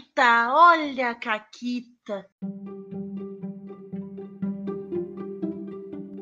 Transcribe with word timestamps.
Caquita, 0.00 0.48
olha 0.52 1.10
a 1.10 1.14
Caquita. 1.14 2.26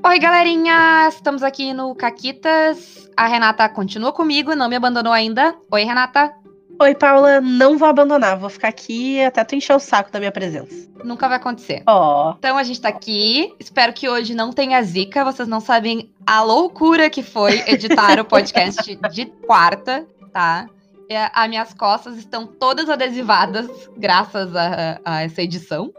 Oi, 0.04 0.18
galerinha! 0.18 1.08
Estamos 1.08 1.42
aqui 1.44 1.72
no 1.72 1.94
Caquitas. 1.94 3.08
A 3.16 3.26
Renata 3.26 3.68
continua 3.68 4.12
comigo, 4.12 4.54
não 4.54 4.68
me 4.68 4.74
abandonou 4.74 5.12
ainda. 5.12 5.56
Oi, 5.70 5.84
Renata. 5.84 6.34
Oi, 6.80 6.94
Paula, 6.94 7.40
não 7.40 7.78
vou 7.78 7.88
abandonar, 7.88 8.38
vou 8.38 8.50
ficar 8.50 8.68
aqui 8.68 9.22
até 9.22 9.44
tu 9.44 9.54
encher 9.54 9.76
o 9.76 9.80
saco 9.80 10.10
da 10.10 10.18
minha 10.18 10.32
presença. 10.32 10.88
Nunca 11.04 11.28
vai 11.28 11.36
acontecer. 11.36 11.82
Ó. 11.86 12.34
Então 12.38 12.56
a 12.56 12.62
gente 12.64 12.80
tá 12.80 12.88
aqui. 12.88 13.54
Espero 13.60 13.92
que 13.92 14.08
hoje 14.08 14.34
não 14.34 14.52
tenha 14.52 14.82
zica. 14.82 15.24
Vocês 15.24 15.48
não 15.48 15.60
sabem 15.60 16.12
a 16.26 16.42
loucura 16.42 17.10
que 17.10 17.22
foi 17.22 17.62
editar 17.66 18.18
o 18.18 18.24
podcast 18.24 18.96
de 19.12 19.26
quarta, 19.26 20.06
tá? 20.32 20.68
A- 21.10 21.42
As 21.44 21.48
minhas 21.48 21.74
costas 21.74 22.16
estão 22.16 22.46
todas 22.46 22.88
adesivadas 22.88 23.68
graças 23.96 24.54
a, 24.54 25.00
a 25.04 25.22
essa 25.22 25.42
edição. 25.42 25.90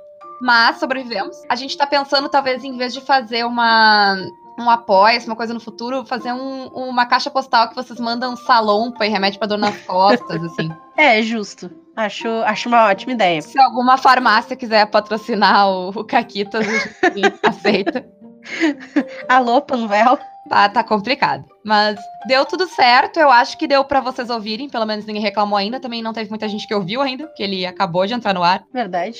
Mas 0.41 0.77
sobrevivemos. 0.77 1.35
A 1.49 1.55
gente 1.55 1.77
tá 1.77 1.85
pensando, 1.85 2.29
talvez, 2.29 2.63
em 2.63 2.77
vez 2.77 2.93
de 2.93 3.01
fazer 3.01 3.45
uma. 3.45 4.15
Um 4.57 4.69
apoio, 4.69 5.21
uma 5.25 5.37
coisa 5.37 5.53
no 5.53 5.59
futuro, 5.61 6.05
fazer 6.05 6.33
um- 6.33 6.67
uma 6.67 7.05
caixa 7.05 7.29
postal 7.31 7.69
que 7.69 7.75
vocês 7.75 7.97
mandam 7.97 8.35
salompa 8.35 9.05
e 9.05 9.09
remédio 9.09 9.39
pra 9.39 9.47
dor 9.47 9.57
nas 9.57 9.77
costas, 9.87 10.43
assim. 10.43 10.69
É, 10.97 11.21
justo. 11.21 11.71
Acho, 11.95 12.27
acho 12.45 12.67
uma 12.67 12.85
ótima 12.89 13.13
ideia. 13.13 13.41
Se 13.41 13.57
alguma 13.59 13.97
farmácia 13.97 14.57
quiser 14.57 14.85
patrocinar 14.87 15.69
o, 15.69 15.89
o 15.89 16.03
Caquitas, 16.03 16.65
aceita. 17.41 18.05
Alô, 19.29 19.61
Panvel? 19.61 20.19
Tá, 20.49 20.67
tá 20.67 20.83
complicado. 20.83 21.45
Mas 21.63 21.99
deu 22.27 22.43
tudo 22.43 22.67
certo. 22.67 23.19
Eu 23.19 23.29
acho 23.29 23.57
que 23.57 23.67
deu 23.67 23.85
pra 23.85 24.01
vocês 24.01 24.29
ouvirem. 24.29 24.67
Pelo 24.67 24.85
menos 24.85 25.05
ninguém 25.05 25.21
reclamou 25.21 25.57
ainda. 25.57 25.79
Também 25.79 26.01
não 26.01 26.11
teve 26.11 26.29
muita 26.29 26.49
gente 26.49 26.67
que 26.67 26.73
ouviu 26.73 27.01
ainda, 27.01 27.27
porque 27.27 27.43
ele 27.43 27.65
acabou 27.65 28.05
de 28.07 28.15
entrar 28.15 28.33
no 28.33 28.43
ar. 28.43 28.63
Verdade. 28.73 29.19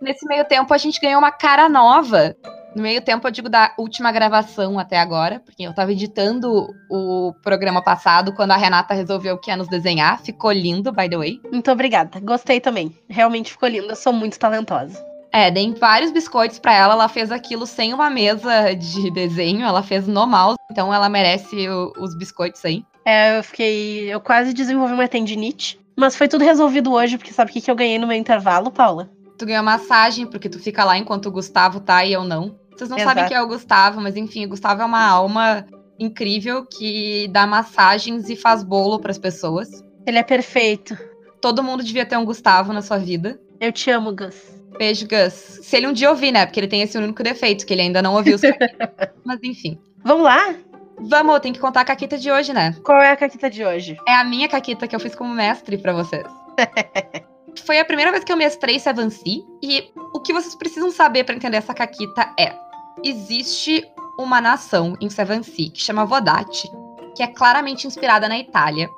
Nesse 0.00 0.26
meio 0.26 0.44
tempo, 0.46 0.72
a 0.72 0.78
gente 0.78 0.98
ganhou 1.00 1.18
uma 1.18 1.30
cara 1.30 1.68
nova. 1.68 2.34
No 2.74 2.82
meio 2.82 3.02
tempo, 3.02 3.28
eu 3.28 3.30
digo 3.30 3.50
da 3.50 3.74
última 3.78 4.10
gravação 4.10 4.78
até 4.78 4.98
agora, 4.98 5.40
porque 5.40 5.62
eu 5.62 5.74
tava 5.74 5.92
editando 5.92 6.66
o 6.90 7.34
programa 7.42 7.82
passado 7.82 8.34
quando 8.34 8.52
a 8.52 8.56
Renata 8.56 8.94
resolveu 8.94 9.38
que 9.38 9.50
ia 9.50 9.56
nos 9.56 9.68
desenhar. 9.68 10.20
Ficou 10.22 10.50
lindo, 10.50 10.90
by 10.90 11.08
the 11.08 11.18
way. 11.18 11.40
Muito 11.52 11.70
obrigada. 11.70 12.18
Gostei 12.20 12.60
também. 12.60 12.96
Realmente 13.08 13.52
ficou 13.52 13.68
lindo. 13.68 13.90
Eu 13.90 13.96
sou 13.96 14.12
muito 14.12 14.38
talentosa. 14.38 15.11
É, 15.32 15.50
dei 15.50 15.72
vários 15.74 16.12
biscoitos 16.12 16.58
pra 16.58 16.74
ela. 16.74 16.94
Ela 16.94 17.08
fez 17.08 17.32
aquilo 17.32 17.66
sem 17.66 17.94
uma 17.94 18.10
mesa 18.10 18.74
de 18.74 19.10
desenho. 19.12 19.64
Ela 19.64 19.82
fez 19.82 20.06
no 20.06 20.26
mouse. 20.26 20.56
Então 20.70 20.92
ela 20.92 21.08
merece 21.08 21.68
o- 21.68 21.92
os 21.98 22.14
biscoitos 22.16 22.64
aí. 22.64 22.84
É, 23.04 23.38
eu 23.38 23.42
fiquei. 23.44 24.12
Eu 24.12 24.20
quase 24.20 24.52
desenvolvi 24.52 24.94
uma 24.94 25.08
tendinite. 25.08 25.80
Mas 25.96 26.16
foi 26.16 26.28
tudo 26.28 26.44
resolvido 26.44 26.92
hoje, 26.92 27.18
porque 27.18 27.32
sabe 27.32 27.50
o 27.50 27.54
que, 27.54 27.60
que 27.60 27.70
eu 27.70 27.74
ganhei 27.74 27.98
no 27.98 28.06
meu 28.06 28.16
intervalo, 28.16 28.70
Paula? 28.70 29.10
Tu 29.38 29.44
ganhou 29.46 29.62
massagem, 29.64 30.26
porque 30.26 30.48
tu 30.48 30.58
fica 30.58 30.84
lá 30.84 30.96
enquanto 30.96 31.26
o 31.26 31.30
Gustavo 31.32 31.80
tá 31.80 32.04
e 32.04 32.12
eu 32.12 32.24
não. 32.24 32.54
Vocês 32.74 32.88
não 32.88 32.98
sabem 32.98 33.22
Exato. 33.24 33.28
quem 33.28 33.36
é 33.36 33.42
o 33.42 33.46
Gustavo, 33.48 34.00
mas 34.00 34.16
enfim, 34.16 34.46
o 34.46 34.48
Gustavo 34.48 34.80
é 34.82 34.84
uma 34.84 35.04
alma 35.06 35.66
incrível 35.98 36.64
que 36.64 37.28
dá 37.30 37.46
massagens 37.46 38.28
e 38.30 38.36
faz 38.36 38.62
bolo 38.64 38.98
pras 38.98 39.18
pessoas. 39.18 39.68
Ele 40.06 40.18
é 40.18 40.22
perfeito. 40.22 40.96
Todo 41.40 41.62
mundo 41.62 41.82
devia 41.84 42.06
ter 42.06 42.16
um 42.16 42.24
Gustavo 42.24 42.72
na 42.72 42.80
sua 42.82 42.98
vida. 42.98 43.38
Eu 43.60 43.70
te 43.72 43.90
amo, 43.90 44.14
Gus. 44.14 44.51
Beijo, 44.78 45.06
Gus. 45.06 45.32
Se 45.62 45.76
ele 45.76 45.86
um 45.86 45.92
dia 45.92 46.10
ouvir, 46.10 46.32
né? 46.32 46.46
Porque 46.46 46.60
ele 46.60 46.68
tem 46.68 46.82
esse 46.82 46.96
único 46.96 47.22
defeito, 47.22 47.66
que 47.66 47.72
ele 47.72 47.82
ainda 47.82 48.02
não 48.02 48.14
ouviu 48.14 48.36
Mas 49.24 49.38
enfim. 49.42 49.78
Vamos 50.04 50.24
lá? 50.24 50.54
Vamos, 50.98 51.40
tem 51.40 51.52
que 51.52 51.60
contar 51.60 51.80
a 51.80 51.84
caquita 51.84 52.16
de 52.16 52.30
hoje, 52.30 52.52
né? 52.52 52.76
Qual 52.84 53.00
é 53.00 53.10
a 53.10 53.16
caquita 53.16 53.50
de 53.50 53.64
hoje? 53.64 53.96
É 54.06 54.14
a 54.14 54.24
minha 54.24 54.48
caquita 54.48 54.86
que 54.86 54.94
eu 54.94 55.00
fiz 55.00 55.14
como 55.14 55.34
mestre 55.34 55.78
pra 55.78 55.92
vocês. 55.92 56.26
Foi 57.64 57.78
a 57.78 57.84
primeira 57.84 58.10
vez 58.10 58.24
que 58.24 58.32
eu 58.32 58.36
mestrei 58.36 58.78
Seven 58.78 59.10
Sea, 59.10 59.42
e 59.62 59.90
o 60.14 60.20
que 60.20 60.32
vocês 60.32 60.54
precisam 60.54 60.90
saber 60.90 61.24
pra 61.24 61.34
entender 61.34 61.58
essa 61.58 61.74
caquita 61.74 62.32
é: 62.38 62.54
existe 63.04 63.84
uma 64.18 64.40
nação 64.40 64.96
em 65.00 65.10
Seven 65.10 65.42
Sea 65.42 65.70
que 65.70 65.80
chama 65.80 66.04
Vodate, 66.04 66.70
que 67.16 67.22
é 67.22 67.26
claramente 67.26 67.86
inspirada 67.86 68.28
na 68.28 68.38
Itália, 68.38 68.88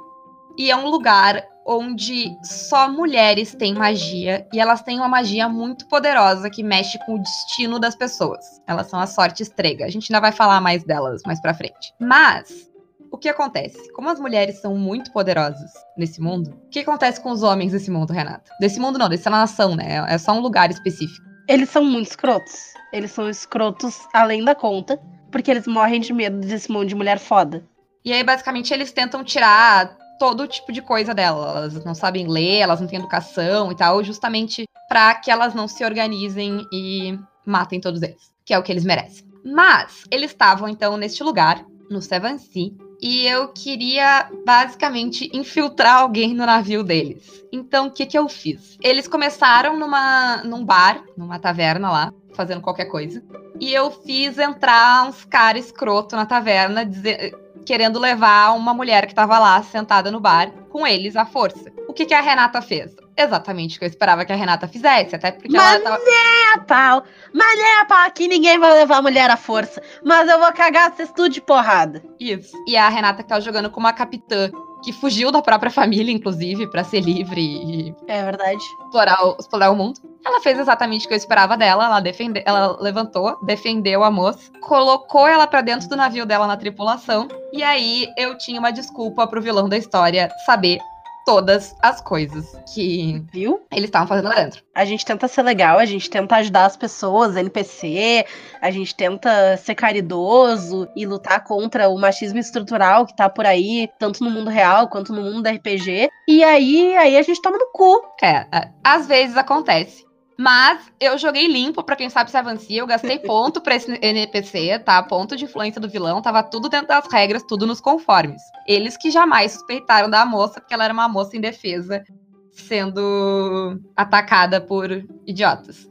e 0.59 0.70
é 0.70 0.76
um 0.76 0.88
lugar 0.88 1.44
onde 1.66 2.37
só 2.42 2.88
mulheres 2.88 3.54
têm 3.54 3.75
magia 3.75 4.47
e 4.53 4.60
elas 4.60 4.82
têm 4.82 4.98
uma 4.98 5.09
magia 5.09 5.48
muito 5.48 5.87
poderosa 5.88 6.50
que 6.50 6.62
mexe 6.62 6.98
com 7.06 7.15
o 7.15 7.19
destino 7.19 7.78
das 7.78 7.94
pessoas. 7.94 8.44
Elas 8.66 8.88
são 8.88 9.00
a 9.00 9.06
sorte 9.06 9.42
estrega. 9.42 9.87
A 9.87 9.91
gente 9.91 10.12
ainda 10.12 10.20
vai 10.20 10.32
falar 10.32 10.60
mais 10.60 10.84
delas 10.84 11.22
mais 11.25 11.41
pra 11.41 11.54
frente. 11.54 11.94
Mas 11.98 12.70
o 13.10 13.16
que 13.16 13.28
acontece? 13.28 13.92
Como 13.92 14.10
as 14.10 14.20
mulheres 14.20 14.60
são 14.60 14.76
muito 14.76 15.12
poderosas 15.12 15.72
nesse 15.97 16.20
mundo, 16.20 16.50
o 16.66 16.69
que 16.69 16.81
acontece 16.81 17.21
com 17.21 17.31
os 17.31 17.42
homens 17.42 17.72
desse 17.72 17.91
mundo, 17.91 18.12
Renata? 18.12 18.50
Desse 18.60 18.78
mundo 18.78 18.98
não, 18.98 19.09
dessa 19.09 19.31
nação, 19.31 19.75
né? 19.75 20.04
É 20.09 20.19
só 20.19 20.32
um 20.32 20.41
lugar 20.41 20.71
específico. 20.71 21.25
Eles 21.48 21.71
são 21.71 21.84
muito 21.84 22.09
escrotos. 22.09 22.75
Eles 22.92 23.10
são 23.12 23.28
escrotos 23.28 24.00
além 24.12 24.44
da 24.44 24.54
conta, 24.54 25.00
porque 25.31 25.50
eles 25.50 25.66
morrem 25.66 26.00
de 26.00 26.12
medo 26.12 26.38
desse 26.38 26.71
monte 26.71 26.88
de 26.88 26.94
mulher 26.94 27.19
foda. 27.19 27.65
E 28.04 28.12
aí, 28.12 28.22
basicamente, 28.22 28.75
eles 28.75 28.92
tentam 28.92 29.25
tirar 29.25 29.97
todo 30.19 30.47
tipo 30.47 30.72
de 30.72 30.82
coisa 30.82 31.14
dela. 31.14 31.58
Elas 31.58 31.84
não 31.84 31.94
sabem 31.94 32.26
ler, 32.26 32.58
elas 32.58 32.80
não 32.80 32.86
têm 32.86 32.98
educação 32.98 33.70
e 33.72 33.76
tal, 33.76 34.02
justamente 34.02 34.64
pra 34.88 35.14
que 35.14 35.30
elas 35.30 35.54
não 35.54 35.66
se 35.66 35.84
organizem 35.84 36.66
e 36.72 37.19
matem 37.47 37.80
todos 37.80 38.02
eles, 38.02 38.32
que 38.44 38.54
é 38.54 38.58
o 38.58 38.62
que 38.62 38.72
eles 38.72 38.84
merecem. 38.84 39.24
Mas 39.44 40.04
eles 40.10 40.30
estavam 40.30 40.69
então 40.69 40.97
neste 40.97 41.22
lugar, 41.22 41.64
no 41.91 42.00
Seven 42.00 42.38
Sea, 42.38 42.70
e 43.00 43.26
eu 43.26 43.48
queria 43.48 44.30
basicamente 44.47 45.30
infiltrar 45.34 46.00
alguém 46.00 46.32
no 46.32 46.47
navio 46.47 46.82
deles. 46.82 47.44
Então, 47.53 47.88
o 47.88 47.91
que 47.91 48.06
que 48.06 48.16
eu 48.16 48.28
fiz? 48.28 48.78
Eles 48.82 49.06
começaram 49.06 49.78
numa 49.78 50.42
num 50.42 50.64
bar, 50.64 51.04
numa 51.16 51.38
taverna 51.38 51.91
lá, 51.91 52.14
fazendo 52.34 52.62
qualquer 52.62 52.86
coisa. 52.86 53.22
E 53.60 53.72
eu 53.72 53.91
fiz 53.91 54.38
entrar 54.38 55.06
uns 55.06 55.24
caras 55.24 55.66
escroto 55.66 56.16
na 56.16 56.24
taverna, 56.24 56.84
dizer, 56.84 57.36
querendo 57.64 57.98
levar 57.98 58.54
uma 58.56 58.75
mulher 58.75 59.06
que 59.06 59.14
tava 59.14 59.38
lá 59.38 59.62
sentada 59.62 60.10
no 60.10 60.20
bar 60.20 60.50
com 60.70 60.86
eles 60.86 61.16
à 61.16 61.25
força. 61.25 61.72
O 61.88 61.92
que, 61.92 62.04
que 62.04 62.14
a 62.14 62.20
Renata 62.20 62.60
fez? 62.60 62.94
Exatamente 63.16 63.76
o 63.76 63.78
que 63.78 63.84
eu 63.84 63.88
esperava 63.88 64.25
que 64.25 64.32
a 64.32 64.36
Renata 64.36 64.66
fizesse, 64.66 65.14
até 65.14 65.30
porque 65.30 65.48
Mas 65.48 65.74
ela 65.76 65.80
tava. 65.80 66.03
É 66.04 66.54
a 66.54 66.58
pau. 66.58 67.04
Mas 67.32 67.58
nem 67.58 67.74
a 67.76 67.84
pau. 67.84 68.06
Aqui 68.06 68.26
ninguém 68.26 68.58
vai 68.58 68.72
levar 68.72 68.97
a 68.97 69.03
mulher 69.03 69.30
à 69.30 69.36
força. 69.36 69.80
Mas 70.04 70.28
eu 70.28 70.38
vou 70.41 70.53
cagar 70.53 70.92
vocês 70.92 71.12
tudo 71.12 71.28
de 71.28 71.41
porrada. 71.41 72.03
Isso. 72.19 72.56
E 72.66 72.76
a 72.76 72.88
Renata 72.88 73.22
que 73.22 73.28
tava 73.28 73.41
jogando 73.41 73.70
com 73.70 73.78
uma 73.78 73.92
capitã 73.92 74.50
que 74.84 74.93
fugiu 74.93 75.33
da 75.33 75.41
própria 75.41 75.71
família, 75.71 76.12
inclusive, 76.12 76.67
pra 76.67 76.84
ser 76.84 77.00
livre 77.00 77.41
e 77.41 77.95
É 78.06 78.22
verdade. 78.22 78.62
explorar 78.84 79.27
o, 79.27 79.37
explorar 79.41 79.71
o 79.71 79.77
mundo. 79.77 79.99
Ela 80.25 80.41
fez 80.41 80.59
exatamente 80.59 81.05
o 81.05 81.09
que 81.09 81.15
eu 81.15 81.19
esperava 81.19 81.56
dela. 81.56 81.87
Ela, 81.87 82.00
defende, 82.00 82.43
ela 82.45 82.77
levantou, 82.81 83.39
defendeu 83.43 84.05
a 84.05 84.11
moça, 84.11 84.50
colocou 84.61 85.27
ela 85.27 85.47
pra 85.47 85.61
dentro 85.61 85.89
do 85.89 85.97
navio 85.97 86.25
dela 86.27 86.47
na 86.47 86.56
tripulação. 86.56 87.28
E 87.53 87.62
aí 87.62 88.06
eu 88.17 88.37
tinha 88.37 88.59
uma 88.59 88.71
desculpa 88.71 89.27
pro 89.27 89.43
vilão 89.43 89.69
da 89.69 89.77
história 89.77 90.31
saber 90.45 90.78
todas 91.24 91.74
as 91.82 92.00
coisas 92.00 92.56
que 92.72 93.22
Viu? 93.32 93.62
eles 93.72 93.86
estavam 93.86 94.06
fazendo 94.06 94.28
lá 94.28 94.34
dentro. 94.34 94.62
A 94.74 94.84
gente 94.84 95.04
tenta 95.04 95.26
ser 95.28 95.42
legal, 95.42 95.78
a 95.78 95.84
gente 95.84 96.08
tenta 96.10 96.36
ajudar 96.36 96.66
as 96.66 96.76
pessoas, 96.76 97.36
NPC, 97.36 98.24
a 98.60 98.70
gente 98.70 98.94
tenta 98.94 99.56
ser 99.56 99.74
caridoso 99.74 100.88
e 100.96 101.06
lutar 101.06 101.42
contra 101.44 101.88
o 101.88 101.98
machismo 101.98 102.38
estrutural 102.38 103.06
que 103.06 103.16
tá 103.16 103.28
por 103.28 103.46
aí, 103.46 103.88
tanto 103.98 104.22
no 104.22 104.30
mundo 104.30 104.50
real 104.50 104.88
quanto 104.88 105.12
no 105.12 105.22
mundo 105.22 105.42
da 105.42 105.50
RPG. 105.50 106.08
E 106.28 106.44
aí, 106.44 106.96
aí 106.96 107.16
a 107.16 107.22
gente 107.22 107.41
toma 107.41 107.58
no 107.58 107.70
cu. 107.72 108.02
É, 108.22 108.46
é, 108.52 108.70
às 108.82 109.06
vezes 109.06 109.36
acontece. 109.36 110.04
Mas 110.37 110.93
eu 110.99 111.17
joguei 111.17 111.47
limpo, 111.47 111.83
pra 111.83 111.95
quem 111.95 112.11
sabe 112.11 112.31
se 112.31 112.37
avancia, 112.37 112.81
eu 112.81 112.87
gastei 112.87 113.19
ponto 113.21 113.61
pra 113.61 113.77
esse 113.77 113.99
NPC, 114.03 114.81
tá? 114.81 115.03
Ponto 115.03 115.37
de 115.37 115.45
influência 115.45 115.81
do 115.81 115.89
vilão, 115.89 116.21
tava 116.21 116.43
tudo 116.43 116.69
dentro 116.69 116.89
das 116.89 117.06
regras, 117.11 117.45
tudo 117.45 117.67
nos 117.67 117.81
conformes. 117.81 118.43
Eles 118.67 118.97
que 118.97 119.11
jamais 119.11 119.53
suspeitaram 119.53 120.11
da 120.11 120.25
moça, 120.27 120.61
porque 120.61 120.75
ela 120.75 120.84
era 120.84 120.93
uma 120.93 121.09
moça 121.09 121.37
indefesa, 121.37 122.03
sendo 122.50 123.81
atacada 123.97 124.60
por 124.60 124.91
idiotas. 125.27 125.89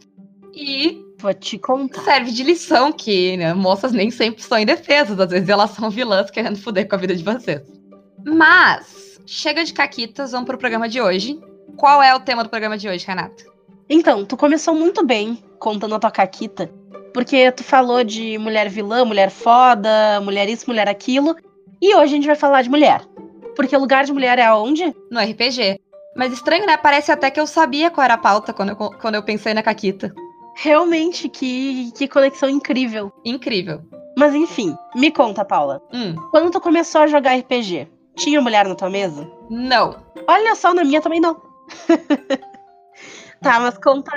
E 0.54 1.02
Vou 1.20 1.34
te 1.34 1.58
contar. 1.58 2.02
serve 2.02 2.32
de 2.32 2.44
lição 2.44 2.92
que 2.92 3.38
né, 3.38 3.54
moças 3.54 3.94
nem 3.94 4.12
sempre 4.12 4.44
são 4.44 4.60
indefesas, 4.60 5.18
às 5.20 5.32
vezes 5.32 5.48
elas 5.48 5.72
são 5.72 5.90
vilãs 5.90 6.30
querendo 6.30 6.58
foder 6.58 6.88
com 6.88 6.96
a 6.96 6.98
vida 6.98 7.16
de 7.16 7.24
vocês. 7.24 7.62
Mas, 8.26 9.20
chega 9.26 9.64
de 9.64 9.74
caquitas, 9.74 10.32
vamos 10.32 10.48
pro 10.48 10.58
programa 10.58 10.90
de 10.90 11.00
hoje. 11.00 11.40
Qual 11.78 12.04
é 12.04 12.14
o 12.14 12.20
tema 12.20 12.44
do 12.44 12.50
programa 12.50 12.78
de 12.78 12.90
hoje, 12.90 13.06
Renata? 13.08 13.53
Então, 13.90 14.26
tu 14.26 14.36
começou 14.38 14.74
muito 14.74 15.06
bem 15.06 15.38
contando 15.60 15.96
a 15.96 16.00
tua 16.00 16.12
caquita, 16.12 16.70
porque 17.14 17.52
tu 17.52 17.64
falou 17.64 18.04
de 18.04 18.38
mulher 18.38 18.70
vilã, 18.70 19.06
mulher 19.06 19.30
foda, 19.30 20.20
mulher 20.22 20.50
isso, 20.50 20.66
mulher 20.68 20.88
aquilo, 20.90 21.36
e 21.82 21.94
hoje 21.96 22.14
a 22.14 22.16
gente 22.16 22.28
vai 22.28 22.36
falar 22.36 22.62
de 22.62 22.70
mulher. 22.70 23.02
Porque 23.56 23.76
o 23.76 23.80
lugar 23.80 24.04
de 24.06 24.14
mulher 24.14 24.40
é 24.40 24.46
aonde? 24.46 24.96
No 25.12 25.20
RPG. 25.20 25.80
Mas 26.16 26.34
estranho, 26.34 26.66
né? 26.66 26.76
Parece 26.78 27.12
até 27.12 27.30
que 27.30 27.40
eu 27.40 27.46
sabia 27.48 27.90
qual 27.92 28.04
era 28.06 28.16
a 28.16 28.18
pauta 28.18 28.52
quando 28.54 28.70
eu, 28.70 28.76
quando 28.76 29.16
eu 29.16 29.24
pensei 29.24 29.54
na 29.54 29.62
Caquita. 29.64 30.14
Realmente, 30.56 31.28
que, 31.30 31.92
que 31.96 32.08
conexão 32.08 32.50
incrível. 32.50 33.12
Incrível. 33.26 33.82
Mas 34.18 34.34
enfim, 34.36 34.76
me 34.96 35.12
conta, 35.12 35.44
Paula. 35.44 35.82
Hum, 35.92 36.14
Quando 36.30 36.52
tu 36.52 36.62
começou 36.62 37.02
a 37.02 37.08
jogar 37.08 37.36
RPG, 37.36 37.88
tinha 38.16 38.40
mulher 38.42 38.68
na 38.68 38.76
tua 38.76 38.90
mesa? 38.90 39.30
não. 39.50 39.96
Olha 40.28 40.56
só, 40.56 40.74
na 40.74 40.84
minha 40.84 41.02
também 41.02 41.20
não. 41.20 41.36
Tá, 43.44 43.60
mas 43.60 43.78
conta, 43.78 44.12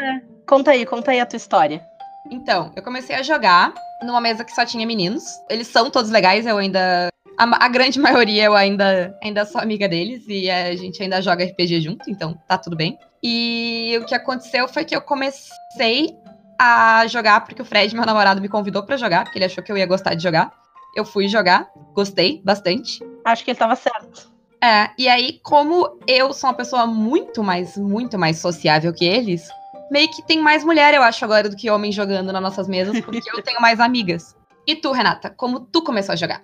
conta 0.47 0.71
aí, 0.71 0.87
conta 0.87 1.11
aí 1.11 1.19
a 1.19 1.27
tua 1.27 1.37
história. 1.37 1.85
Então, 2.31 2.71
eu 2.77 2.83
comecei 2.83 3.17
a 3.17 3.25
jogar 3.25 3.75
numa 4.01 4.21
mesa 4.21 4.45
que 4.45 4.55
só 4.55 4.65
tinha 4.65 4.87
meninos. 4.87 5.25
Eles 5.51 5.67
são 5.67 5.91
todos 5.91 6.13
legais, 6.13 6.47
eu 6.47 6.57
ainda. 6.57 7.09
A, 7.37 7.65
a, 7.65 7.69
grande 7.69 7.99
maioria 8.01 8.45
eu 8.45 8.55
ainda, 8.55 9.19
ainda 9.21 9.45
sou 9.45 9.61
amiga 9.61 9.89
deles 9.89 10.25
e 10.29 10.49
a 10.49 10.77
gente 10.77 11.03
ainda 11.03 11.21
joga 11.21 11.45
RPG 11.45 11.81
junto, 11.81 12.09
então 12.09 12.39
tá 12.47 12.57
tudo 12.57 12.77
bem. 12.77 12.97
E 13.21 13.99
o 14.01 14.07
que 14.07 14.15
aconteceu 14.15 14.69
foi 14.69 14.85
que 14.85 14.95
eu 14.95 15.03
comecei 15.03 16.17
a 16.57 17.05
jogar 17.09 17.41
porque 17.41 17.61
o 17.61 17.65
Fred, 17.65 17.93
meu 17.97 18.07
namorado, 18.07 18.41
me 18.41 18.49
convidou 18.49 18.85
para 18.85 18.97
jogar, 18.97 19.25
porque 19.25 19.39
ele 19.39 19.47
achou 19.47 19.63
que 19.63 19.73
eu 19.73 19.77
ia 19.77 19.87
gostar 19.87 20.15
de 20.15 20.23
jogar. 20.23 20.53
Eu 20.95 21.05
fui 21.05 21.27
jogar, 21.27 21.69
gostei 21.93 22.41
bastante. 22.45 23.01
Acho 23.25 23.45
que 23.45 23.51
ele 23.51 23.59
tava 23.59 23.75
certo. 23.75 24.36
É, 24.63 24.91
e 24.99 25.09
aí, 25.09 25.39
como 25.43 25.99
eu 26.07 26.33
sou 26.33 26.51
uma 26.51 26.57
pessoa 26.57 26.87
muito 26.87 27.43
mais, 27.43 27.77
muito 27.77 28.19
mais 28.19 28.39
sociável 28.39 28.93
que 28.93 29.05
eles, 29.05 29.49
meio 29.91 30.11
que 30.11 30.23
tem 30.23 30.41
mais 30.41 30.65
mulher, 30.65 30.95
eu 30.95 31.03
acho, 31.03 31.25
agora 31.25 31.49
do 31.49 31.57
que 31.57 31.71
homem 31.71 31.93
jogando 31.93 32.33
nas 32.33 32.43
nossas 32.43 32.69
mesas, 32.69 33.01
porque 33.01 33.31
eu 33.33 33.43
tenho 33.43 33.61
mais 33.61 33.81
amigas. 33.81 34.37
E 34.67 34.75
tu, 34.75 34.93
Renata, 34.93 35.31
como 35.31 35.61
tu 35.61 35.83
começou 35.83 36.13
a 36.13 36.17
jogar? 36.17 36.43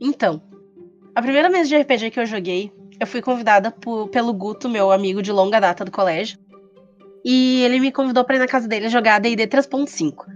Então, 0.00 0.42
a 1.14 1.22
primeira 1.22 1.50
mesa 1.50 1.68
de 1.68 1.76
RPG 1.76 2.10
que 2.10 2.20
eu 2.20 2.26
joguei, 2.26 2.72
eu 2.98 3.06
fui 3.06 3.22
convidada 3.22 3.70
por, 3.70 4.08
pelo 4.08 4.32
Guto, 4.32 4.68
meu 4.68 4.90
amigo 4.90 5.22
de 5.22 5.30
longa 5.30 5.60
data 5.60 5.84
do 5.84 5.90
colégio. 5.90 6.38
E 7.24 7.62
ele 7.62 7.78
me 7.78 7.92
convidou 7.92 8.24
para 8.24 8.36
ir 8.36 8.38
na 8.38 8.46
casa 8.46 8.66
dele 8.66 8.88
jogar 8.88 9.20
D&D 9.20 9.46
3.5. 9.46 10.26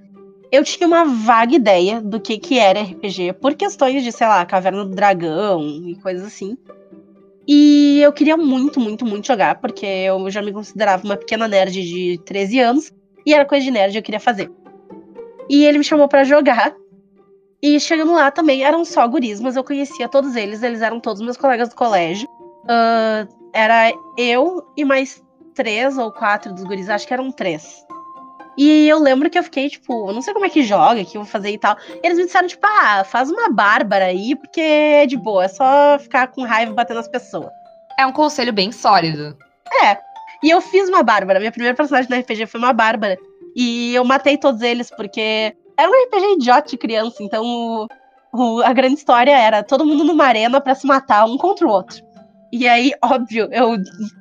Eu 0.51 0.63
tinha 0.63 0.87
uma 0.87 1.05
vaga 1.05 1.55
ideia 1.55 2.01
do 2.01 2.21
que 2.21 2.37
que 2.37 2.59
era 2.59 2.83
RPG, 2.83 3.35
por 3.41 3.55
questões 3.55 4.05
de, 4.05 4.13
sei 4.13 4.27
lá, 4.27 4.45
Caverna 4.45 4.85
do 4.85 4.95
Dragão 4.95 5.63
e 5.63 5.97
coisas 5.97 6.27
assim. 6.27 6.59
E 7.47 8.01
eu 8.01 8.13
queria 8.13 8.37
muito, 8.37 8.79
muito, 8.79 9.05
muito 9.05 9.27
jogar, 9.27 9.61
porque 9.61 9.85
eu 9.85 10.31
já 10.31 10.41
me 10.41 10.53
considerava 10.53 11.05
uma 11.05 11.17
pequena 11.17 11.49
nerd 11.49 11.73
de 11.83 12.21
13 12.25 12.61
anos, 12.61 12.93
e 13.27 13.35
era 13.35 13.45
coisa 13.45 13.65
de 13.65 13.71
nerd 13.71 13.93
que 13.93 13.99
eu 13.99 14.03
queria 14.03 14.21
fazer. 14.21 14.51
E 15.49 15.65
ele 15.65 15.79
me 15.79 15.85
chamou 15.85 16.09
para 16.09 16.25
jogar. 16.25 16.75
E 17.61 17.79
chegando 17.79 18.13
lá 18.13 18.31
também, 18.31 18.65
eram 18.65 18.85
só 18.85 19.07
guris, 19.07 19.41
mas 19.41 19.57
eu 19.57 19.63
conhecia 19.63 20.09
todos 20.09 20.35
eles, 20.35 20.63
eles 20.63 20.83
eram 20.83 20.99
todos 20.99 21.23
meus 21.23 21.37
colegas 21.37 21.69
do 21.69 21.77
colégio. 21.77 22.29
Uh, 22.65 23.29
era 23.53 23.93
eu 24.17 24.65
e 24.77 24.85
mais 24.85 25.23
três 25.55 25.99
ou 25.99 26.11
quatro 26.11 26.53
dos 26.53 26.65
guris, 26.65 26.89
acho 26.89 27.07
que 27.07 27.13
eram 27.13 27.31
três. 27.31 27.85
E 28.57 28.87
eu 28.87 28.99
lembro 28.99 29.31
que 29.31 29.39
eu 29.39 29.43
fiquei, 29.43 29.69
tipo, 29.69 30.09
eu 30.09 30.13
não 30.13 30.21
sei 30.21 30.35
como 30.35 30.45
é 30.45 30.49
que 30.51 30.63
joga, 30.63 31.05
que 31.05 31.17
eu 31.17 31.23
vou 31.23 31.31
fazer 31.31 31.51
e 31.51 31.59
tal. 31.59 31.77
E 32.03 32.07
eles 32.07 32.19
me 32.19 32.27
disseram, 32.27 32.47
tipo, 32.47 32.67
ah, 32.67 33.03
faz 33.05 33.31
uma 33.31 33.49
Bárbara 33.51 34.07
aí, 34.07 34.37
porque 34.37 34.61
é 34.61 35.07
de 35.07 35.17
boa, 35.17 35.45
é 35.45 35.49
só 35.49 35.99
ficar 35.99 36.29
com 36.29 36.43
raiva 36.43 36.75
bater 36.75 36.95
nas 36.95 37.09
pessoas. 37.09 37.51
É 37.99 38.05
um 38.05 38.13
conselho 38.13 38.53
bem 38.53 38.71
sólido. 38.71 39.37
É. 39.83 39.99
E 40.43 40.51
eu 40.51 40.61
fiz 40.61 40.89
uma 40.89 41.03
Bárbara. 41.03 41.39
Minha 41.39 41.53
primeira 41.53 41.77
personagem 41.77 42.11
no 42.11 42.17
RPG 42.19 42.47
foi 42.47 42.61
uma 42.61 42.73
Bárbara. 42.73 43.17
E 43.57 43.95
eu 43.95 44.05
matei 44.05 44.37
todos 44.37 44.61
eles, 44.61 44.91
porque 44.91 45.55
era 45.77 45.91
um 45.91 46.05
RPG 46.05 46.35
idiota 46.35 46.69
de 46.69 46.77
criança, 46.77 47.23
então 47.23 47.45
o, 47.45 47.87
o, 48.33 48.63
a 48.63 48.73
grande 48.73 48.95
história 48.95 49.37
era 49.37 49.63
todo 49.63 49.85
mundo 49.85 50.05
numa 50.05 50.25
arena 50.25 50.61
para 50.61 50.75
se 50.75 50.87
matar 50.87 51.25
um 51.25 51.37
contra 51.37 51.67
o 51.67 51.71
outro. 51.71 52.03
E 52.53 52.69
aí, 52.69 52.93
óbvio, 53.03 53.49
eu 53.51 53.79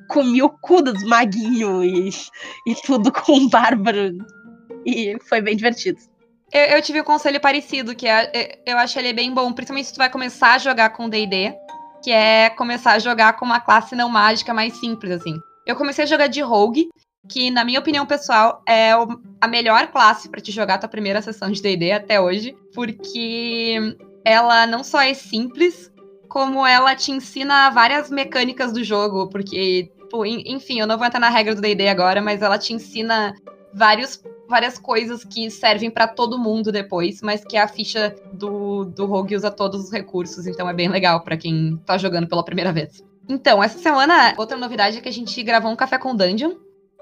comi 0.07 0.41
o 0.41 0.49
cu 0.49 0.81
dos 0.81 1.03
maguinhos 1.03 2.31
e, 2.65 2.71
e 2.71 2.75
tudo 2.75 3.11
com 3.13 3.33
o 3.33 3.49
bárbaro. 3.49 4.17
E 4.85 5.17
foi 5.27 5.41
bem 5.41 5.55
divertido. 5.55 5.99
Eu, 6.51 6.61
eu, 6.61 6.81
tive 6.81 7.01
um 7.01 7.03
conselho 7.03 7.41
parecido, 7.41 7.93
que 7.93 8.07
é, 8.07 8.31
é 8.33 8.59
eu 8.65 8.77
acho 8.77 8.97
ele 8.97 9.11
bem 9.11 9.33
bom, 9.33 9.51
principalmente 9.51 9.87
se 9.87 9.93
tu 9.93 9.97
vai 9.97 10.09
começar 10.09 10.53
a 10.53 10.57
jogar 10.57 10.91
com 10.91 11.09
D&D, 11.09 11.53
que 12.01 12.11
é 12.11 12.49
começar 12.49 12.93
a 12.93 12.99
jogar 12.99 13.33
com 13.33 13.45
uma 13.45 13.59
classe 13.59 13.95
não 13.95 14.09
mágica 14.09 14.53
mais 14.53 14.73
simples, 14.79 15.11
assim. 15.11 15.37
Eu 15.65 15.75
comecei 15.75 16.03
a 16.03 16.07
jogar 16.07 16.27
de 16.27 16.41
Rogue, 16.41 16.89
que, 17.29 17.51
na 17.51 17.63
minha 17.63 17.79
opinião 17.79 18.05
pessoal, 18.05 18.63
é 18.67 18.91
a 19.39 19.47
melhor 19.47 19.87
classe 19.87 20.29
para 20.29 20.41
te 20.41 20.51
jogar 20.51 20.77
tua 20.77 20.89
primeira 20.89 21.21
sessão 21.21 21.51
de 21.51 21.61
D&D 21.61 21.91
até 21.91 22.19
hoje, 22.19 22.55
porque 22.73 23.95
ela 24.25 24.65
não 24.65 24.83
só 24.83 25.01
é 25.01 25.13
simples, 25.13 25.90
como 26.31 26.65
ela 26.65 26.95
te 26.95 27.11
ensina 27.11 27.69
várias 27.71 28.09
mecânicas 28.09 28.71
do 28.71 28.81
jogo, 28.85 29.27
porque, 29.27 29.91
pô, 30.09 30.25
enfim, 30.25 30.79
eu 30.79 30.87
não 30.87 30.97
vou 30.97 31.05
entrar 31.05 31.19
na 31.19 31.27
regra 31.27 31.53
do 31.53 31.59
D&D 31.59 31.89
agora, 31.89 32.21
mas 32.21 32.41
ela 32.41 32.57
te 32.57 32.71
ensina 32.71 33.33
vários, 33.73 34.23
várias 34.47 34.79
coisas 34.79 35.25
que 35.25 35.51
servem 35.51 35.91
para 35.91 36.07
todo 36.07 36.39
mundo 36.39 36.71
depois, 36.71 37.21
mas 37.21 37.43
que 37.43 37.57
a 37.57 37.67
ficha 37.67 38.15
do, 38.31 38.85
do 38.85 39.05
Rogue 39.05 39.35
usa 39.35 39.51
todos 39.51 39.83
os 39.83 39.91
recursos, 39.91 40.47
então 40.47 40.69
é 40.69 40.73
bem 40.73 40.87
legal 40.87 41.21
para 41.21 41.35
quem 41.35 41.75
tá 41.85 41.97
jogando 41.97 42.29
pela 42.29 42.45
primeira 42.45 42.71
vez. 42.71 43.03
Então, 43.27 43.61
essa 43.61 43.77
semana, 43.77 44.33
outra 44.37 44.57
novidade 44.57 44.99
é 44.99 45.01
que 45.01 45.09
a 45.09 45.13
gente 45.13 45.43
gravou 45.43 45.69
um 45.69 45.75
café 45.75 45.97
com 45.97 46.15
Dungeon. 46.15 46.53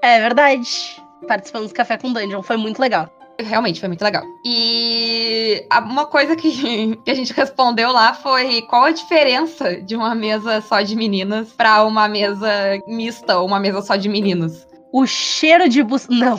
É 0.02 0.20
verdade. 0.20 1.00
Participamos 1.28 1.68
do 1.68 1.74
café 1.74 1.96
com 1.96 2.12
Dungeon, 2.12 2.42
foi 2.42 2.56
muito 2.56 2.80
legal. 2.80 3.08
Realmente, 3.42 3.80
foi 3.80 3.88
muito 3.88 4.02
legal. 4.02 4.24
E 4.44 5.66
uma 5.72 6.06
coisa 6.06 6.36
que, 6.36 6.96
que 7.04 7.10
a 7.10 7.14
gente 7.14 7.32
respondeu 7.32 7.92
lá 7.92 8.14
foi 8.14 8.62
qual 8.62 8.84
a 8.84 8.90
diferença 8.90 9.80
de 9.80 9.96
uma 9.96 10.14
mesa 10.14 10.60
só 10.60 10.82
de 10.82 10.96
meninas 10.96 11.52
para 11.52 11.84
uma 11.84 12.08
mesa 12.08 12.50
mista 12.86 13.38
ou 13.38 13.46
uma 13.46 13.60
mesa 13.60 13.82
só 13.82 13.96
de 13.96 14.08
meninos? 14.08 14.66
O 14.92 15.06
cheiro 15.06 15.68
de 15.68 15.82
bus... 15.82 16.08
Não. 16.08 16.38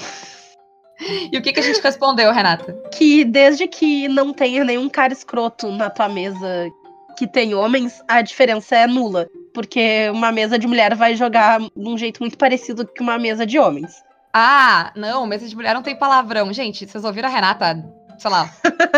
E 1.31 1.37
o 1.37 1.41
que, 1.41 1.51
que 1.51 1.59
a 1.59 1.63
gente 1.63 1.81
respondeu, 1.81 2.31
Renata? 2.31 2.73
Que 2.93 3.23
desde 3.23 3.67
que 3.67 4.07
não 4.07 4.33
tenha 4.33 4.63
nenhum 4.63 4.87
cara 4.87 5.11
escroto 5.11 5.71
na 5.71 5.89
tua 5.89 6.07
mesa 6.07 6.69
que 7.17 7.27
tem 7.27 7.55
homens, 7.55 8.01
a 8.07 8.21
diferença 8.21 8.75
é 8.75 8.87
nula. 8.87 9.27
Porque 9.53 10.09
uma 10.13 10.31
mesa 10.31 10.57
de 10.57 10.67
mulher 10.67 10.95
vai 10.95 11.15
jogar 11.15 11.59
de 11.59 11.69
um 11.75 11.97
jeito 11.97 12.19
muito 12.19 12.37
parecido 12.37 12.85
que 12.85 13.01
uma 13.01 13.17
mesa 13.17 13.45
de 13.45 13.59
homens. 13.59 13.91
Ah, 14.33 14.91
não, 14.95 15.25
mesa 15.25 15.47
de 15.47 15.55
mulher 15.55 15.73
não 15.73 15.81
tem 15.81 15.95
palavrão. 15.95 16.51
Gente, 16.53 16.87
vocês 16.87 17.03
ouviram 17.03 17.27
a 17.27 17.31
Renata, 17.31 17.83
sei 18.17 18.31
lá, 18.31 18.49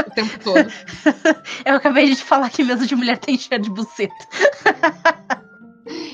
o 0.08 0.12
tempo 0.12 0.40
todo. 0.44 0.72
Eu 1.66 1.76
acabei 1.76 2.08
de 2.08 2.24
falar 2.24 2.50
que 2.50 2.64
mesa 2.64 2.86
de 2.86 2.96
mulher 2.96 3.18
tem 3.18 3.38
cheiro 3.38 3.64
de 3.64 3.70
buceta. 3.70 4.14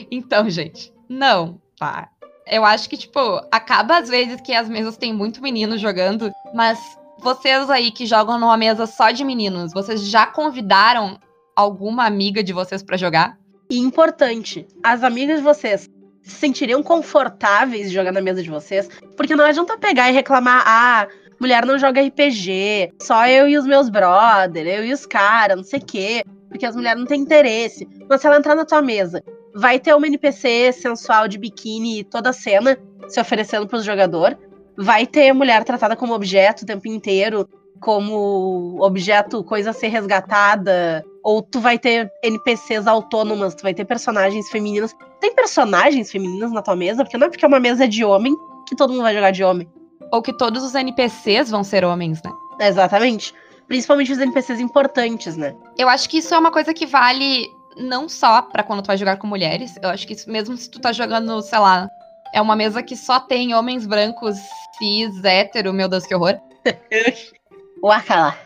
então, 0.09 0.49
gente, 0.49 0.93
não, 1.07 1.61
tá. 1.77 2.09
Eu 2.47 2.65
acho 2.65 2.89
que, 2.89 2.97
tipo, 2.97 3.19
acaba 3.51 3.97
às 3.97 4.09
vezes 4.09 4.41
que 4.41 4.53
as 4.53 4.69
mesas 4.69 4.97
têm 4.97 5.13
muito 5.13 5.41
menino 5.41 5.77
jogando, 5.77 6.31
mas 6.53 6.79
vocês 7.19 7.69
aí 7.69 7.91
que 7.91 8.05
jogam 8.05 8.39
numa 8.39 8.57
mesa 8.57 8.87
só 8.87 9.11
de 9.11 9.23
meninos, 9.23 9.73
vocês 9.73 10.05
já 10.07 10.25
convidaram 10.25 11.19
alguma 11.55 12.05
amiga 12.05 12.41
de 12.41 12.53
vocês 12.53 12.81
para 12.81 12.97
jogar? 12.97 13.37
E 13.69 13.77
importante, 13.77 14.65
as 14.81 15.03
amigas 15.03 15.37
de 15.37 15.43
vocês 15.43 15.87
se 16.29 16.35
sentiriam 16.35 16.81
confortáveis 16.83 17.89
de 17.89 17.95
jogar 17.95 18.11
na 18.11 18.21
mesa 18.21 18.41
de 18.41 18.49
vocês. 18.49 18.89
Porque 19.17 19.35
não 19.35 19.45
adianta 19.45 19.77
pegar 19.77 20.09
e 20.09 20.13
reclamar, 20.13 20.63
ah, 20.65 21.07
mulher 21.39 21.65
não 21.65 21.77
joga 21.77 22.01
RPG, 22.01 22.93
só 23.01 23.27
eu 23.27 23.47
e 23.47 23.57
os 23.57 23.65
meus 23.65 23.89
brother, 23.89 24.67
eu 24.67 24.85
e 24.85 24.93
os 24.93 25.05
caras, 25.05 25.57
não 25.57 25.63
sei 25.63 25.79
o 25.79 25.85
quê. 25.85 26.23
Porque 26.49 26.65
as 26.65 26.75
mulheres 26.75 26.99
não 26.99 27.07
têm 27.07 27.21
interesse. 27.21 27.87
Mas 28.09 28.21
se 28.21 28.27
ela 28.27 28.37
entrar 28.37 28.55
na 28.55 28.65
tua 28.65 28.81
mesa, 28.81 29.23
vai 29.53 29.79
ter 29.79 29.93
uma 29.95 30.07
NPC 30.07 30.71
sensual 30.73 31.27
de 31.27 31.37
biquíni 31.37 32.03
toda 32.03 32.29
a 32.29 32.33
cena 32.33 32.77
se 33.07 33.19
oferecendo 33.19 33.67
pros 33.67 33.83
jogador. 33.83 34.37
Vai 34.77 35.05
ter 35.05 35.33
mulher 35.33 35.63
tratada 35.63 35.95
como 35.95 36.13
objeto 36.13 36.63
o 36.63 36.65
tempo 36.65 36.87
inteiro, 36.87 37.47
como 37.79 38.77
objeto, 38.81 39.43
coisa 39.43 39.71
a 39.71 39.73
ser 39.73 39.87
resgatada, 39.87 41.03
ou 41.23 41.41
tu 41.41 41.59
vai 41.59 41.77
ter 41.77 42.11
NPCs 42.23 42.87
autônomas, 42.87 43.55
tu 43.55 43.63
vai 43.63 43.73
ter 43.73 43.85
personagens 43.85 44.49
femininas. 44.49 44.95
Tem 45.19 45.33
personagens 45.33 46.11
femininas 46.11 46.51
na 46.51 46.61
tua 46.61 46.75
mesa? 46.75 47.03
Porque 47.03 47.17
não 47.17 47.27
é 47.27 47.29
porque 47.29 47.45
é 47.45 47.47
uma 47.47 47.59
mesa 47.59 47.87
de 47.87 48.03
homem 48.03 48.35
que 48.67 48.75
todo 48.75 48.91
mundo 48.91 49.03
vai 49.03 49.13
jogar 49.13 49.31
de 49.31 49.43
homem. 49.43 49.67
Ou 50.11 50.21
que 50.21 50.33
todos 50.33 50.63
os 50.63 50.73
NPCs 50.75 51.49
vão 51.49 51.63
ser 51.63 51.83
homens, 51.83 52.21
né? 52.23 52.31
Exatamente. 52.59 53.33
Principalmente 53.67 54.11
os 54.11 54.19
NPCs 54.19 54.59
importantes, 54.59 55.37
né? 55.37 55.55
Eu 55.77 55.87
acho 55.87 56.09
que 56.09 56.17
isso 56.17 56.33
é 56.33 56.37
uma 56.37 56.51
coisa 56.51 56.73
que 56.73 56.85
vale 56.85 57.47
não 57.77 58.09
só 58.09 58.41
para 58.41 58.63
quando 58.63 58.81
tu 58.81 58.87
vai 58.87 58.97
jogar 58.97 59.17
com 59.17 59.27
mulheres. 59.27 59.75
Eu 59.81 59.89
acho 59.89 60.07
que 60.07 60.13
isso, 60.13 60.29
mesmo 60.29 60.57
se 60.57 60.69
tu 60.69 60.79
tá 60.79 60.91
jogando, 60.91 61.41
sei 61.41 61.59
lá, 61.59 61.87
é 62.33 62.41
uma 62.41 62.55
mesa 62.55 62.83
que 62.83 62.95
só 62.95 63.19
tem 63.19 63.53
homens 63.53 63.85
brancos, 63.85 64.37
cis, 64.77 65.23
hétero, 65.23 65.73
meu 65.73 65.87
Deus, 65.87 66.05
que 66.05 66.15
horror. 66.15 66.39
Uacala. 67.83 68.37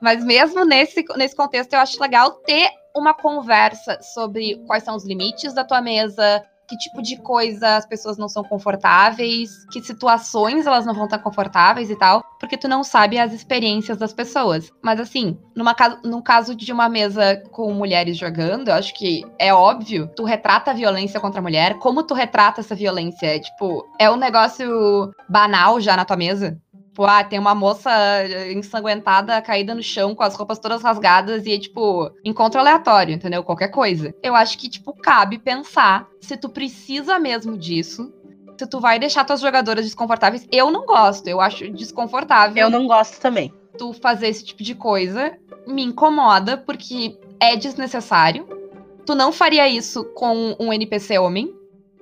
Mas 0.00 0.24
mesmo 0.24 0.64
nesse, 0.64 1.04
nesse 1.16 1.36
contexto, 1.36 1.72
eu 1.74 1.80
acho 1.80 2.00
legal 2.00 2.32
ter 2.32 2.70
uma 2.94 3.14
conversa 3.14 3.98
sobre 4.02 4.56
quais 4.66 4.82
são 4.82 4.96
os 4.96 5.06
limites 5.06 5.54
da 5.54 5.64
tua 5.64 5.80
mesa, 5.80 6.44
que 6.68 6.76
tipo 6.76 7.02
de 7.02 7.16
coisa 7.18 7.76
as 7.76 7.86
pessoas 7.86 8.16
não 8.16 8.28
são 8.28 8.42
confortáveis, 8.42 9.64
que 9.70 9.82
situações 9.82 10.66
elas 10.66 10.86
não 10.86 10.94
vão 10.94 11.04
estar 11.04 11.18
confortáveis 11.18 11.90
e 11.90 11.96
tal, 11.96 12.22
porque 12.40 12.56
tu 12.56 12.66
não 12.66 12.82
sabe 12.82 13.18
as 13.18 13.32
experiências 13.32 13.98
das 13.98 14.12
pessoas. 14.12 14.70
Mas 14.82 14.98
assim, 14.98 15.38
numa, 15.54 15.74
no 16.04 16.22
caso 16.22 16.54
de 16.54 16.72
uma 16.72 16.88
mesa 16.88 17.36
com 17.50 17.72
mulheres 17.72 18.16
jogando, 18.16 18.68
eu 18.68 18.74
acho 18.74 18.94
que 18.94 19.22
é 19.38 19.52
óbvio, 19.52 20.10
tu 20.16 20.24
retrata 20.24 20.70
a 20.70 20.74
violência 20.74 21.20
contra 21.20 21.40
a 21.40 21.42
mulher, 21.42 21.78
como 21.78 22.02
tu 22.02 22.14
retrata 22.14 22.60
essa 22.60 22.74
violência? 22.74 23.38
Tipo, 23.38 23.86
é 23.98 24.10
um 24.10 24.16
negócio 24.16 25.12
banal 25.28 25.80
já 25.80 25.96
na 25.96 26.04
tua 26.04 26.16
mesa? 26.16 26.58
Tipo, 26.92 27.04
ah, 27.04 27.24
tem 27.24 27.38
uma 27.38 27.54
moça 27.54 27.90
eh, 27.90 28.52
ensanguentada 28.52 29.40
caída 29.40 29.74
no 29.74 29.82
chão 29.82 30.14
com 30.14 30.22
as 30.22 30.34
roupas 30.34 30.58
todas 30.58 30.82
rasgadas 30.82 31.46
e 31.46 31.52
é, 31.54 31.58
tipo, 31.58 32.10
encontro 32.22 32.60
aleatório, 32.60 33.14
entendeu? 33.14 33.42
Qualquer 33.42 33.68
coisa. 33.68 34.14
Eu 34.22 34.36
acho 34.36 34.58
que, 34.58 34.68
tipo, 34.68 34.92
cabe 34.92 35.38
pensar 35.38 36.06
se 36.20 36.36
tu 36.36 36.50
precisa 36.50 37.18
mesmo 37.18 37.56
disso. 37.56 38.12
tu, 38.58 38.66
tu 38.66 38.78
vai 38.78 38.98
deixar 38.98 39.24
tuas 39.24 39.40
jogadoras 39.40 39.86
desconfortáveis. 39.86 40.46
Eu 40.52 40.70
não 40.70 40.84
gosto, 40.84 41.26
eu 41.26 41.40
acho 41.40 41.70
desconfortável. 41.72 42.62
Eu 42.62 42.68
não 42.68 42.86
gosto 42.86 43.18
também. 43.18 43.50
Tu 43.78 43.94
fazer 43.94 44.28
esse 44.28 44.44
tipo 44.44 44.62
de 44.62 44.74
coisa 44.74 45.34
me 45.66 45.82
incomoda 45.82 46.58
porque 46.58 47.18
é 47.40 47.56
desnecessário. 47.56 48.46
Tu 49.06 49.14
não 49.14 49.32
faria 49.32 49.66
isso 49.66 50.04
com 50.12 50.54
um 50.60 50.70
NPC 50.70 51.18
homem. 51.18 51.54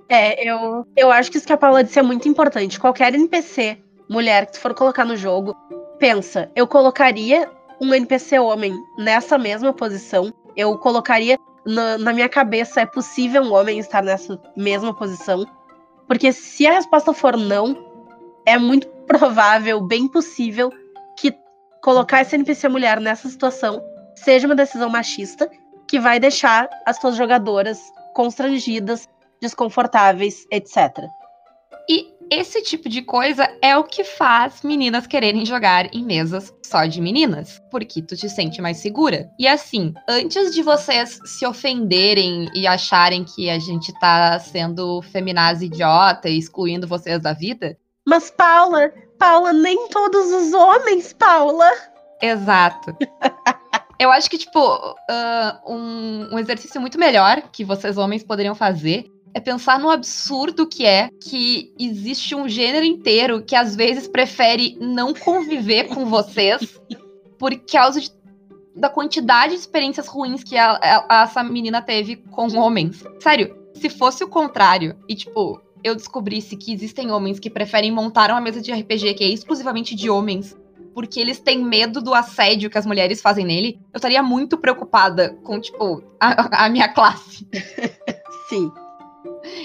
É, 0.09 0.51
eu, 0.51 0.85
eu 0.97 1.13
acho 1.13 1.31
que 1.31 1.37
isso 1.37 1.47
que 1.47 1.53
a 1.53 1.57
Paula 1.57 1.85
disse 1.85 2.01
é 2.01 2.03
muito 2.03 2.29
importante. 2.29 2.81
Qualquer 2.81 3.15
NPC 3.15 3.79
mulher 4.11 4.47
que 4.47 4.53
tu 4.53 4.61
for 4.61 4.75
colocar 4.75 5.05
no 5.05 5.17
jogo, 5.17 5.55
pensa, 5.99 6.51
eu 6.57 6.67
colocaria 6.67 7.49
um 7.81 7.95
NPC 7.95 8.41
homem 8.41 8.75
nessa 8.99 9.39
mesma 9.39 9.73
posição. 9.73 10.35
Eu 10.57 10.77
colocaria 10.77 11.39
na, 11.65 11.97
na 11.97 12.13
minha 12.13 12.29
cabeça, 12.29 12.81
é 12.81 12.87
possível 12.87 13.43
um 13.43 13.55
homem 13.55 13.79
estar 13.79 14.03
nessa 14.03 14.39
mesma 14.57 14.93
posição? 14.93 15.47
Porque 16.09 16.33
se 16.33 16.67
a 16.67 16.73
resposta 16.73 17.15
for 17.15 17.37
não, 17.37 17.77
é 18.45 18.59
muito 18.59 18.89
provável, 19.07 19.81
bem 19.81 20.09
possível, 20.09 20.71
que 21.17 21.33
colocar 21.81 22.23
esse 22.23 22.35
NPC 22.35 22.69
mulher 22.69 23.01
nessa 23.01 23.29
situação 23.29 23.81
seja 24.17 24.47
uma 24.47 24.57
decisão 24.57 24.91
machista 24.91 25.49
que 25.87 26.01
vai 26.01 26.19
deixar 26.19 26.69
as 26.85 26.99
suas 26.99 27.17
jogadoras 27.17 27.81
constrangidas, 28.15 29.09
desconfortáveis, 29.41 30.47
etc. 30.51 31.05
E 31.89 32.20
esse 32.31 32.63
tipo 32.63 32.89
de 32.89 33.03
coisa 33.03 33.49
é 33.61 33.77
o 33.77 33.83
que 33.83 34.05
faz 34.05 34.63
meninas 34.63 35.07
quererem 35.07 35.45
jogar 35.45 35.93
em 35.93 36.05
mesas 36.05 36.55
só 36.65 36.87
de 36.87 37.01
meninas, 37.01 37.61
porque 37.71 38.01
tu 38.01 38.17
te 38.17 38.29
sente 38.29 38.63
mais 38.63 38.77
segura. 38.77 39.29
E 39.39 39.49
assim, 39.49 39.93
antes 40.09 40.55
de 40.55 40.63
vocês 40.63 41.19
se 41.25 41.45
ofenderem 41.45 42.49
e 42.55 42.67
acharem 42.67 43.25
que 43.25 43.51
a 43.51 43.59
gente 43.59 43.93
tá 43.99 44.39
sendo 44.39 45.03
feminaz 45.03 45.61
idiota 45.61 46.29
e 46.29 46.39
excluindo 46.39 46.87
vocês 46.87 47.21
da 47.21 47.33
vida. 47.33 47.77
Mas, 48.07 48.31
Paula, 48.31 48.93
Paula, 49.19 49.53
nem 49.53 49.89
todos 49.89 50.33
os 50.33 50.53
homens, 50.53 51.13
Paula. 51.13 51.69
Exato. 52.23 52.97
Eu 53.99 54.11
acho 54.11 54.31
que, 54.31 54.39
tipo, 54.39 54.59
uh, 54.59 55.73
um, 55.73 56.35
um 56.35 56.39
exercício 56.39 56.81
muito 56.81 56.99
melhor 56.99 57.43
que 57.53 57.65
vocês 57.65 57.99
homens 57.99 58.25
poderiam 58.25 58.55
fazer 58.55 59.05
é 59.33 59.41
pensar 59.41 59.79
no 59.79 59.91
absurdo 59.91 60.67
que 60.67 60.85
é 60.85 61.11
que 61.23 61.73
existe 61.79 62.35
um 62.35 62.49
gênero 62.49 62.85
inteiro 62.85 63.43
que 63.43 63.55
às 63.55 63.77
vezes 63.77 64.09
prefere 64.09 64.77
não 64.81 65.15
conviver 65.15 65.85
com 65.85 66.07
vocês 66.07 66.81
por 67.39 67.55
causa 67.61 68.01
de, 68.01 68.11
da 68.75 68.89
quantidade 68.89 69.53
de 69.53 69.61
experiências 69.61 70.07
ruins 70.09 70.43
que 70.43 70.57
a, 70.57 71.07
a, 71.09 71.23
essa 71.23 71.43
menina 71.43 71.81
teve 71.81 72.17
com 72.17 72.49
homens. 72.57 73.05
Sério, 73.21 73.57
se 73.75 73.89
fosse 73.89 74.25
o 74.25 74.29
contrário 74.29 74.97
e, 75.09 75.15
tipo, 75.15 75.61
eu 75.83 75.95
descobrisse 75.95 76.57
que 76.57 76.73
existem 76.73 77.11
homens 77.11 77.39
que 77.39 77.49
preferem 77.49 77.93
montar 77.93 78.31
uma 78.31 78.41
mesa 78.41 78.61
de 78.61 78.73
RPG 78.73 79.15
que 79.15 79.25
é 79.25 79.29
exclusivamente 79.29 79.95
de 79.95 80.11
homens 80.11 80.57
porque 80.93 81.21
eles 81.21 81.39
têm 81.39 81.65
medo 81.65 82.03
do 82.03 82.13
assédio 82.13 82.69
que 82.69 82.77
as 82.77 82.85
mulheres 82.85 83.23
fazem 83.23 83.47
nele, 83.47 83.79
eu 83.93 83.99
estaria 83.99 84.21
muito 84.25 84.59
preocupada 84.59 85.39
com, 85.45 85.61
tipo, 85.61 86.03
a, 86.19 86.65
a 86.67 86.69
minha 86.69 86.89
classe. 86.89 87.47
Sim 88.51 88.73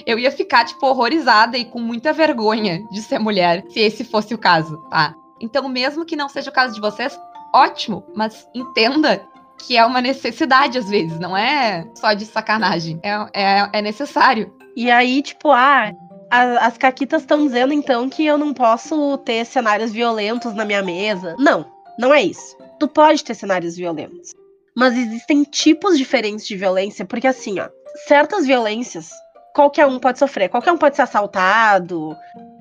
eu 0.06 0.20
ia 0.20 0.32
ficar, 0.32 0.66
tipo, 0.66 0.86
horrorizada 0.86 1.58
e 1.58 1.66
com 1.66 1.80
muita 1.80 2.14
vergonha 2.14 2.84
de 2.92 3.02
ser 3.02 3.20
mulher, 3.20 3.64
se 3.70 3.80
esse 3.80 4.04
fosse 4.04 4.34
o 4.34 4.38
caso, 4.38 4.78
tá? 4.90 5.16
Então, 5.40 5.68
mesmo 5.68 6.06
que 6.06 6.16
não 6.16 6.30
seja 6.30 6.50
o 6.50 6.54
caso 6.54 6.74
de 6.74 6.82
vocês, 6.82 7.20
ótimo, 7.54 8.04
mas 8.16 8.48
entenda 8.54 9.28
que 9.58 9.78
é 9.78 9.86
uma 9.86 10.02
necessidade 10.02 10.78
às 10.78 10.90
vezes, 10.90 11.20
não 11.20 11.36
é 11.36 11.88
só 11.96 12.14
de 12.14 12.26
sacanagem, 12.26 13.00
é, 13.04 13.12
é, 13.34 13.70
é 13.74 13.82
necessário. 13.82 14.54
E 14.76 14.92
aí, 14.92 15.22
tipo, 15.22 15.52
ah, 15.52 15.92
a, 16.30 16.66
as 16.66 16.78
caquitas 16.78 17.22
estão 17.22 17.46
dizendo 17.46 17.74
então 17.74 18.10
que 18.10 18.26
eu 18.26 18.38
não 18.38 18.54
posso 18.54 19.18
ter 19.20 19.46
cenários 19.46 19.92
violentos 19.92 20.54
na 20.54 20.66
minha 20.66 20.82
mesa. 20.82 21.36
Não, 21.40 21.66
não 21.98 22.14
é 22.14 22.22
isso. 22.22 22.58
Tu 22.80 22.88
pode 22.88 23.24
ter 23.24 23.34
cenários 23.34 23.76
violentos. 23.76 24.34
Mas 24.76 24.98
existem 24.98 25.44
tipos 25.44 25.98
diferentes 25.98 26.46
de 26.46 26.58
violência, 26.58 27.06
porque 27.06 27.28
assim, 27.28 27.60
ó, 27.60 27.70
certas 28.08 28.46
violências 28.46 29.10
qualquer 29.56 29.88
um 29.88 29.98
pode 29.98 30.20
sofrer. 30.20 30.50
Qualquer 30.50 30.74
um 30.74 30.78
pode 30.78 30.98
ser 30.98 31.04
assaltado, 31.04 32.16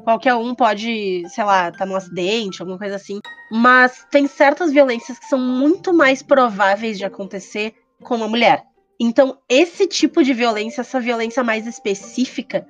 qualquer 0.05 0.35
um 0.35 0.55
pode, 0.55 1.25
sei 1.29 1.43
lá, 1.43 1.73
tá 1.73 1.85
num 1.85 1.97
acidente, 1.97 2.63
alguma 2.63 2.79
coisa 2.79 2.95
assim. 2.95 3.19
Mas 3.51 4.07
tem 4.13 4.29
certas 4.29 4.73
violências 4.73 5.19
que 5.19 5.27
são 5.27 5.39
muito 5.39 5.93
mais 5.93 6.23
prováveis 6.23 6.97
de 6.97 7.05
acontecer 7.05 7.75
com 8.05 8.15
uma 8.15 8.29
mulher. 8.29 8.63
Então, 8.99 9.37
esse 9.49 9.89
tipo 9.89 10.23
de 10.23 10.33
violência, 10.33 10.83
essa 10.83 11.01
violência 11.01 11.43
mais 11.43 11.67
específica, 11.67 12.65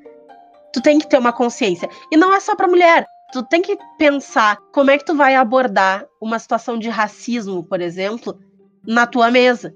tu 0.72 0.80
tem 0.80 0.98
que 0.98 1.06
ter 1.06 1.18
uma 1.18 1.32
consciência. 1.32 1.88
E 2.10 2.16
não 2.16 2.34
é 2.34 2.40
só 2.40 2.56
pra 2.56 2.66
mulher. 2.66 3.04
Tu 3.30 3.42
tem 3.42 3.60
que 3.60 3.76
pensar 3.98 4.56
como 4.72 4.90
é 4.90 4.96
que 4.96 5.04
tu 5.04 5.14
vai 5.14 5.34
abordar 5.34 6.06
uma 6.18 6.38
situação 6.38 6.78
de 6.78 6.88
racismo, 6.88 7.62
por 7.62 7.80
exemplo, 7.80 8.38
na 8.86 9.06
tua 9.06 9.30
mesa. 9.30 9.74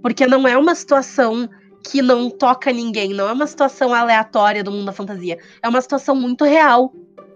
Porque 0.00 0.26
não 0.26 0.48
é 0.48 0.56
uma 0.56 0.74
situação 0.74 1.48
que 1.84 2.00
não 2.00 2.30
toca 2.30 2.72
ninguém, 2.72 3.12
não 3.12 3.28
é 3.28 3.32
uma 3.32 3.46
situação 3.46 3.92
aleatória 3.92 4.64
do 4.64 4.72
mundo 4.72 4.86
da 4.86 4.92
fantasia. 4.92 5.38
É 5.62 5.68
uma 5.68 5.80
situação 5.80 6.16
muito 6.16 6.44
real. 6.44 6.92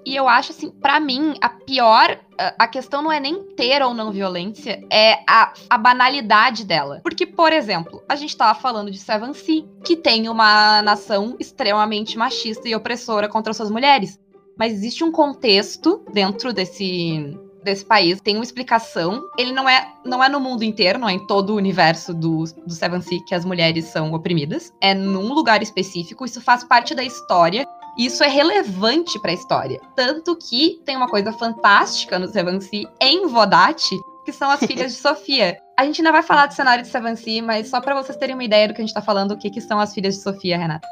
E 0.06 0.16
eu 0.16 0.26
acho 0.26 0.52
assim, 0.52 0.70
para 0.70 0.98
mim, 0.98 1.34
a 1.40 1.50
pior. 1.50 2.18
A 2.56 2.68
questão 2.68 3.02
não 3.02 3.10
é 3.10 3.18
nem 3.18 3.42
ter 3.56 3.82
ou 3.82 3.92
não 3.92 4.12
violência, 4.12 4.80
é 4.90 5.18
a, 5.28 5.52
a 5.68 5.76
banalidade 5.76 6.64
dela. 6.64 7.00
Porque, 7.02 7.26
por 7.26 7.52
exemplo, 7.52 8.02
a 8.08 8.14
gente 8.14 8.36
tava 8.36 8.58
falando 8.58 8.92
de 8.92 8.98
Seven 8.98 9.34
Sea, 9.34 9.64
que 9.84 9.96
tem 9.96 10.28
uma 10.28 10.80
nação 10.82 11.36
extremamente 11.40 12.16
machista 12.16 12.68
e 12.68 12.76
opressora 12.76 13.28
contra 13.28 13.52
suas 13.52 13.70
mulheres. 13.70 14.18
Mas 14.56 14.72
existe 14.72 15.02
um 15.02 15.10
contexto 15.10 16.04
dentro 16.12 16.52
desse, 16.52 17.36
desse 17.62 17.84
país 17.84 18.20
tem 18.20 18.36
uma 18.36 18.44
explicação. 18.44 19.28
Ele 19.38 19.52
não 19.52 19.68
é, 19.68 19.92
não 20.04 20.22
é 20.22 20.28
no 20.28 20.40
mundo 20.40 20.62
inteiro, 20.62 20.98
não 20.98 21.08
é 21.08 21.12
em 21.12 21.26
todo 21.26 21.50
o 21.50 21.56
universo 21.56 22.14
do, 22.14 22.44
do 22.66 22.72
Seven 22.72 23.00
Sea 23.00 23.24
que 23.26 23.34
as 23.34 23.44
mulheres 23.44 23.86
são 23.86 24.12
oprimidas. 24.12 24.72
É 24.80 24.94
num 24.94 25.32
lugar 25.32 25.62
específico, 25.62 26.24
isso 26.24 26.40
faz 26.40 26.64
parte 26.64 26.94
da 26.94 27.02
história. 27.02 27.66
E 27.96 28.06
isso 28.06 28.22
é 28.22 28.28
relevante 28.28 29.18
para 29.18 29.32
a 29.32 29.34
história. 29.34 29.80
Tanto 29.96 30.36
que 30.36 30.80
tem 30.84 30.96
uma 30.96 31.08
coisa 31.08 31.32
fantástica 31.32 32.16
no 32.16 32.28
Seven 32.28 32.60
Sea 32.60 32.88
em 33.00 33.26
Vodate, 33.26 33.98
que 34.24 34.32
são 34.32 34.48
as 34.50 34.60
filhas 34.60 34.92
de 34.92 34.98
Sofia. 35.02 35.58
A 35.76 35.84
gente 35.84 36.00
ainda 36.00 36.12
vai 36.12 36.22
falar 36.22 36.46
do 36.46 36.54
cenário 36.54 36.84
de 36.84 36.90
Seven 36.90 37.16
Sea, 37.16 37.42
mas 37.42 37.68
só 37.68 37.80
para 37.80 38.00
vocês 38.00 38.16
terem 38.16 38.34
uma 38.34 38.44
ideia 38.44 38.68
do 38.68 38.74
que 38.74 38.80
a 38.80 38.84
gente 38.84 38.94
tá 38.94 39.02
falando, 39.02 39.32
o 39.32 39.38
que, 39.38 39.50
que 39.50 39.60
são 39.60 39.80
as 39.80 39.92
filhas 39.92 40.14
de 40.14 40.22
Sofia, 40.22 40.56
Renata. 40.56 40.86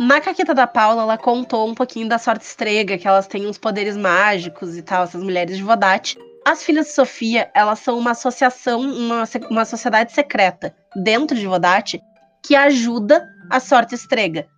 Na 0.00 0.20
caqueta 0.20 0.54
da 0.54 0.66
Paula, 0.66 1.02
ela 1.02 1.18
contou 1.18 1.68
um 1.68 1.74
pouquinho 1.74 2.08
da 2.08 2.18
sorte 2.18 2.44
estrega, 2.44 2.96
que 2.96 3.06
elas 3.06 3.26
têm 3.26 3.46
uns 3.46 3.58
poderes 3.58 3.96
mágicos 3.96 4.76
e 4.76 4.82
tal, 4.82 5.04
essas 5.04 5.22
mulheres 5.22 5.56
de 5.56 5.62
Vodate. 5.62 6.18
As 6.44 6.64
filhas 6.64 6.86
de 6.86 6.92
Sofia, 6.92 7.50
elas 7.54 7.78
são 7.78 7.98
uma 7.98 8.12
associação, 8.12 8.80
uma, 8.80 9.24
uma 9.50 9.64
sociedade 9.64 10.12
secreta 10.12 10.74
dentro 10.96 11.36
de 11.36 11.46
Vodate 11.46 12.02
que 12.42 12.56
ajuda 12.56 13.24
a 13.50 13.60
sorte 13.60 13.94
estrega. 13.94 14.48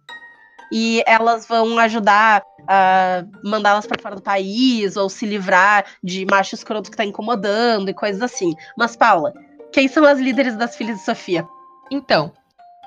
E 0.72 1.02
elas 1.06 1.46
vão 1.46 1.78
ajudar 1.78 2.42
a 2.66 3.24
mandá-las 3.44 3.86
para 3.86 4.00
fora 4.00 4.16
do 4.16 4.22
país 4.22 4.96
ou 4.96 5.10
se 5.10 5.26
livrar 5.26 5.84
de 6.02 6.24
macho 6.24 6.54
escroto 6.54 6.90
que 6.90 6.96
tá 6.96 7.04
incomodando 7.04 7.90
e 7.90 7.94
coisas 7.94 8.22
assim. 8.22 8.54
Mas, 8.78 8.96
Paula, 8.96 9.34
quem 9.72 9.88
são 9.88 10.04
as 10.04 10.18
líderes 10.18 10.56
das 10.56 10.74
filhas 10.74 10.98
de 10.98 11.04
Sofia? 11.04 11.46
Então, 11.90 12.32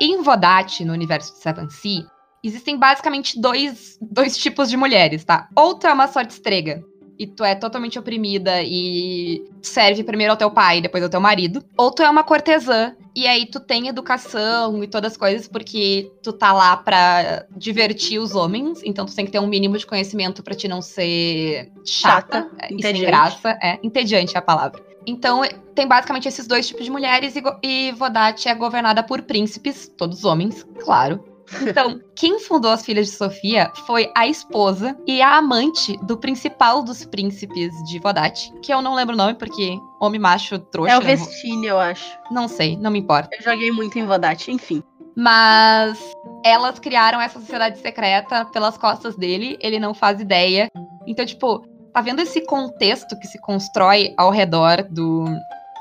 em 0.01 0.21
Vodate, 0.23 0.83
no 0.83 0.93
universo 0.93 1.33
de 1.33 1.39
Seven 1.39 1.69
Sea, 1.69 2.05
existem 2.47 2.77
basicamente 2.77 3.39
dois, 3.39 3.97
dois 4.01 4.37
tipos 4.37 4.69
de 4.69 4.77
mulheres, 4.77 5.23
tá? 5.23 5.47
Ou 5.55 5.75
tu 5.75 5.87
é 5.87 5.93
uma 5.93 6.07
sorte 6.07 6.31
estrega 6.31 6.83
e 7.19 7.25
tu 7.25 7.43
é 7.43 7.55
totalmente 7.55 7.97
oprimida 7.97 8.61
e 8.61 9.43
serve 9.61 10.03
primeiro 10.03 10.31
ao 10.31 10.37
teu 10.37 10.51
pai 10.51 10.77
e 10.77 10.81
depois 10.81 11.03
ao 11.03 11.09
teu 11.09 11.19
marido. 11.19 11.63
Ou 11.75 11.91
tu 11.91 12.03
é 12.03 12.09
uma 12.09 12.23
cortesã 12.23 12.95
e 13.15 13.25
aí 13.25 13.47
tu 13.47 13.59
tem 13.59 13.87
educação 13.87 14.83
e 14.83 14.87
todas 14.87 15.13
as 15.13 15.17
coisas 15.17 15.47
porque 15.47 16.11
tu 16.21 16.31
tá 16.31 16.53
lá 16.53 16.77
pra 16.77 17.45
divertir 17.55 18.19
os 18.19 18.35
homens, 18.35 18.81
então 18.83 19.05
tu 19.05 19.15
tem 19.15 19.25
que 19.25 19.31
ter 19.31 19.39
um 19.39 19.47
mínimo 19.47 19.77
de 19.77 19.85
conhecimento 19.85 20.43
para 20.43 20.55
te 20.55 20.67
não 20.67 20.81
ser 20.81 21.71
chata, 21.83 22.43
chata 22.43 22.51
é, 22.59 22.73
e 22.73 22.81
sem 22.81 23.01
graça. 23.01 23.57
É, 23.61 23.79
entediante 23.81 24.35
é 24.35 24.39
a 24.39 24.41
palavra. 24.41 24.85
Então, 25.07 25.41
tem 25.73 25.87
basicamente 25.87 26.27
esses 26.27 26.45
dois 26.45 26.67
tipos 26.67 26.83
de 26.83 26.91
mulheres 26.91 27.33
e, 27.33 27.41
e 27.63 27.91
Vodate 27.93 28.49
é 28.49 28.53
governada 28.53 29.01
por 29.01 29.21
príncipes, 29.21 29.87
todos 29.97 30.25
homens, 30.25 30.67
claro. 30.83 31.23
Então, 31.61 31.99
quem 32.15 32.39
fundou 32.39 32.71
as 32.71 32.85
Filhas 32.85 33.07
de 33.07 33.13
Sofia 33.13 33.71
foi 33.85 34.11
a 34.15 34.27
esposa 34.27 34.97
e 35.05 35.21
a 35.21 35.37
amante 35.37 35.97
do 36.03 36.17
principal 36.17 36.83
dos 36.83 37.05
príncipes 37.05 37.71
de 37.85 37.99
Vodate, 37.99 38.53
que 38.61 38.73
eu 38.73 38.81
não 38.81 38.95
lembro 38.95 39.15
o 39.15 39.17
nome 39.17 39.33
porque 39.35 39.77
homem 39.99 40.19
macho 40.19 40.59
trouxa. 40.59 40.93
É 40.93 40.97
o 40.97 41.01
Vestine, 41.01 41.67
eu 41.67 41.79
acho. 41.79 42.17
Não 42.31 42.47
sei, 42.47 42.75
não 42.77 42.91
me 42.91 42.99
importa. 42.99 43.29
Eu 43.37 43.43
joguei 43.43 43.71
muito 43.71 43.97
em 43.97 44.05
Vodate, 44.05 44.51
enfim. 44.51 44.83
Mas 45.15 45.99
elas 46.45 46.77
criaram 46.79 47.19
essa 47.19 47.39
sociedade 47.39 47.79
secreta 47.79 48.45
pelas 48.45 48.77
costas 48.77 49.15
dele, 49.15 49.57
ele 49.59 49.79
não 49.79 49.93
faz 49.93 50.21
ideia. 50.21 50.69
Então, 51.07 51.25
tipo, 51.25 51.65
tá 51.93 52.01
vendo 52.01 52.21
esse 52.21 52.41
contexto 52.41 53.17
que 53.19 53.27
se 53.27 53.39
constrói 53.41 54.13
ao 54.17 54.29
redor 54.29 54.83
do 54.83 55.25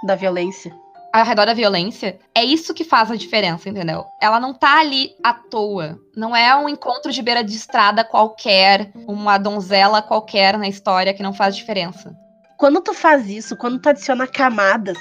da 0.04 0.14
violência 0.14 0.72
ao 1.12 1.24
redor 1.24 1.46
da 1.46 1.54
violência, 1.54 2.18
é 2.34 2.44
isso 2.44 2.74
que 2.74 2.84
faz 2.84 3.10
a 3.10 3.16
diferença, 3.16 3.68
entendeu? 3.68 4.04
Ela 4.20 4.38
não 4.38 4.52
tá 4.52 4.80
ali 4.80 5.14
à 5.22 5.32
toa. 5.32 5.98
Não 6.14 6.36
é 6.36 6.54
um 6.56 6.68
encontro 6.68 7.10
de 7.10 7.22
beira 7.22 7.42
de 7.42 7.54
estrada 7.54 8.04
qualquer, 8.04 8.90
uma 9.06 9.38
donzela 9.38 10.02
qualquer 10.02 10.58
na 10.58 10.68
história 10.68 11.14
que 11.14 11.22
não 11.22 11.32
faz 11.32 11.56
diferença. 11.56 12.14
Quando 12.58 12.80
tu 12.80 12.94
faz 12.94 13.28
isso, 13.28 13.56
quando 13.56 13.78
tu 13.78 13.88
adiciona 13.88 14.26
camadas 14.26 14.98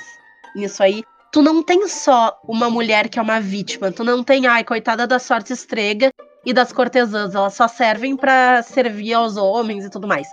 nisso 0.55 0.81
aí, 0.83 1.03
tu 1.31 1.41
não 1.41 1.61
tem 1.61 1.87
só 1.87 2.37
uma 2.47 2.69
mulher 2.69 3.09
que 3.09 3.19
é 3.19 3.21
uma 3.21 3.41
vítima, 3.41 3.91
tu 3.91 4.03
não 4.03 4.23
tem, 4.23 4.47
ai, 4.47 4.63
coitada 4.63 5.05
da 5.05 5.19
sorte 5.19 5.51
estrega 5.51 6.09
e 6.45 6.53
das 6.53 6.71
cortesãs, 6.71 7.35
elas 7.35 7.53
só 7.53 7.67
servem 7.67 8.15
para 8.15 8.61
servir 8.63 9.13
aos 9.13 9.35
homens 9.35 9.83
e 9.83 9.89
tudo 9.89 10.07
mais. 10.07 10.27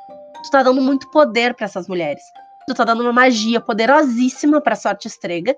Tu 0.44 0.50
tá 0.50 0.62
dando 0.62 0.80
muito 0.80 1.10
poder 1.10 1.54
para 1.54 1.64
essas 1.64 1.88
mulheres. 1.88 2.22
Tu 2.66 2.74
tá 2.74 2.84
dando 2.84 3.02
uma 3.02 3.12
magia 3.12 3.60
poderosíssima 3.60 4.60
pra 4.60 4.76
sorte 4.76 5.08
estrega 5.08 5.56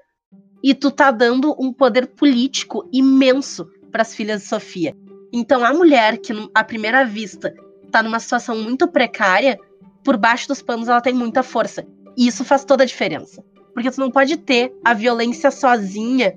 e 0.63 0.75
tu 0.75 0.91
tá 0.91 1.11
dando 1.11 1.55
um 1.59 1.73
poder 1.73 2.07
político 2.07 2.89
imenso 2.93 3.67
para 3.93 4.03
as 4.03 4.15
filhas 4.15 4.43
de 4.43 4.49
Sofia. 4.49 4.97
Então 5.33 5.65
a 5.65 5.75
mulher 5.75 6.19
que 6.19 6.33
à 6.55 6.65
primeira 6.65 7.05
vista 7.05 7.55
tá 7.91 8.03
numa 8.03 8.19
situação 8.19 8.57
muito 8.57 8.89
precária, 8.89 9.59
por 10.03 10.17
baixo 10.17 10.49
dos 10.49 10.63
panos 10.63 10.89
ela 10.89 11.01
tem 11.01 11.13
muita 11.13 11.43
força. 11.43 11.87
E 12.17 12.27
isso 12.27 12.45
faz 12.45 12.65
toda 12.65 12.83
a 12.83 12.87
diferença. 12.87 13.45
Porque 13.75 13.91
tu 13.91 14.01
não 14.01 14.11
pode 14.11 14.37
ter 14.37 14.73
a 14.85 14.95
violência 14.95 15.51
sozinha 15.51 16.35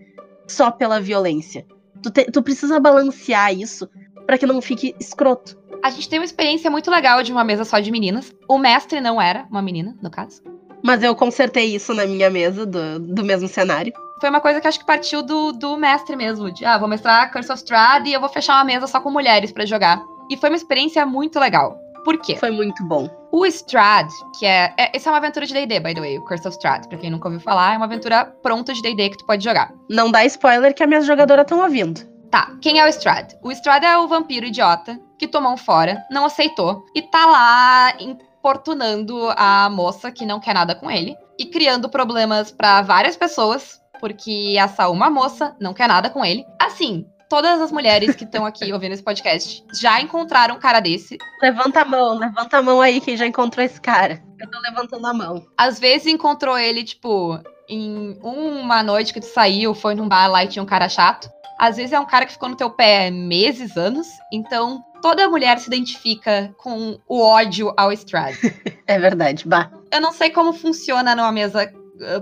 só 0.47 0.71
pela 0.71 0.99
violência. 0.99 1.65
Tu, 2.01 2.11
te, 2.11 2.25
tu 2.25 2.43
precisa 2.43 2.79
balancear 2.79 3.53
isso 3.53 3.87
para 4.25 4.37
que 4.37 4.45
não 4.45 4.61
fique 4.61 4.95
escroto. 4.99 5.57
A 5.83 5.89
gente 5.89 6.09
tem 6.09 6.19
uma 6.19 6.25
experiência 6.25 6.69
muito 6.69 6.91
legal 6.91 7.23
de 7.23 7.31
uma 7.31 7.43
mesa 7.43 7.63
só 7.63 7.79
de 7.79 7.91
meninas. 7.91 8.35
O 8.47 8.57
mestre 8.57 8.99
não 8.99 9.21
era 9.21 9.47
uma 9.49 9.61
menina, 9.61 9.95
no 10.01 10.09
caso. 10.09 10.41
Mas 10.83 11.03
eu 11.03 11.15
consertei 11.15 11.75
isso 11.75 11.93
na 11.93 12.05
minha 12.05 12.29
mesa 12.29 12.65
do, 12.65 12.99
do 12.99 13.23
mesmo 13.23 13.47
cenário 13.47 13.93
foi 14.19 14.29
uma 14.29 14.41
coisa 14.41 14.59
que 14.59 14.67
acho 14.67 14.79
que 14.79 14.85
partiu 14.85 15.21
do, 15.21 15.51
do 15.51 15.77
mestre 15.77 16.15
mesmo. 16.15 16.51
De, 16.51 16.65
ah, 16.65 16.77
vou 16.77 16.87
mestrar 16.87 17.31
Curse 17.31 17.51
of 17.51 17.61
Strahd 17.61 18.07
e 18.07 18.13
eu 18.13 18.19
vou 18.19 18.29
fechar 18.29 18.55
uma 18.55 18.63
mesa 18.63 18.87
só 18.87 18.99
com 18.99 19.11
mulheres 19.11 19.51
para 19.51 19.65
jogar. 19.65 20.01
E 20.29 20.35
foi 20.35 20.49
uma 20.49 20.55
experiência 20.55 21.05
muito 21.05 21.39
legal. 21.39 21.77
Por 22.03 22.17
quê? 22.19 22.35
Foi 22.35 22.51
muito 22.51 22.83
bom. 22.85 23.09
O 23.31 23.45
Strad, 23.45 24.07
que 24.39 24.45
é, 24.45 24.73
é. 24.77 24.95
Essa 24.95 25.09
é 25.09 25.11
uma 25.11 25.17
aventura 25.17 25.45
de 25.45 25.53
DD, 25.53 25.79
by 25.79 25.93
the 25.93 25.99
way, 25.99 26.17
o 26.17 26.23
Curse 26.23 26.47
of 26.47 26.55
Strahd. 26.55 26.87
Pra 26.87 26.97
quem 26.97 27.09
nunca 27.09 27.27
ouviu 27.27 27.41
falar, 27.41 27.73
é 27.73 27.77
uma 27.77 27.85
aventura 27.85 28.25
pronta 28.41 28.73
de 28.73 28.81
DD 28.81 29.09
que 29.09 29.17
tu 29.17 29.25
pode 29.25 29.43
jogar. 29.43 29.71
Não 29.89 30.09
dá 30.09 30.25
spoiler 30.25 30.73
que 30.73 30.81
as 30.81 30.89
minhas 30.89 31.05
jogadoras 31.05 31.43
estão 31.43 31.61
ouvindo. 31.61 32.01
Tá, 32.31 32.51
quem 32.61 32.79
é 32.79 32.85
o 32.85 32.87
Strad? 32.89 33.33
O 33.41 33.51
Strad 33.51 33.83
é 33.83 33.97
o 33.97 34.07
vampiro 34.07 34.45
idiota 34.45 34.99
que 35.17 35.27
tomou 35.27 35.53
um 35.53 35.57
fora, 35.57 36.01
não 36.11 36.25
aceitou 36.25 36.85
e 36.93 37.01
tá 37.01 37.25
lá 37.25 37.93
importunando 38.47 39.29
a 39.35 39.69
moça 39.69 40.09
que 40.09 40.25
não 40.25 40.39
quer 40.39 40.53
nada 40.53 40.73
com 40.73 40.89
ele 40.89 41.17
e 41.37 41.45
criando 41.45 41.89
problemas 41.89 42.49
para 42.49 42.81
várias 42.81 43.17
pessoas, 43.17 43.81
porque 43.99 44.55
essa 44.57 44.87
uma 44.87 45.09
moça 45.09 45.53
não 45.59 45.73
quer 45.73 45.89
nada 45.89 46.09
com 46.09 46.23
ele. 46.23 46.45
Assim, 46.57 47.05
todas 47.29 47.59
as 47.59 47.73
mulheres 47.73 48.15
que 48.15 48.23
estão 48.23 48.45
aqui 48.45 48.71
ouvindo 48.71 48.93
esse 48.93 49.03
podcast 49.03 49.65
já 49.73 49.99
encontraram 49.99 50.55
um 50.55 50.59
cara 50.59 50.79
desse. 50.79 51.17
Levanta 51.41 51.81
a 51.81 51.85
mão, 51.85 52.17
levanta 52.17 52.57
a 52.57 52.61
mão 52.61 52.79
aí 52.79 53.01
quem 53.01 53.17
já 53.17 53.27
encontrou 53.27 53.65
esse 53.65 53.81
cara. 53.81 54.23
Eu 54.39 54.49
tô 54.49 54.59
levantando 54.61 55.05
a 55.05 55.13
mão. 55.13 55.45
Às 55.57 55.77
vezes 55.77 56.07
encontrou 56.07 56.57
ele, 56.57 56.85
tipo, 56.85 57.37
em 57.67 58.17
uma 58.23 58.81
noite 58.81 59.13
que 59.13 59.19
tu 59.19 59.25
saiu, 59.25 59.75
foi 59.75 59.93
num 59.93 60.07
bar 60.07 60.29
lá 60.29 60.45
e 60.45 60.47
tinha 60.47 60.63
um 60.63 60.67
cara 60.67 60.87
chato. 60.87 61.29
Às 61.59 61.75
vezes 61.75 61.91
é 61.91 61.99
um 61.99 62.05
cara 62.05 62.25
que 62.25 62.31
ficou 62.31 62.47
no 62.47 62.55
teu 62.55 62.69
pé 62.69 63.11
meses, 63.11 63.75
anos. 63.75 64.07
Então, 64.31 64.81
toda 65.07 65.29
mulher 65.29 65.57
se 65.57 65.67
identifica 65.67 66.53
com 66.57 66.99
o 67.07 67.21
ódio 67.21 67.73
ao 67.77 67.93
Strad. 67.93 68.35
é 68.85 68.99
verdade, 68.99 69.47
bah. 69.47 69.71
Eu 69.89 70.01
não 70.01 70.11
sei 70.11 70.29
como 70.29 70.51
funciona 70.51 71.15
numa 71.15 71.31
mesa 71.31 71.71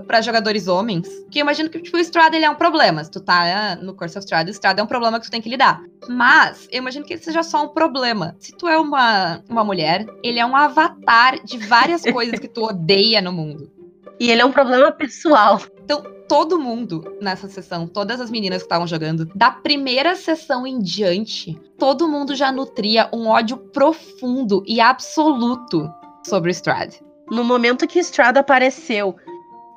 para 0.06 0.20
jogadores 0.20 0.68
homens, 0.68 1.06
que 1.30 1.38
eu 1.38 1.42
imagino 1.42 1.68
que 1.68 1.80
tipo, 1.80 1.96
o 1.96 2.00
Strad 2.00 2.32
ele 2.32 2.44
é 2.44 2.50
um 2.50 2.54
problema. 2.54 3.02
Se 3.02 3.10
tu 3.10 3.20
tá 3.20 3.76
no 3.82 3.92
Curse 3.94 4.16
of 4.16 4.24
Strad, 4.24 4.46
o 4.46 4.50
Strad 4.52 4.78
é 4.78 4.82
um 4.82 4.86
problema 4.86 5.18
que 5.18 5.26
tu 5.26 5.30
tem 5.32 5.42
que 5.42 5.50
lidar. 5.50 5.82
Mas 6.08 6.68
eu 6.70 6.78
imagino 6.78 7.04
que 7.04 7.14
ele 7.14 7.22
seja 7.22 7.42
só 7.42 7.64
um 7.64 7.68
problema. 7.68 8.36
Se 8.38 8.52
tu 8.52 8.68
é 8.68 8.78
uma, 8.78 9.42
uma 9.48 9.64
mulher, 9.64 10.06
ele 10.22 10.38
é 10.38 10.46
um 10.46 10.56
avatar 10.56 11.42
de 11.44 11.58
várias 11.58 12.02
coisas 12.02 12.38
que 12.38 12.48
tu 12.48 12.62
odeia 12.64 13.20
no 13.20 13.32
mundo. 13.32 13.70
E 14.18 14.30
ele 14.30 14.40
é 14.40 14.44
um 14.44 14.52
problema 14.52 14.90
pessoal. 14.92 15.60
Então, 15.84 16.02
todo 16.28 16.58
mundo 16.58 17.16
nessa 17.20 17.48
sessão, 17.48 17.86
todas 17.86 18.20
as 18.20 18.30
meninas 18.30 18.58
que 18.58 18.66
estavam 18.66 18.86
jogando, 18.86 19.26
da 19.34 19.50
primeira 19.50 20.16
sessão 20.16 20.66
em 20.66 20.78
diante, 20.80 21.58
todo 21.78 22.08
mundo 22.08 22.34
já 22.34 22.50
nutria 22.50 23.08
um 23.12 23.28
ódio 23.28 23.56
profundo 23.56 24.62
e 24.66 24.80
absoluto 24.80 25.90
sobre 26.26 26.50
o 26.50 26.52
Strad. 26.52 26.94
No 27.30 27.44
momento 27.44 27.86
que 27.86 27.98
Strad 28.00 28.36
apareceu 28.36 29.16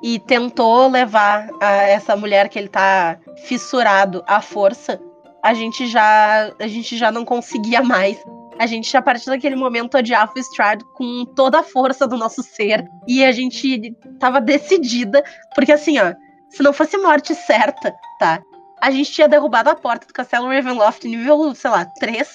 e 0.02 0.18
tentou 0.18 0.88
levar 0.88 1.50
essa 1.60 2.16
mulher 2.16 2.48
que 2.48 2.58
ele 2.58 2.68
tá 2.68 3.18
fissurado 3.44 4.24
à 4.26 4.40
força, 4.40 5.00
a 5.42 5.54
gente 5.54 5.86
já 5.86 6.52
a 6.58 6.66
gente 6.66 6.96
já 6.96 7.10
não 7.12 7.24
conseguia 7.24 7.82
mais. 7.82 8.18
A 8.60 8.66
gente, 8.66 8.94
a 8.94 9.00
partir 9.00 9.24
daquele 9.24 9.56
momento, 9.56 9.96
odiava 9.96 10.34
o 10.36 10.38
Strad 10.38 10.82
com 10.92 11.24
toda 11.34 11.60
a 11.60 11.62
força 11.62 12.06
do 12.06 12.18
nosso 12.18 12.42
ser. 12.42 12.86
E 13.08 13.24
a 13.24 13.32
gente 13.32 13.96
tava 14.18 14.38
decidida, 14.38 15.24
porque 15.54 15.72
assim, 15.72 15.98
ó, 15.98 16.12
se 16.50 16.62
não 16.62 16.70
fosse 16.70 16.98
morte 16.98 17.34
certa, 17.34 17.90
tá? 18.18 18.42
A 18.78 18.90
gente 18.90 19.12
tinha 19.12 19.26
derrubado 19.26 19.70
a 19.70 19.74
porta 19.74 20.06
do 20.06 20.12
castelo 20.12 20.46
Ravenloft 20.46 21.08
nível, 21.08 21.54
sei 21.54 21.70
lá, 21.70 21.86
3 21.86 22.28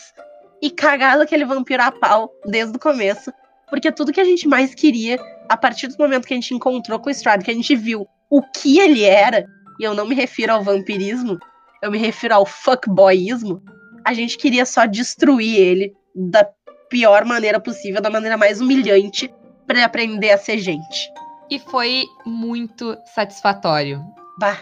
e 0.63 0.71
cagado 0.71 1.21
aquele 1.21 1.45
vampiro 1.45 1.83
a 1.83 1.91
pau 1.91 2.31
desde 2.47 2.75
o 2.75 2.79
começo. 2.79 3.31
Porque 3.69 3.91
tudo 3.91 4.11
que 4.11 4.19
a 4.19 4.25
gente 4.25 4.47
mais 4.47 4.73
queria, 4.73 5.19
a 5.47 5.55
partir 5.55 5.89
do 5.89 5.97
momento 5.99 6.25
que 6.25 6.33
a 6.33 6.37
gente 6.37 6.55
encontrou 6.55 6.97
com 6.97 7.07
o 7.07 7.11
Strad, 7.11 7.43
que 7.43 7.51
a 7.51 7.55
gente 7.55 7.75
viu 7.75 8.07
o 8.31 8.41
que 8.41 8.79
ele 8.79 9.03
era, 9.03 9.45
e 9.79 9.83
eu 9.83 9.93
não 9.93 10.07
me 10.07 10.15
refiro 10.15 10.53
ao 10.53 10.63
vampirismo, 10.63 11.37
eu 11.83 11.91
me 11.91 11.99
refiro 11.99 12.33
ao 12.33 12.47
fuckboyismo, 12.47 13.61
a 14.03 14.11
gente 14.11 14.39
queria 14.39 14.65
só 14.65 14.87
destruir 14.87 15.55
ele 15.55 15.93
da 16.15 16.47
pior 16.89 17.25
maneira 17.25 17.59
possível, 17.59 18.01
da 18.01 18.09
maneira 18.09 18.37
mais 18.37 18.61
humilhante, 18.61 19.33
para 19.67 19.83
aprender 19.83 20.31
a 20.31 20.37
ser 20.37 20.59
gente 20.59 21.11
e 21.49 21.59
foi 21.59 22.05
muito 22.25 22.97
satisfatório. 23.13 24.01
Bah, 24.39 24.59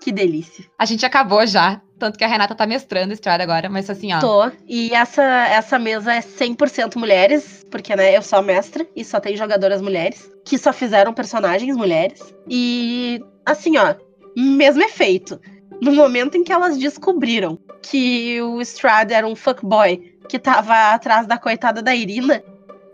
que 0.00 0.12
delícia. 0.12 0.64
A 0.78 0.84
gente 0.84 1.04
acabou 1.04 1.46
já, 1.46 1.80
tanto 1.98 2.18
que 2.18 2.24
a 2.24 2.28
Renata 2.28 2.54
tá 2.54 2.66
mestrando 2.66 3.12
Estrada 3.12 3.42
agora, 3.42 3.68
mas 3.68 3.88
assim, 3.90 4.12
ó. 4.12 4.20
Tô. 4.20 4.50
E 4.66 4.92
essa, 4.94 5.22
essa 5.22 5.78
mesa 5.78 6.14
é 6.14 6.20
100% 6.20 6.96
mulheres, 6.96 7.66
porque, 7.70 7.94
né, 7.94 8.16
eu 8.16 8.22
sou 8.22 8.42
mestra 8.42 8.86
e 8.94 9.04
só 9.04 9.20
tem 9.20 9.36
jogadoras 9.36 9.80
mulheres, 9.80 10.30
que 10.44 10.58
só 10.58 10.72
fizeram 10.72 11.12
personagens 11.12 11.76
mulheres. 11.76 12.34
E, 12.48 13.20
assim, 13.44 13.76
ó, 13.76 13.94
mesmo 14.36 14.82
efeito. 14.82 15.40
No 15.80 15.92
momento 15.92 16.36
em 16.36 16.44
que 16.44 16.52
elas 16.52 16.76
descobriram 16.76 17.58
que 17.82 18.40
o 18.42 18.60
Strad 18.60 19.10
era 19.10 19.26
um 19.26 19.34
fuckboy 19.34 19.96
que 20.28 20.38
tava 20.38 20.92
atrás 20.92 21.26
da 21.26 21.38
coitada 21.38 21.82
da 21.82 21.94
Irina, 21.94 22.42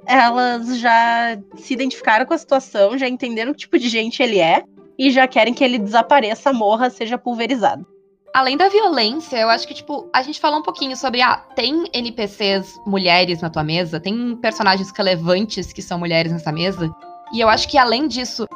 elas 0.07 0.79
já 0.79 1.37
se 1.57 1.75
identificaram 1.75 2.25
com 2.25 2.33
a 2.33 2.39
situação, 2.39 2.97
já 2.97 3.09
entenderam 3.09 3.53
que 3.53 3.59
tipo 3.59 3.79
de 3.79 3.89
gente 3.89 4.23
ele 4.23 4.39
é 4.39 4.63
e 4.99 5.11
já 5.11 5.27
querem 5.27 5.53
que 5.53 5.65
ele 5.65 5.79
desapareça, 5.79 6.53
morra, 6.53 6.89
seja 6.89 7.19
pulverizado. 7.19 7.85
Além 8.33 8.57
da 8.57 8.69
violência, 8.69 9.39
eu 9.39 9.49
acho 9.49 9.67
que, 9.67 9.73
tipo, 9.73 10.09
a 10.13 10.23
gente 10.23 10.39
falou 10.39 10.61
um 10.61 10.63
pouquinho 10.63 10.95
sobre, 10.97 11.23
ah, 11.23 11.37
tem 11.55 11.89
NPCs 11.93 12.79
mulheres 12.87 13.41
na 13.41 13.49
tua 13.49 13.65
mesa, 13.65 13.99
tem 13.99 14.37
personagens 14.37 14.91
relevantes 14.91 15.73
que 15.73 15.81
são 15.81 15.99
mulheres 15.99 16.31
nessa 16.31 16.53
mesa. 16.53 16.95
E 17.33 17.41
eu 17.41 17.49
acho 17.49 17.67
que, 17.67 17.79
além 17.79 18.07
disso, 18.07 18.47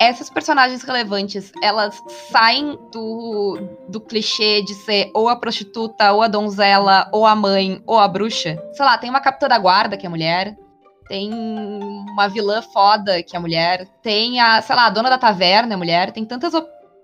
essas 0.00 0.30
personagens 0.30 0.82
relevantes, 0.82 1.52
elas 1.62 2.02
saem 2.32 2.78
do, 2.90 3.58
do 3.86 4.00
clichê 4.00 4.62
de 4.62 4.74
ser 4.74 5.10
ou 5.14 5.28
a 5.28 5.36
prostituta, 5.36 6.10
ou 6.12 6.22
a 6.22 6.28
donzela, 6.28 7.06
ou 7.12 7.26
a 7.26 7.36
mãe, 7.36 7.82
ou 7.86 7.98
a 7.98 8.08
bruxa. 8.08 8.58
Sei 8.72 8.84
lá, 8.84 8.96
tem 8.96 9.10
uma 9.10 9.20
capitã 9.20 9.46
da 9.46 9.58
guarda 9.58 9.98
que 9.98 10.06
é 10.06 10.08
mulher, 10.08 10.56
tem 11.06 11.30
uma 11.30 12.28
vilã 12.28 12.62
foda 12.62 13.22
que 13.22 13.36
é 13.36 13.38
mulher, 13.38 13.86
tem 14.02 14.40
a, 14.40 14.62
sei 14.62 14.74
lá, 14.74 14.86
a 14.86 14.90
dona 14.90 15.10
da 15.10 15.18
taverna 15.18 15.74
é 15.74 15.76
mulher, 15.76 16.12
tem 16.12 16.24
tantas 16.24 16.54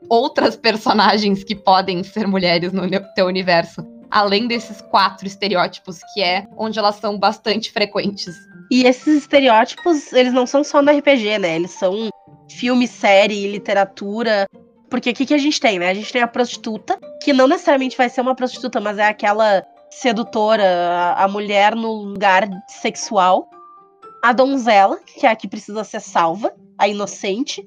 outras 0.08 0.56
personagens 0.56 1.44
que 1.44 1.54
podem 1.54 2.02
ser 2.02 2.26
mulheres 2.26 2.72
no 2.72 2.88
teu 3.14 3.26
universo, 3.26 3.84
além 4.10 4.46
desses 4.46 4.80
quatro 4.80 5.26
estereótipos 5.26 6.00
que 6.12 6.22
é 6.22 6.46
onde 6.56 6.78
elas 6.78 6.96
são 6.96 7.18
bastante 7.18 7.72
frequentes. 7.72 8.34
E 8.70 8.84
esses 8.84 9.18
estereótipos, 9.18 10.12
eles 10.12 10.32
não 10.32 10.46
são 10.46 10.64
só 10.64 10.82
no 10.82 10.90
RPG, 10.90 11.38
né? 11.38 11.56
Eles 11.56 11.72
são 11.72 12.08
filme, 12.50 12.88
série, 12.88 13.50
literatura. 13.50 14.46
Porque 14.90 15.10
o 15.10 15.14
que, 15.14 15.26
que 15.26 15.34
a 15.34 15.38
gente 15.38 15.60
tem, 15.60 15.78
né? 15.78 15.90
A 15.90 15.94
gente 15.94 16.12
tem 16.12 16.22
a 16.22 16.28
prostituta, 16.28 16.98
que 17.22 17.32
não 17.32 17.46
necessariamente 17.46 17.96
vai 17.96 18.08
ser 18.08 18.20
uma 18.20 18.34
prostituta, 18.34 18.80
mas 18.80 18.98
é 18.98 19.06
aquela 19.06 19.64
sedutora, 19.90 21.14
a 21.16 21.28
mulher 21.28 21.74
no 21.74 21.92
lugar 21.92 22.48
sexual 22.68 23.48
a 24.26 24.32
donzela, 24.32 24.98
que 25.06 25.24
é 25.24 25.30
a 25.30 25.36
que 25.36 25.46
precisa 25.46 25.84
ser 25.84 26.00
salva, 26.00 26.52
a 26.76 26.88
inocente, 26.88 27.64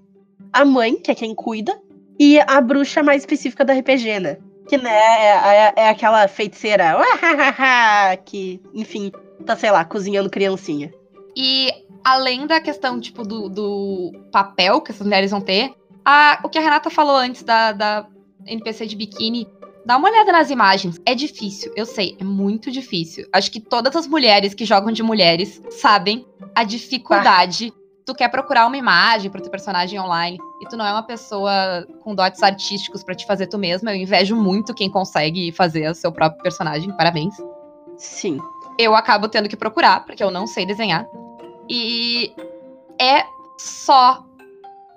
a 0.52 0.66
mãe, 0.66 0.98
que 0.98 1.10
é 1.10 1.16
quem 1.16 1.34
cuida, 1.34 1.80
e 2.20 2.38
a 2.38 2.60
bruxa 2.60 3.02
mais 3.02 3.22
específica 3.22 3.64
do 3.64 3.72
RPG, 3.72 4.20
né? 4.20 4.38
Que 4.70 4.78
né, 4.78 4.92
é, 4.92 5.30
é, 5.30 5.74
é 5.76 5.90
aquela 5.90 6.28
feiticeira 6.28 6.96
que, 8.26 8.62
enfim, 8.74 9.12
tá, 9.46 9.56
sei 9.56 9.72
lá, 9.72 9.84
cozinhando 9.84 10.30
criancinha. 10.30 10.94
E 11.36 11.74
além 12.04 12.46
da 12.46 12.62
questão, 12.62 13.00
tipo, 13.00 13.24
do, 13.24 13.50
do 13.50 14.12
papel 14.32 14.80
que 14.82 14.92
essas 14.92 15.06
mulheres 15.06 15.32
vão 15.32 15.42
ter, 15.42 15.74
A, 16.06 16.40
o 16.44 16.50
que 16.50 16.58
a 16.58 16.62
Renata 16.62 16.90
falou 16.90 17.16
antes 17.16 17.44
da, 17.44 17.72
da 17.72 18.08
NPC 18.46 18.86
de 18.86 18.96
biquíni, 18.96 19.48
dá 19.86 19.98
uma 19.98 20.10
olhada 20.10 20.32
nas 20.32 20.50
imagens. 20.50 21.00
É 21.06 21.16
difícil, 21.16 21.72
eu 21.76 21.86
sei, 21.86 22.16
é 22.20 22.24
muito 22.24 22.72
difícil. 22.72 23.28
Acho 23.34 23.52
que 23.52 23.60
todas 23.60 23.96
as 23.96 24.06
mulheres 24.06 24.54
que 24.54 24.66
jogam 24.66 24.92
de 24.92 25.02
mulheres 25.02 25.62
sabem 25.72 26.26
a 26.56 26.64
dificuldade. 26.64 27.74
Tu 28.10 28.16
quer 28.16 28.28
procurar 28.28 28.66
uma 28.66 28.76
imagem 28.76 29.30
pro 29.30 29.40
teu 29.40 29.52
personagem 29.52 30.00
online 30.00 30.40
e 30.60 30.66
tu 30.68 30.76
não 30.76 30.84
é 30.84 30.92
uma 30.92 31.04
pessoa 31.04 31.88
com 32.02 32.16
dotes 32.16 32.42
artísticos 32.42 33.04
para 33.04 33.14
te 33.14 33.24
fazer 33.24 33.46
tu 33.46 33.56
mesma. 33.60 33.92
Eu 33.92 33.98
invejo 33.98 34.36
muito 34.36 34.74
quem 34.74 34.90
consegue 34.90 35.52
fazer 35.52 35.88
o 35.88 35.94
seu 35.94 36.12
próprio 36.12 36.42
personagem. 36.42 36.92
Parabéns. 36.98 37.36
Sim. 37.98 38.40
Eu 38.80 38.96
acabo 38.96 39.30
tendo 39.30 39.48
que 39.48 39.56
procurar, 39.56 40.08
porque 40.08 40.24
eu 40.24 40.32
não 40.32 40.48
sei 40.48 40.66
desenhar. 40.66 41.06
E 41.70 42.34
é 43.00 43.26
só 43.60 44.26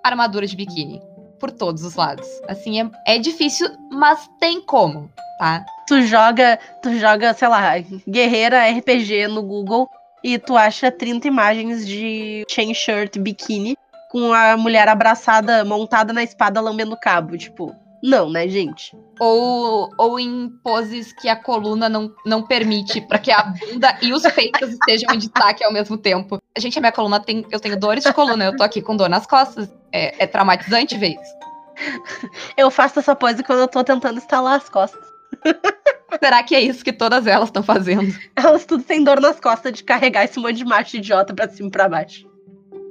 armadura 0.03 0.47
de 0.47 0.57
biquíni. 0.57 0.99
Por 1.39 1.51
todos 1.51 1.85
os 1.85 1.97
lados. 1.97 2.27
Assim, 2.49 2.81
é, 2.81 2.91
é 3.07 3.19
difícil, 3.19 3.69
mas 3.91 4.27
tem 4.41 4.59
como, 4.63 5.11
tá? 5.39 5.63
Tu 5.87 6.01
joga, 6.01 6.59
tu 6.83 6.99
joga, 6.99 7.35
sei 7.35 7.49
lá, 7.49 7.73
guerreira 8.09 8.71
RPG 8.71 9.29
no 9.29 9.43
Google 9.43 9.87
e 10.23 10.39
tu 10.39 10.57
acha 10.57 10.91
30 10.91 11.27
imagens 11.27 11.87
de 11.87 12.45
chain 12.49 12.73
shirt 12.75 13.19
biquíni 13.19 13.77
com 14.11 14.33
a 14.33 14.57
mulher 14.57 14.89
abraçada, 14.89 15.65
montada 15.65 16.13
na 16.13 16.23
espada, 16.23 16.61
lambendo 16.61 16.97
cabo. 17.01 17.37
Tipo, 17.37 17.75
não, 18.03 18.29
né, 18.29 18.49
gente? 18.49 18.97
Ou, 19.21 19.89
ou 19.97 20.21
em 20.21 20.51
poses 20.63 21.13
que 21.13 21.29
a 21.29 21.37
coluna 21.37 21.89
não, 21.89 22.13
não 22.27 22.43
permite 22.43 23.01
para 23.01 23.19
que 23.19 23.31
a 23.31 23.43
bunda 23.43 23.97
e 24.03 24.13
os 24.13 24.23
peitos 24.23 24.71
estejam 24.71 25.15
em 25.15 25.19
destaque 25.19 25.65
ao 25.65 25.73
mesmo 25.73 25.97
tempo. 25.97 26.39
Gente, 26.59 26.79
a 26.79 26.81
minha 26.81 26.93
coluna 26.93 27.21
tem. 27.21 27.47
Eu 27.51 27.61
tenho 27.61 27.79
dores 27.79 28.05
de 28.05 28.13
coluna, 28.13 28.45
eu 28.45 28.57
tô 28.57 28.65
aqui 28.65 28.83
com 28.83 28.97
dor 28.97 29.09
nas 29.09 29.27
costas. 29.27 29.73
É, 29.93 30.25
é 30.25 30.27
traumatizante 30.27 30.99
ver 30.99 31.11
isso. 31.11 31.43
Eu 32.57 32.71
faço 32.71 32.99
essa 32.99 33.17
pose 33.17 33.43
quando 33.43 33.61
eu 33.61 33.69
tô 33.69 33.83
tentando 33.83 34.19
estalar 34.19 34.57
as 34.57 34.69
costas. 34.69 35.03
Será 36.19 36.43
que 36.43 36.55
é 36.55 36.61
isso 36.61 36.85
que 36.85 36.93
todas 36.93 37.27
elas 37.27 37.49
estão 37.49 37.63
fazendo? 37.63 38.15
Elas 38.37 38.65
tudo 38.65 38.83
têm 38.83 39.03
dor 39.03 39.21
nas 39.21 39.39
costas 39.41 39.73
de 39.73 39.85
carregar 39.85 40.25
esse 40.25 40.39
monte 40.39 40.57
de 40.57 40.65
macho 40.65 40.97
idiota 40.97 41.35
pra 41.35 41.49
cima 41.49 41.69
e 41.69 41.71
pra 41.71 41.89
baixo. 41.89 42.31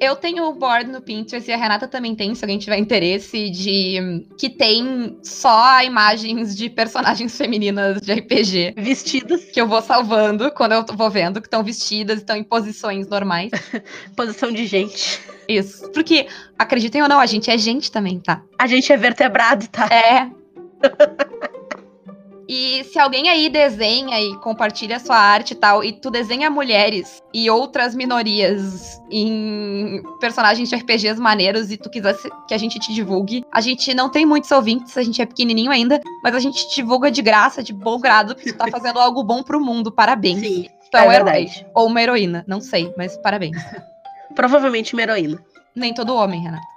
Eu 0.02 0.16
tenho 0.16 0.46
o 0.46 0.54
board 0.56 0.90
no 0.90 1.00
Pinterest 1.00 1.48
e 1.48 1.54
a 1.54 1.58
Renata 1.58 1.88
também 1.88 2.16
tem, 2.16 2.34
se 2.34 2.44
alguém 2.44 2.58
tiver 2.58 2.78
interesse, 2.78 3.52
de 3.52 4.26
que 4.36 4.50
tem 4.50 5.16
só 5.22 5.84
imagens 5.84 6.56
de 6.56 6.72
personagens 6.72 7.38
femininas 7.38 8.02
de 8.02 8.12
RPG. 8.12 8.74
Vestidas. 8.78 9.44
Que 9.46 9.62
eu 9.62 9.68
vou 9.68 9.80
salvando 9.80 10.50
quando 10.54 10.72
eu 10.72 10.84
vou 10.96 11.08
vendo 11.12 11.40
que 11.40 11.46
estão 11.46 11.64
vestidas, 11.64 12.18
estão 12.18 12.36
em 12.36 12.44
posições 12.44 13.08
normais. 13.08 13.52
Posição 14.18 14.52
de 14.52 14.66
gente. 14.66 15.22
Isso. 15.48 15.92
Porque, 15.92 16.26
acreditem 16.58 17.04
ou 17.04 17.08
não, 17.08 17.20
a 17.20 17.28
gente 17.28 17.52
é 17.52 17.58
gente 17.60 17.92
também, 17.92 18.20
tá? 18.20 18.42
A 18.58 18.66
gente 18.66 18.92
é 18.92 18.98
vertebrado, 18.98 19.68
tá? 19.68 19.86
É. 19.86 20.32
E 22.54 22.84
se 22.84 23.00
alguém 23.00 23.30
aí 23.30 23.48
desenha 23.48 24.20
e 24.20 24.36
compartilha 24.40 25.00
sua 25.00 25.16
arte 25.16 25.52
e 25.52 25.56
tal, 25.56 25.82
e 25.82 25.94
tu 25.94 26.12
desenha 26.12 26.50
mulheres 26.50 27.24
e 27.34 27.50
outras 27.50 27.96
minorias 27.96 29.02
em 29.10 30.04
personagens 30.20 30.68
de 30.68 30.76
RPGs 30.76 31.18
maneiros 31.18 31.72
e 31.72 31.78
tu 31.78 31.90
quiser 31.90 32.14
que 32.50 32.54
a 32.54 32.58
gente 32.58 32.78
te 32.78 32.94
divulgue, 32.94 33.46
a 33.54 33.62
gente 33.62 33.94
não 33.94 34.10
tem 34.10 34.26
muitos 34.26 34.52
ouvintes, 34.52 34.98
a 34.98 35.02
gente 35.02 35.22
é 35.22 35.26
pequenininho 35.26 35.72
ainda, 35.72 36.02
mas 36.22 36.36
a 36.36 36.40
gente 36.40 36.76
divulga 36.76 37.10
de 37.10 37.22
graça, 37.22 37.64
de 37.64 37.72
bom 37.72 37.98
grado, 37.98 38.36
porque 38.36 38.52
tu 38.52 38.58
tá 38.58 38.68
fazendo 38.70 39.00
algo 39.00 39.24
bom 39.24 39.42
pro 39.42 39.62
mundo. 39.62 39.90
Parabéns. 39.90 40.42
Sim. 40.42 40.68
Tu 40.92 40.98
é, 40.98 41.06
é 41.06 41.08
um 41.08 41.12
herói. 41.14 41.50
Ou 41.74 41.88
uma 41.88 42.02
heroína, 42.02 42.44
não 42.46 42.60
sei, 42.60 42.94
mas 42.98 43.16
parabéns. 43.16 43.56
Provavelmente 44.36 44.92
uma 44.92 45.04
heroína. 45.04 45.42
Nem 45.74 45.94
todo 45.94 46.14
homem, 46.14 46.42
Renata. 46.42 46.68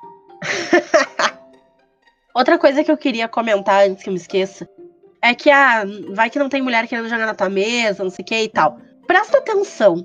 Outra 2.33 2.59
coisa 2.59 2.85
que 2.85 2.93
eu 2.93 2.97
queria 2.97 3.27
comentar 3.27 3.89
antes 3.89 4.05
que 4.05 4.09
eu 4.09 4.13
me 4.13 4.21
esqueça 4.21 4.69
é 5.25 5.35
que, 5.35 5.51
ah, 5.51 5.85
vai 6.11 6.29
que 6.29 6.39
não 6.39 6.51
tem 6.51 6.61
mulher 6.61 6.87
querendo 6.87 7.09
jogar 7.09 7.25
na 7.25 7.35
tua 7.35 7.49
mesa, 7.49 8.05
não 8.05 8.11
sei 8.11 8.23
o 8.23 8.27
que 8.27 8.43
e 8.43 8.49
tal. 8.49 8.79
Presta 9.07 9.39
atenção. 9.39 10.05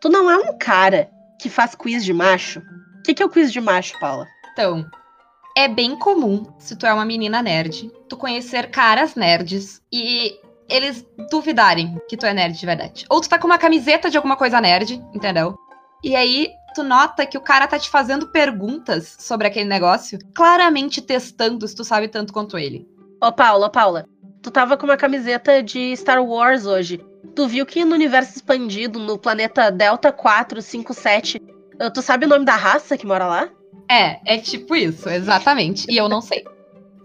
Tu 0.00 0.08
não 0.08 0.30
é 0.30 0.38
um 0.38 0.56
cara 0.56 1.10
que 1.38 1.50
faz 1.50 1.74
quiz 1.74 2.02
de 2.02 2.14
macho? 2.14 2.60
O 2.60 3.02
que, 3.02 3.12
que 3.12 3.22
é 3.22 3.26
o 3.26 3.28
quiz 3.28 3.52
de 3.52 3.60
macho, 3.60 3.98
Paula? 4.00 4.26
Então, 4.52 4.86
é 5.54 5.68
bem 5.68 5.94
comum, 5.98 6.46
se 6.58 6.74
tu 6.76 6.86
é 6.86 6.94
uma 6.94 7.04
menina 7.04 7.42
nerd, 7.42 7.92
tu 8.08 8.16
conhecer 8.16 8.70
caras 8.70 9.14
nerds 9.14 9.82
e 9.92 10.34
eles 10.66 11.06
duvidarem 11.30 12.00
que 12.08 12.16
tu 12.16 12.24
é 12.24 12.32
nerd 12.32 12.58
de 12.58 12.64
verdade. 12.64 13.04
Ou 13.10 13.20
tu 13.20 13.28
tá 13.28 13.38
com 13.38 13.46
uma 13.46 13.58
camiseta 13.58 14.08
de 14.08 14.16
alguma 14.16 14.34
coisa 14.34 14.62
nerd, 14.62 14.94
entendeu? 15.12 15.58
E 16.02 16.16
aí 16.16 16.48
tu 16.74 16.82
nota 16.82 17.26
que 17.26 17.36
o 17.36 17.42
cara 17.42 17.66
tá 17.66 17.78
te 17.78 17.90
fazendo 17.90 18.28
perguntas 18.28 19.14
sobre 19.20 19.46
aquele 19.46 19.68
negócio, 19.68 20.18
claramente 20.34 21.02
testando 21.02 21.68
se 21.68 21.76
tu 21.76 21.84
sabe 21.84 22.08
tanto 22.08 22.32
quanto 22.32 22.56
ele. 22.56 22.88
Ô, 23.22 23.30
Paula, 23.30 23.70
Paula, 23.70 24.06
tu 24.44 24.50
tava 24.50 24.76
com 24.76 24.84
uma 24.84 24.96
camiseta 24.96 25.62
de 25.62 25.96
Star 25.96 26.22
Wars 26.22 26.66
hoje. 26.66 27.00
Tu 27.34 27.48
viu 27.48 27.64
que 27.64 27.82
no 27.82 27.94
universo 27.94 28.36
expandido, 28.36 28.98
no 28.98 29.18
planeta 29.18 29.70
Delta 29.70 30.12
457, 30.12 31.40
eh, 31.80 31.90
tu 31.90 32.02
sabe 32.02 32.26
o 32.26 32.28
nome 32.28 32.44
da 32.44 32.54
raça 32.54 32.98
que 32.98 33.06
mora 33.06 33.26
lá? 33.26 33.48
É, 33.90 34.34
é 34.34 34.38
tipo 34.38 34.76
isso, 34.76 35.08
exatamente. 35.08 35.90
E 35.90 35.96
eu 35.96 36.08
não 36.08 36.20
sei. 36.20 36.44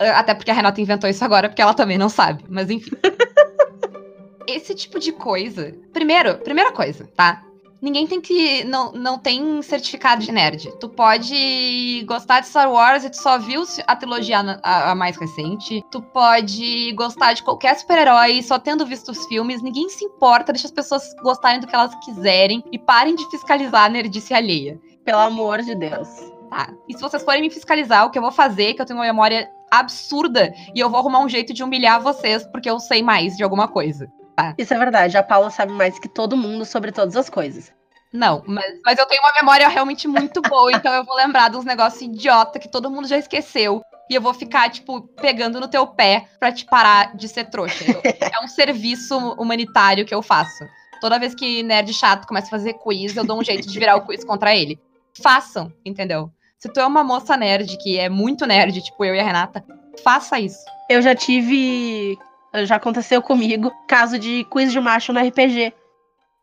Eh, 0.02 0.12
Até 0.12 0.34
porque 0.34 0.50
a 0.50 0.54
Renata 0.54 0.80
inventou 0.80 1.10
isso 1.10 1.26
agora, 1.26 1.50
porque 1.50 1.62
ela 1.62 1.74
também 1.74 1.98
não 1.98 2.08
sabe. 2.08 2.46
Mas 2.48 2.70
enfim. 2.70 2.92
Esse 4.48 4.74
tipo 4.74 4.98
de 4.98 5.12
coisa. 5.12 5.76
Primeiro, 5.92 6.38
primeira 6.38 6.72
coisa, 6.72 7.06
tá? 7.18 7.44
Ninguém 7.82 8.06
tem 8.06 8.20
que. 8.20 8.64
Não, 8.66 8.92
não 8.92 9.18
tem 9.18 9.62
certificado 9.62 10.22
de 10.22 10.32
nerd. 10.32 10.72
Tu 10.80 10.90
pode 10.90 12.04
gostar 12.06 12.42
de 12.42 12.48
Star 12.48 12.70
Wars 12.70 13.06
e 13.06 13.10
tu 13.10 13.18
só 13.18 13.38
viu 13.38 13.64
a 13.88 13.96
trilogia 13.96 14.40
a, 14.64 14.92
a 14.92 14.96
mais 14.96 15.16
recente. 15.18 15.84
Tu 15.90 16.02
pode 16.02 16.92
gostar 16.94 17.34
de 17.34 17.44
qualquer 17.44 17.76
super-herói 17.76 18.42
só 18.44 18.60
tendo 18.60 18.86
visto 18.86 19.10
os 19.10 19.26
filmes. 19.28 19.62
Ninguém 19.62 19.88
se 19.90 20.04
importa, 20.04 20.52
deixa 20.52 20.68
as 20.68 20.74
pessoas 20.74 21.04
gostarem 21.22 21.60
do 21.60 21.68
que 21.68 21.76
elas 21.76 21.96
quiserem 22.04 22.64
e 22.72 22.78
parem 22.78 23.16
de 23.16 23.30
fiscalizar 23.30 23.86
a 23.86 23.90
nerdice 23.90 24.34
alheia. 24.34 24.80
Pelo 25.06 25.20
amor 25.20 25.62
de 25.62 25.74
Deus. 25.76 26.10
Tá. 26.50 26.74
E 26.88 26.94
se 26.94 27.02
vocês 27.02 27.24
forem 27.24 27.42
me 27.42 27.50
fiscalizar, 27.50 28.06
o 28.06 28.10
que 28.10 28.18
eu 28.18 28.24
vou 28.24 28.32
fazer, 28.32 28.74
que 28.74 28.82
eu 28.82 28.86
tenho 28.86 29.00
uma 29.00 29.06
memória 29.06 29.50
absurda, 29.72 30.54
e 30.74 30.80
eu 30.80 30.90
vou 30.90 31.00
arrumar 31.00 31.20
um 31.20 31.30
jeito 31.30 31.54
de 31.54 31.64
humilhar 31.64 32.02
vocês, 32.02 32.46
porque 32.48 32.70
eu 32.70 32.80
sei 32.80 33.04
mais 33.04 33.38
de 33.38 33.44
alguma 33.44 33.68
coisa. 33.68 34.12
Isso 34.58 34.74
é 34.74 34.78
verdade. 34.78 35.18
A 35.18 35.24
Paula 35.24 35.50
sabe 35.50 35.72
mais 35.72 35.98
que 36.00 36.08
todo 36.08 36.36
mundo 36.38 36.66
sobre 36.66 36.92
todas 36.92 37.16
as 37.16 37.30
coisas. 37.30 37.72
Não, 38.12 38.44
mas, 38.48 38.66
mas 38.84 38.98
eu 38.98 39.06
tenho 39.06 39.22
uma 39.22 39.34
memória 39.34 39.68
realmente 39.68 40.08
muito 40.08 40.42
boa, 40.42 40.72
então 40.74 40.92
eu 40.94 41.04
vou 41.06 41.16
lembrar 41.16 41.50
dos 41.50 41.64
negócios 41.64 42.02
idiota 42.02 42.58
que 42.60 42.68
todo 42.68 42.90
mundo 42.90 43.08
já 43.08 43.18
esqueceu. 43.18 43.82
E 44.10 44.16
eu 44.16 44.22
vou 44.22 44.34
ficar, 44.34 44.70
tipo, 44.72 45.02
pegando 45.22 45.60
no 45.60 45.68
teu 45.68 45.86
pé 45.86 46.26
pra 46.40 46.52
te 46.52 46.66
parar 46.66 47.16
de 47.16 47.28
ser 47.28 47.46
trouxa. 47.52 47.84
Eu- 47.88 48.02
é 48.04 48.44
um 48.44 48.48
serviço 48.48 49.16
humanitário 49.34 50.06
que 50.06 50.14
eu 50.16 50.22
faço. 50.24 50.66
Toda 51.00 51.20
vez 51.20 51.36
que 51.36 51.62
nerd 51.62 51.94
chato 51.94 52.28
começa 52.28 52.48
a 52.48 52.50
fazer 52.50 52.74
quiz, 52.74 53.16
eu 53.16 53.24
dou 53.24 53.40
um 53.40 53.44
jeito 53.44 53.68
de 53.68 53.78
virar 53.80 53.96
o 53.96 54.06
quiz 54.06 54.24
contra 54.26 54.56
ele. 54.56 54.80
Façam, 55.22 55.72
entendeu? 55.86 56.32
Se 56.58 56.68
tu 56.68 56.80
é 56.80 56.86
uma 56.86 57.04
moça 57.04 57.38
nerd, 57.38 57.78
que 57.78 57.98
é 58.00 58.10
muito 58.10 58.46
nerd, 58.48 58.82
tipo 58.82 59.06
eu 59.06 59.14
e 59.16 59.20
a 59.20 59.24
Renata, 59.24 59.64
faça 60.04 60.40
isso. 60.40 60.60
Eu 60.90 61.02
já 61.02 61.14
tive. 61.16 62.18
Já 62.64 62.76
aconteceu 62.76 63.22
comigo 63.22 63.72
caso 63.88 64.18
de 64.18 64.46
quiz 64.46 64.72
de 64.72 64.80
macho 64.80 65.14
no 65.14 65.20
RPG. 65.20 65.74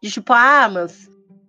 De 0.03 0.11
tipo, 0.11 0.33
ah, 0.33 0.69
mas 0.69 1.09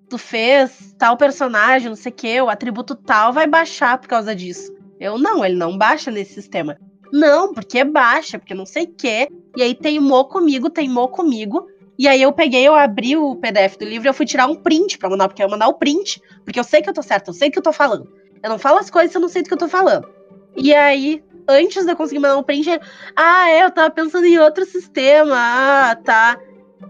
tu 0.10 0.17
fez 0.17 0.96
tal 0.98 1.17
personagem, 1.17 1.89
não 1.89 1.96
sei 1.96 2.12
o 2.12 2.15
que, 2.15 2.41
o 2.41 2.50
atributo 2.50 2.96
tal 2.96 3.34
vai 3.34 3.46
baixar 3.46 3.98
por 3.98 4.08
causa 4.08 4.36
disso. 4.36 4.72
Eu 5.00 5.17
não, 5.17 5.46
ele 5.46 5.56
não 5.56 5.78
baixa 5.78 6.10
nesse 6.10 6.34
sistema. 6.34 6.78
Não, 7.12 7.54
porque 7.54 7.84
baixa, 7.84 8.39
porque 8.39 8.54
não 8.54 8.65
sei 8.65 8.86
o 8.86 8.96
que. 8.98 9.28
E 9.56 9.62
aí 9.62 9.76
teimou 9.76 10.26
comigo, 10.26 10.70
teimou 10.70 11.08
comigo. 11.08 11.67
E 11.98 12.08
aí 12.08 12.22
eu 12.22 12.32
peguei, 12.32 12.67
eu 12.67 12.76
abri 12.76 13.15
o 13.15 13.36
PDF 13.36 13.78
do 13.78 13.86
livro 13.86 14.08
e 14.08 14.10
eu 14.10 14.13
fui 14.13 14.26
tirar 14.26 14.48
um 14.48 14.56
print 14.56 14.98
pra 14.98 15.10
mandar, 15.10 15.28
porque 15.28 15.41
eu 15.41 15.48
ia 15.48 15.52
mandar 15.52 15.67
o 15.67 15.74
print. 15.74 16.22
Porque 16.43 16.60
eu 16.60 16.63
sei 16.63 16.82
que 16.82 16.89
eu 16.89 16.93
tô 16.93 17.02
certa, 17.02 17.30
eu 17.30 17.34
sei 17.34 17.50
que 17.50 17.58
eu 17.58 17.63
tô 17.63 17.72
falando. 17.72 18.08
Eu 18.43 18.50
não 18.50 18.60
falo 18.60 18.78
as 18.78 18.89
coisas 18.89 19.12
se 19.12 19.17
eu 19.17 19.22
não 19.22 19.30
sei 19.30 19.41
do 19.41 19.48
que 19.48 19.54
eu 19.54 19.58
tô 19.58 19.67
falando. 19.67 20.08
E 20.56 20.74
aí, 20.74 21.22
antes 21.47 21.86
de 21.86 21.91
eu 21.91 21.95
conseguir 21.95 22.19
mandar 22.19 22.38
um 22.38 22.43
print, 22.43 22.69
ah, 23.15 23.49
é, 23.49 23.63
eu 23.63 23.71
tava 23.71 23.89
pensando 23.89 24.25
em 24.25 24.38
outro 24.38 24.65
sistema, 24.65 25.36
ah, 25.36 25.95
tá. 25.95 26.38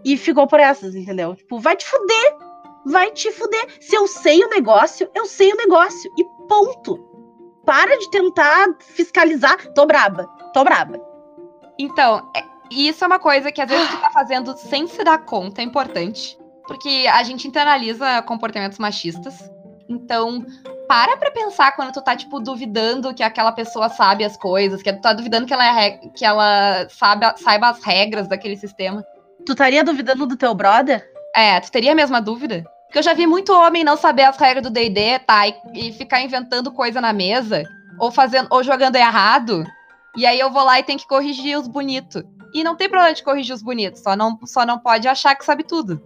E 0.04 0.18
ficou 0.18 0.48
por 0.48 0.60
essas, 0.60 0.96
entendeu? 0.96 1.36
Tipo, 1.36 1.60
vai 1.60 1.76
te 1.76 1.86
fuder, 1.86 2.36
vai 2.86 3.12
te 3.12 3.32
fuder. 3.32 3.78
Se 3.80 3.96
eu 3.96 4.08
sei 4.08 4.44
o 4.44 4.50
negócio, 4.50 5.10
eu 5.16 5.26
sei 5.26 5.52
o 5.52 5.58
negócio. 5.58 6.12
E 6.18 6.24
ponto. 6.48 6.98
Para 7.66 7.98
de 7.98 8.10
tentar 8.10 8.68
fiscalizar. 8.80 9.58
Tô 9.74 9.86
braba, 9.86 10.26
tô 10.54 10.64
braba. 10.64 11.00
Então, 11.78 12.30
é- 12.36 12.44
isso 12.72 13.04
é 13.04 13.08
uma 13.08 13.20
coisa 13.20 13.52
que 13.52 13.62
às 13.62 13.70
vezes 13.70 13.90
tu 13.90 13.98
tá 13.98 14.10
fazendo 14.12 14.56
sem 14.58 14.88
se 14.88 15.04
dar 15.04 15.20
conta, 15.20 15.62
é 15.62 15.64
importante. 15.64 16.38
Porque 16.66 17.06
a 17.12 17.24
gente 17.24 17.48
internaliza 17.48 18.22
comportamentos 18.24 18.78
machistas. 18.78 19.50
Então, 19.88 20.46
para 20.88 21.18
pra 21.18 21.32
pensar 21.32 21.76
quando 21.76 21.92
tu 21.92 22.02
tá, 22.02 22.16
tipo, 22.16 22.40
duvidando 22.40 23.14
que 23.14 23.24
aquela 23.24 23.52
pessoa 23.52 23.90
sabe 23.90 24.24
as 24.24 24.38
coisas, 24.38 24.82
que 24.82 24.94
tu 24.94 25.02
tá 25.02 25.14
duvidando 25.14 25.46
que 25.46 25.54
ela, 25.54 25.82
é 25.82 25.92
que 25.92 26.26
ela 26.26 26.88
sabe, 26.90 27.26
saiba 27.38 27.70
as 27.70 27.84
regras 27.84 28.28
daquele 28.28 28.56
sistema. 28.56 29.06
Tu 29.46 29.52
estaria 29.52 29.84
duvidando 29.84 30.26
do 30.26 30.38
teu 30.38 30.54
brother? 30.54 31.06
É, 31.36 31.60
tu 31.60 31.72
teria 31.72 31.92
a 31.92 31.96
mesma 31.96 32.22
dúvida? 32.22 32.64
Porque 32.86 33.00
eu 33.00 33.04
já 33.04 33.14
vi 33.14 33.28
muito 33.28 33.54
homem 33.54 33.84
não 33.84 33.98
saber 33.98 34.24
as 34.24 34.38
regras 34.38 34.64
do 34.64 34.70
D&D, 34.70 35.20
tá? 35.20 35.48
E, 35.48 35.56
e 35.74 35.94
ficar 35.94 36.22
inventando 36.22 36.72
coisa 36.72 37.02
na 37.02 37.12
mesa. 37.12 37.64
ou 38.00 38.12
fazendo, 38.12 38.48
ou 38.50 38.64
jogando 38.64 38.96
errado, 38.96 39.66
e 40.16 40.26
aí 40.26 40.40
eu 40.40 40.52
vou 40.52 40.64
lá 40.64 40.80
e 40.80 40.84
tenho 40.84 41.00
que 41.00 41.08
corrigir 41.08 41.58
os 41.58 41.68
bonitos. 41.68 42.24
E 42.54 42.64
não 42.64 42.76
tem 42.76 42.90
problema 42.90 43.14
de 43.14 43.24
corrigir 43.24 43.54
os 43.54 43.62
bonitos, 43.62 44.02
só 44.02 44.16
não, 44.16 44.40
só 44.46 44.66
não 44.66 44.80
pode 44.80 45.08
achar 45.08 45.36
que 45.36 45.46
sabe 45.46 45.64
tudo. 45.64 46.02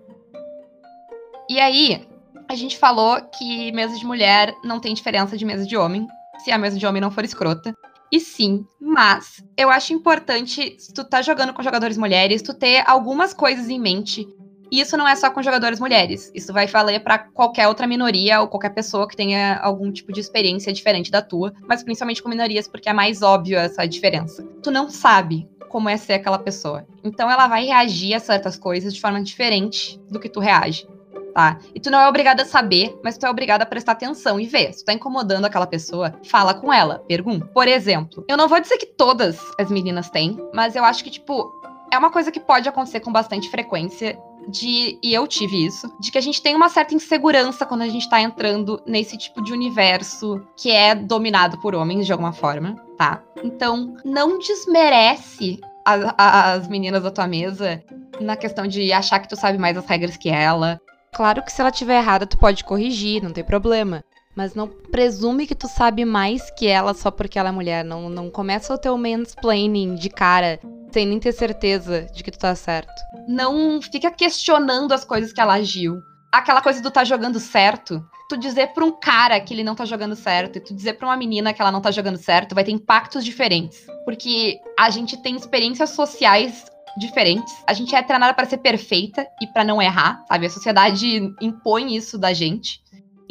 E 1.50 1.60
aí, 1.60 2.08
a 2.52 2.56
gente 2.56 2.78
falou 2.78 3.18
que 3.22 3.72
mesa 3.72 3.98
de 3.98 4.06
mulher 4.06 4.54
não 4.62 4.78
tem 4.78 4.94
diferença 4.94 5.38
de 5.38 5.46
mesa 5.46 5.66
de 5.66 5.78
homem, 5.78 6.06
se 6.44 6.52
a 6.52 6.58
mesa 6.58 6.78
de 6.78 6.86
homem 6.86 7.02
não 7.02 7.10
for 7.10 7.24
escrota. 7.24 7.74
E 8.12 8.20
sim, 8.20 8.66
mas 8.78 9.42
eu 9.56 9.70
acho 9.70 9.94
importante, 9.94 10.76
se 10.78 10.94
tu 10.94 11.06
tá 11.06 11.22
jogando 11.22 11.54
com 11.54 11.64
jogadores 11.64 11.98
mulheres, 11.98 12.42
tu 12.42 12.54
ter 12.54 12.84
algumas 12.86 13.34
coisas 13.34 13.70
em 13.70 13.80
mente. 13.80 14.28
E 14.70 14.82
isso 14.82 14.98
não 14.98 15.08
é 15.08 15.16
só 15.16 15.30
com 15.30 15.42
jogadores 15.42 15.80
mulheres. 15.80 16.30
Isso 16.36 16.52
vai 16.52 16.68
valer 16.68 17.02
para 17.02 17.20
qualquer 17.20 17.70
outra 17.70 17.88
minoria 17.88 18.42
ou 18.42 18.50
qualquer 18.50 18.72
pessoa 18.72 19.08
que 19.08 19.16
tenha 19.16 19.58
algum 19.60 19.90
tipo 19.90 20.12
de 20.12 20.20
experiência 20.20 20.74
diferente 20.74 21.10
da 21.10 21.22
tua, 21.22 21.54
mas 21.66 21.84
principalmente 21.84 22.22
com 22.22 22.28
minorias, 22.28 22.68
porque 22.68 22.90
é 22.90 22.94
mais 22.94 23.22
óbvio 23.22 23.58
essa 23.58 23.88
diferença. 23.88 24.46
Tu 24.62 24.70
não 24.70 24.90
sabe 24.90 25.48
como 25.70 25.88
é 25.88 25.96
ser 25.96 26.14
aquela 26.14 26.38
pessoa. 26.38 26.86
Então 27.02 27.32
ela 27.32 27.48
vai 27.48 27.66
reagir 27.66 28.14
a 28.14 28.20
certas 28.20 28.58
coisas 28.58 28.94
de 28.94 29.00
forma 29.00 29.24
diferente 29.24 29.98
do 30.10 30.20
que 30.20 30.28
tu 30.28 30.42
reage 30.42 30.86
tá? 31.34 31.58
E 31.74 31.80
tu 31.80 31.90
não 31.90 32.00
é 32.00 32.08
obrigada 32.08 32.44
a 32.44 32.46
saber, 32.46 32.98
mas 33.04 33.18
tu 33.18 33.26
é 33.26 33.30
obrigada 33.30 33.64
a 33.64 33.68
prestar 33.68 33.94
atenção 33.94 34.40
e 34.40 34.46
ver. 34.46 34.74
Se 34.74 34.84
tu 34.84 34.86
tá 34.86 34.94
incomodando 34.94 35.46
aquela 35.46 35.68
pessoa, 35.68 36.14
fala 36.24 36.54
com 36.54 36.72
ela, 36.72 37.00
pergunta. 37.08 37.46
Por 37.48 37.68
exemplo, 37.68 38.24
eu 38.28 38.38
não 38.38 38.48
vou 38.48 38.60
dizer 38.60 38.78
que 38.78 38.86
todas 38.86 39.40
as 39.60 39.70
meninas 39.70 40.10
têm, 40.10 40.38
mas 40.54 40.76
eu 40.76 40.84
acho 40.84 41.04
que, 41.04 41.10
tipo, 41.10 41.52
é 41.92 41.98
uma 41.98 42.10
coisa 42.10 42.32
que 42.32 42.40
pode 42.40 42.68
acontecer 42.68 43.02
com 43.02 43.12
bastante 43.12 43.50
frequência. 43.50 44.18
De, 44.48 44.98
e 45.04 45.14
eu 45.14 45.28
tive 45.28 45.68
isso, 45.68 45.88
de 46.00 46.12
que 46.12 46.18
a 46.18 46.22
gente 46.22 46.42
tem 46.42 46.56
uma 46.56 46.68
certa 46.68 46.96
insegurança 46.96 47.64
quando 47.64 47.84
a 47.84 47.88
gente 47.88 48.10
tá 48.10 48.20
entrando 48.20 48.82
nesse 48.88 49.16
tipo 49.16 49.40
de 49.40 49.54
universo 49.54 50.42
que 50.58 50.72
é 50.72 50.96
dominado 50.96 51.60
por 51.60 51.76
homens 51.76 52.08
de 52.08 52.12
alguma 52.12 52.34
forma, 52.34 52.76
tá? 52.98 53.22
Então, 53.44 53.96
não 54.04 54.40
desmerece 54.40 55.60
a, 55.86 55.94
a, 56.18 56.54
as 56.54 56.68
meninas 56.68 57.04
da 57.04 57.12
tua 57.12 57.28
mesa 57.28 57.84
na 58.20 58.36
questão 58.36 58.66
de 58.68 58.92
achar 58.92 59.20
que 59.20 59.30
tu 59.30 59.36
sabe 59.36 59.60
mais 59.60 59.78
as 59.78 59.86
regras 59.86 60.18
que 60.18 60.30
ela, 60.30 60.82
Claro 61.14 61.44
que 61.44 61.52
se 61.52 61.60
ela 61.60 61.70
estiver 61.70 61.98
errada, 61.98 62.26
tu 62.26 62.38
pode 62.38 62.64
corrigir, 62.64 63.22
não 63.22 63.34
tem 63.34 63.44
problema. 63.44 64.04
Mas 64.34 64.56
não 64.56 64.66
presume 64.66 65.46
que 65.46 65.54
tu 65.54 65.68
sabe 65.68 66.06
mais 66.06 66.50
que 66.52 66.68
ela 66.68 66.94
só 66.94 67.12
porque 67.12 67.38
ela 67.38 67.50
é 67.50 67.52
mulher. 67.52 67.84
Não, 67.84 68.10
não 68.10 68.30
começa 68.30 68.74
o 68.74 68.78
teu 68.78 68.98
mansplaining 68.98 69.96
de 69.96 70.10
cara, 70.10 70.58
sem 70.90 71.06
nem 71.06 71.20
ter 71.20 71.34
certeza 71.34 72.08
de 72.14 72.24
que 72.24 72.32
tu 72.32 72.40
tá 72.40 72.56
certo. 72.56 72.94
Não 73.28 73.82
fica 73.82 74.10
questionando 74.10 74.94
as 74.94 75.04
coisas 75.04 75.34
que 75.34 75.42
ela 75.42 75.56
agiu. 75.56 75.98
Aquela 76.32 76.62
coisa 76.62 76.82
do 76.82 76.90
tá 76.90 77.04
jogando 77.04 77.42
certo. 77.42 78.02
Tu 78.30 78.38
dizer 78.38 78.68
pra 78.68 78.86
um 78.86 78.98
cara 78.98 79.38
que 79.42 79.54
ele 79.54 79.66
não 79.66 79.76
tá 79.76 79.84
jogando 79.84 80.16
certo 80.16 80.56
e 80.56 80.62
tu 80.62 80.74
dizer 80.74 80.94
pra 80.94 81.10
uma 81.10 81.18
menina 81.18 81.54
que 81.54 81.62
ela 81.62 81.74
não 81.74 81.82
tá 81.82 81.92
jogando 81.92 82.18
certo 82.18 82.56
vai 82.56 82.64
ter 82.64 82.72
impactos 82.72 83.26
diferentes. 83.26 83.86
Porque 84.06 84.58
a 84.80 84.90
gente 84.90 85.22
tem 85.22 85.36
experiências 85.36 85.90
sociais 85.90 86.72
diferentes. 86.98 87.54
A 87.68 87.74
gente 87.74 87.96
é 87.96 88.02
treinada 88.02 88.34
para 88.34 88.46
ser 88.46 88.58
perfeita 88.58 89.28
e 89.42 89.48
para 89.48 89.64
não 89.64 89.82
errar, 89.82 90.24
sabe? 90.28 90.46
A 90.46 90.50
sociedade 90.50 91.34
impõe 91.42 91.96
isso 91.96 92.18
da 92.18 92.34
gente. 92.34 92.82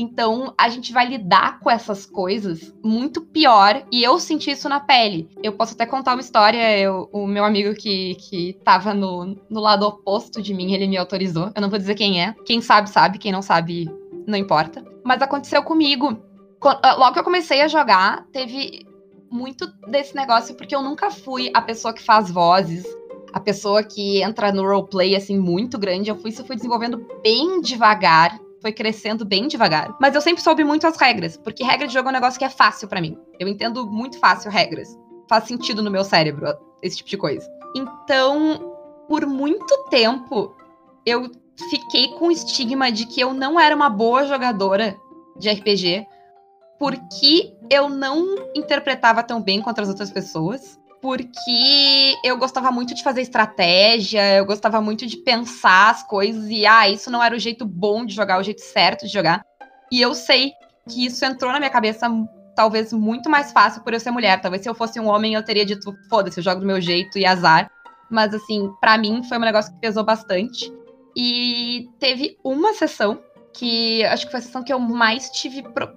Então, 0.00 0.54
a 0.56 0.70
gente 0.70 0.94
vai 0.94 1.06
lidar 1.06 1.60
com 1.60 1.70
essas 1.70 2.06
coisas 2.06 2.74
muito 2.82 3.20
pior. 3.20 3.84
E 3.92 4.02
eu 4.02 4.18
senti 4.18 4.50
isso 4.50 4.66
na 4.66 4.80
pele. 4.80 5.28
Eu 5.42 5.52
posso 5.52 5.74
até 5.74 5.84
contar 5.84 6.14
uma 6.14 6.22
história. 6.22 6.78
Eu, 6.78 7.10
o 7.12 7.26
meu 7.26 7.44
amigo 7.44 7.74
que, 7.74 8.14
que 8.14 8.58
tava 8.64 8.94
no, 8.94 9.36
no 9.50 9.60
lado 9.60 9.86
oposto 9.86 10.40
de 10.40 10.54
mim, 10.54 10.72
ele 10.72 10.86
me 10.86 10.96
autorizou. 10.96 11.52
Eu 11.54 11.60
não 11.60 11.68
vou 11.68 11.78
dizer 11.78 11.96
quem 11.96 12.22
é. 12.24 12.34
Quem 12.46 12.62
sabe, 12.62 12.88
sabe. 12.88 13.18
Quem 13.18 13.30
não 13.30 13.42
sabe, 13.42 13.90
não 14.26 14.38
importa. 14.38 14.82
Mas 15.04 15.20
aconteceu 15.20 15.62
comigo. 15.62 16.18
Ah, 16.82 16.94
logo 16.94 17.12
que 17.12 17.18
eu 17.18 17.24
comecei 17.24 17.60
a 17.60 17.68
jogar, 17.68 18.24
teve 18.32 18.86
muito 19.30 19.66
desse 19.86 20.16
negócio, 20.16 20.54
porque 20.54 20.74
eu 20.74 20.82
nunca 20.82 21.10
fui 21.10 21.50
a 21.54 21.60
pessoa 21.60 21.92
que 21.92 22.02
faz 22.02 22.30
vozes, 22.30 22.84
a 23.32 23.40
pessoa 23.40 23.82
que 23.82 24.22
entra 24.22 24.52
no 24.52 24.62
roleplay, 24.62 25.14
assim, 25.16 25.38
muito 25.38 25.78
grande. 25.78 26.10
Eu 26.10 26.16
fui, 26.16 26.30
isso 26.30 26.44
foi 26.44 26.56
desenvolvendo 26.56 27.06
bem 27.22 27.60
devagar. 27.60 28.38
Foi 28.60 28.72
crescendo 28.72 29.24
bem 29.24 29.48
devagar. 29.48 29.96
Mas 30.00 30.14
eu 30.14 30.20
sempre 30.20 30.42
soube 30.42 30.62
muito 30.64 30.86
as 30.86 30.96
regras, 30.96 31.36
porque 31.36 31.64
regra 31.64 31.86
de 31.86 31.94
jogo 31.94 32.08
é 32.08 32.10
um 32.10 32.14
negócio 32.14 32.38
que 32.38 32.44
é 32.44 32.50
fácil 32.50 32.88
para 32.88 33.00
mim. 33.00 33.16
Eu 33.38 33.48
entendo 33.48 33.86
muito 33.86 34.18
fácil 34.18 34.50
regras. 34.50 34.98
Faz 35.28 35.44
sentido 35.44 35.82
no 35.82 35.90
meu 35.90 36.04
cérebro, 36.04 36.46
esse 36.82 36.98
tipo 36.98 37.08
de 37.08 37.16
coisa. 37.16 37.48
Então, 37.74 38.74
por 39.08 39.24
muito 39.24 39.84
tempo, 39.88 40.54
eu 41.06 41.30
fiquei 41.70 42.08
com 42.08 42.26
o 42.26 42.30
estigma 42.30 42.90
de 42.90 43.06
que 43.06 43.20
eu 43.20 43.32
não 43.32 43.58
era 43.58 43.74
uma 43.74 43.88
boa 43.88 44.26
jogadora 44.26 44.96
de 45.38 45.50
RPG, 45.50 46.06
porque 46.78 47.54
eu 47.70 47.88
não 47.88 48.36
interpretava 48.54 49.22
tão 49.22 49.40
bem 49.40 49.60
contra 49.60 49.84
as 49.84 49.88
outras 49.88 50.10
pessoas 50.10 50.79
porque 51.00 52.16
eu 52.24 52.36
gostava 52.36 52.70
muito 52.70 52.94
de 52.94 53.02
fazer 53.02 53.22
estratégia, 53.22 54.36
eu 54.36 54.44
gostava 54.44 54.80
muito 54.80 55.06
de 55.06 55.16
pensar 55.18 55.90
as 55.90 56.02
coisas 56.02 56.48
e, 56.50 56.66
ah, 56.66 56.88
isso 56.88 57.10
não 57.10 57.22
era 57.22 57.34
o 57.34 57.38
jeito 57.38 57.64
bom 57.64 58.04
de 58.04 58.14
jogar, 58.14 58.38
o 58.38 58.42
jeito 58.42 58.60
certo 58.60 59.06
de 59.06 59.12
jogar. 59.12 59.44
E 59.90 60.00
eu 60.00 60.14
sei 60.14 60.52
que 60.88 61.06
isso 61.06 61.24
entrou 61.24 61.52
na 61.52 61.58
minha 61.58 61.70
cabeça 61.70 62.06
talvez 62.54 62.92
muito 62.92 63.30
mais 63.30 63.52
fácil 63.52 63.82
por 63.82 63.94
eu 63.94 64.00
ser 64.00 64.10
mulher. 64.10 64.40
Talvez 64.40 64.62
se 64.62 64.68
eu 64.68 64.74
fosse 64.74 65.00
um 65.00 65.08
homem 65.08 65.34
eu 65.34 65.42
teria 65.42 65.64
dito, 65.64 65.94
foda-se, 66.08 66.38
eu 66.38 66.44
jogo 66.44 66.60
do 66.60 66.66
meu 66.66 66.80
jeito 66.80 67.18
e 67.18 67.24
azar. 67.24 67.70
Mas 68.10 68.34
assim, 68.34 68.70
para 68.80 68.98
mim 68.98 69.22
foi 69.22 69.38
um 69.38 69.42
negócio 69.42 69.72
que 69.72 69.80
pesou 69.80 70.04
bastante. 70.04 70.70
E 71.16 71.88
teve 71.98 72.36
uma 72.44 72.74
sessão 72.74 73.20
que 73.52 74.04
acho 74.04 74.26
que 74.26 74.30
foi 74.30 74.40
a 74.40 74.42
sessão 74.42 74.62
que 74.62 74.72
eu 74.72 74.78
mais 74.78 75.30
tive. 75.30 75.62
Pro... 75.62 75.90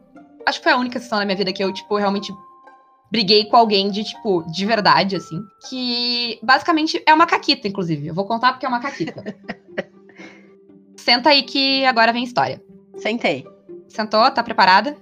Acho 0.45 0.59
que 0.59 0.63
foi 0.63 0.73
a 0.73 0.77
única 0.77 0.99
sessão 0.99 1.19
na 1.19 1.25
minha 1.25 1.37
vida 1.37 1.53
que 1.53 1.63
eu, 1.63 1.71
tipo, 1.73 1.97
realmente 1.97 2.33
briguei 3.13 3.45
com 3.45 3.55
alguém 3.55 3.91
de, 3.91 4.03
tipo, 4.03 4.43
de 4.51 4.65
verdade, 4.65 5.15
assim. 5.15 5.39
Que 5.69 6.39
basicamente 6.41 6.99
é 7.05 7.13
uma 7.13 7.27
caquita, 7.27 7.67
inclusive. 7.67 8.07
Eu 8.07 8.13
vou 8.15 8.25
contar 8.25 8.53
porque 8.53 8.65
é 8.65 8.69
uma 8.69 8.79
caquita. 8.79 9.23
Senta 10.97 11.29
aí 11.29 11.43
que 11.43 11.85
agora 11.85 12.11
vem 12.11 12.23
história. 12.23 12.59
Sentei. 12.97 13.45
Sentou? 13.87 14.31
Tá 14.31 14.41
preparada? 14.41 14.97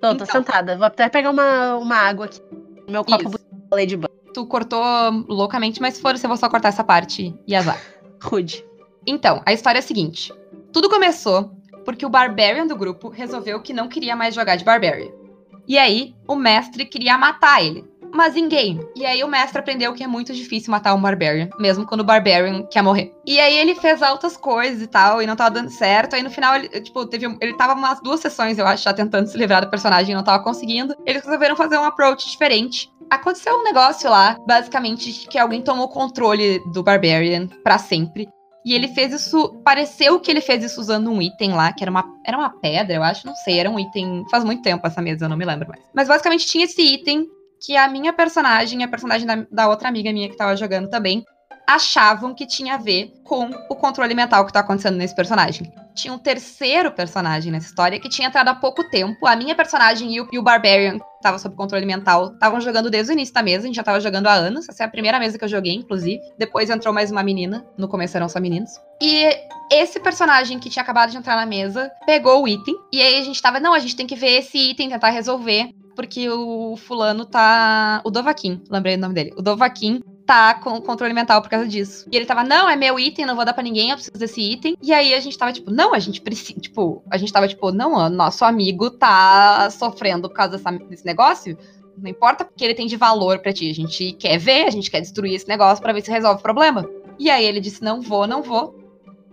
Tô, 0.00 0.10
então. 0.10 0.16
tô 0.16 0.26
sentada. 0.26 0.76
Vou 0.76 0.86
até 0.86 1.08
pegar 1.08 1.30
uma, 1.30 1.76
uma 1.76 1.94
água 1.94 2.26
aqui. 2.26 2.42
Meu 2.88 3.04
copo 3.04 3.38
de 3.86 3.96
banho. 3.96 4.16
Tu 4.34 4.44
cortou 4.46 4.82
loucamente, 5.28 5.80
mas 5.80 6.00
foda-se, 6.00 6.24
eu 6.24 6.28
vou 6.28 6.36
só 6.36 6.48
cortar 6.48 6.70
essa 6.70 6.82
parte 6.82 7.32
e 7.46 7.54
azar. 7.54 7.80
Rude. 8.20 8.64
Então, 9.06 9.40
a 9.46 9.52
história 9.52 9.78
é 9.78 9.80
a 9.80 9.82
seguinte. 9.82 10.32
Tudo 10.72 10.90
começou 10.90 11.52
porque 11.84 12.04
o 12.04 12.08
Barbarian 12.08 12.66
do 12.66 12.74
grupo 12.74 13.08
resolveu 13.08 13.62
que 13.62 13.72
não 13.72 13.86
queria 13.86 14.16
mais 14.16 14.34
jogar 14.34 14.56
de 14.56 14.64
Barbarian. 14.64 15.25
E 15.68 15.78
aí, 15.78 16.14
o 16.26 16.34
mestre 16.34 16.84
queria 16.84 17.18
matar 17.18 17.62
ele. 17.62 17.84
Mas 18.12 18.36
em 18.36 18.48
game. 18.48 18.80
E 18.96 19.04
aí 19.04 19.22
o 19.22 19.28
mestre 19.28 19.58
aprendeu 19.58 19.92
que 19.92 20.02
é 20.02 20.06
muito 20.06 20.32
difícil 20.32 20.70
matar 20.70 20.94
um 20.94 21.00
Barbarian, 21.00 21.50
mesmo 21.58 21.84
quando 21.84 22.00
o 22.00 22.04
Barbarian 22.04 22.62
quer 22.62 22.82
morrer. 22.82 23.12
E 23.26 23.38
aí 23.38 23.58
ele 23.58 23.74
fez 23.74 24.02
altas 24.02 24.36
coisas 24.36 24.80
e 24.80 24.86
tal, 24.86 25.20
e 25.20 25.26
não 25.26 25.36
tava 25.36 25.50
dando 25.50 25.70
certo. 25.70 26.14
Aí 26.14 26.22
no 26.22 26.30
final, 26.30 26.54
ele, 26.54 26.68
tipo, 26.80 27.04
teve. 27.06 27.26
Ele 27.40 27.54
tava 27.54 27.74
umas 27.74 28.00
duas 28.00 28.20
sessões, 28.20 28.58
eu 28.58 28.66
acho, 28.66 28.84
já 28.84 28.94
tentando 28.94 29.26
se 29.26 29.36
livrar 29.36 29.62
do 29.62 29.70
personagem 29.70 30.12
e 30.12 30.14
não 30.14 30.24
tava 30.24 30.42
conseguindo. 30.42 30.94
Eles 31.04 31.24
resolveram 31.24 31.56
fazer 31.56 31.76
um 31.76 31.84
approach 31.84 32.30
diferente. 32.30 32.90
Aconteceu 33.10 33.54
um 33.54 33.62
negócio 33.62 34.08
lá, 34.10 34.36
basicamente, 34.46 35.28
que 35.28 35.38
alguém 35.38 35.62
tomou 35.62 35.84
o 35.84 35.90
controle 35.90 36.60
do 36.72 36.82
Barbarian 36.82 37.48
para 37.62 37.78
sempre. 37.78 38.28
E 38.66 38.74
ele 38.74 38.88
fez 38.88 39.12
isso. 39.12 39.60
Pareceu 39.64 40.18
que 40.18 40.28
ele 40.28 40.40
fez 40.40 40.64
isso 40.64 40.80
usando 40.80 41.08
um 41.08 41.22
item 41.22 41.52
lá, 41.52 41.72
que 41.72 41.84
era 41.84 41.90
uma, 41.90 42.04
era 42.26 42.36
uma 42.36 42.50
pedra, 42.50 42.96
eu 42.96 43.02
acho, 43.04 43.24
não 43.24 43.36
sei. 43.36 43.60
Era 43.60 43.70
um 43.70 43.78
item. 43.78 44.24
Faz 44.28 44.42
muito 44.42 44.60
tempo 44.60 44.84
essa 44.84 45.00
mesa, 45.00 45.24
eu 45.24 45.28
não 45.28 45.36
me 45.36 45.44
lembro 45.44 45.68
mais. 45.68 45.80
Mas 45.94 46.08
basicamente 46.08 46.46
tinha 46.46 46.64
esse 46.64 46.82
item 46.82 47.28
que 47.64 47.76
a 47.76 47.88
minha 47.88 48.12
personagem, 48.12 48.82
a 48.82 48.88
personagem 48.88 49.24
da, 49.24 49.46
da 49.52 49.68
outra 49.68 49.88
amiga 49.88 50.12
minha 50.12 50.28
que 50.28 50.36
tava 50.36 50.56
jogando 50.56 50.90
também, 50.90 51.24
achavam 51.66 52.34
que 52.34 52.46
tinha 52.46 52.74
a 52.74 52.78
ver 52.78 53.12
com 53.24 53.50
o 53.68 53.74
controle 53.74 54.14
mental 54.14 54.46
que 54.46 54.52
tá 54.52 54.60
acontecendo 54.60 54.96
nesse 54.96 55.14
personagem. 55.14 55.72
Tinha 55.94 56.12
um 56.12 56.18
terceiro 56.18 56.92
personagem 56.92 57.50
nessa 57.50 57.66
história 57.66 57.98
que 57.98 58.08
tinha 58.08 58.28
entrado 58.28 58.48
há 58.48 58.54
pouco 58.54 58.84
tempo. 58.84 59.26
A 59.26 59.34
minha 59.34 59.54
personagem 59.54 60.14
e 60.14 60.20
o, 60.20 60.28
e 60.30 60.38
o 60.38 60.42
Barbarian, 60.42 60.98
que 60.98 61.22
tava 61.22 61.38
sob 61.38 61.56
controle 61.56 61.86
mental, 61.86 62.34
estavam 62.34 62.60
jogando 62.60 62.90
desde 62.90 63.12
o 63.12 63.14
início 63.14 63.34
da 63.34 63.42
mesa. 63.42 63.64
A 63.64 63.66
gente 63.66 63.76
já 63.76 63.82
tava 63.82 63.98
jogando 63.98 64.26
há 64.26 64.34
anos. 64.34 64.68
Essa 64.68 64.84
é 64.84 64.86
a 64.86 64.90
primeira 64.90 65.18
mesa 65.18 65.38
que 65.38 65.44
eu 65.44 65.48
joguei, 65.48 65.72
inclusive. 65.74 66.20
Depois 66.38 66.68
entrou 66.70 66.92
mais 66.92 67.10
uma 67.10 67.22
menina. 67.22 67.66
No 67.78 67.88
começo 67.88 68.16
eram 68.16 68.28
só 68.28 68.38
meninos. 68.38 68.70
E 69.00 69.26
esse 69.72 69.98
personagem 69.98 70.58
que 70.58 70.68
tinha 70.68 70.82
acabado 70.82 71.10
de 71.10 71.16
entrar 71.16 71.34
na 71.34 71.46
mesa 71.46 71.90
pegou 72.04 72.42
o 72.42 72.48
item. 72.48 72.74
E 72.92 73.00
aí 73.00 73.18
a 73.18 73.24
gente 73.24 73.40
tava, 73.40 73.58
não, 73.58 73.72
a 73.72 73.78
gente 73.78 73.96
tem 73.96 74.06
que 74.06 74.14
ver 74.14 74.38
esse 74.38 74.58
item, 74.70 74.90
tentar 74.90 75.10
resolver 75.10 75.70
porque 75.96 76.28
o 76.28 76.76
fulano 76.76 77.24
tá. 77.24 78.02
O 78.04 78.10
Dovaquim, 78.10 78.62
lembrei 78.70 78.96
o 78.96 78.98
nome 78.98 79.14
dele. 79.14 79.32
O 79.34 79.40
Dovaquim 79.40 80.02
tá 80.26 80.54
com 80.54 80.80
controle 80.80 81.14
mental 81.14 81.40
por 81.40 81.48
causa 81.48 81.66
disso. 81.66 82.06
E 82.10 82.16
ele 82.16 82.26
tava, 82.26 82.42
não, 82.42 82.68
é 82.68 82.74
meu 82.74 82.98
item, 82.98 83.24
não 83.24 83.36
vou 83.36 83.44
dar 83.44 83.54
pra 83.54 83.62
ninguém, 83.62 83.90
eu 83.90 83.96
preciso 83.96 84.18
desse 84.18 84.40
item. 84.40 84.76
E 84.82 84.92
aí 84.92 85.14
a 85.14 85.20
gente 85.20 85.38
tava 85.38 85.52
tipo, 85.52 85.70
não, 85.70 85.94
a 85.94 85.98
gente 86.00 86.20
precisa. 86.20 86.58
Tipo, 86.58 87.02
a 87.08 87.16
gente 87.16 87.32
tava 87.32 87.46
tipo, 87.46 87.70
não, 87.70 88.10
nosso 88.10 88.44
amigo 88.44 88.90
tá 88.90 89.70
sofrendo 89.70 90.28
por 90.28 90.34
causa 90.34 90.58
dessa, 90.58 90.70
desse 90.72 91.06
negócio. 91.06 91.56
Não 91.96 92.10
importa 92.10 92.44
porque 92.44 92.64
ele 92.64 92.74
tem 92.74 92.86
de 92.86 92.96
valor 92.96 93.38
para 93.38 93.52
ti. 93.52 93.70
A 93.70 93.74
gente 93.74 94.12
quer 94.12 94.36
ver, 94.36 94.66
a 94.66 94.70
gente 94.70 94.90
quer 94.90 95.00
destruir 95.00 95.34
esse 95.34 95.48
negócio 95.48 95.80
para 95.80 95.92
ver 95.92 96.02
se 96.02 96.10
resolve 96.10 96.40
o 96.40 96.42
problema. 96.42 96.86
E 97.18 97.30
aí 97.30 97.44
ele 97.44 97.60
disse: 97.60 97.82
não 97.82 98.00
vou, 98.02 98.26
não 98.26 98.42
vou. 98.42 98.74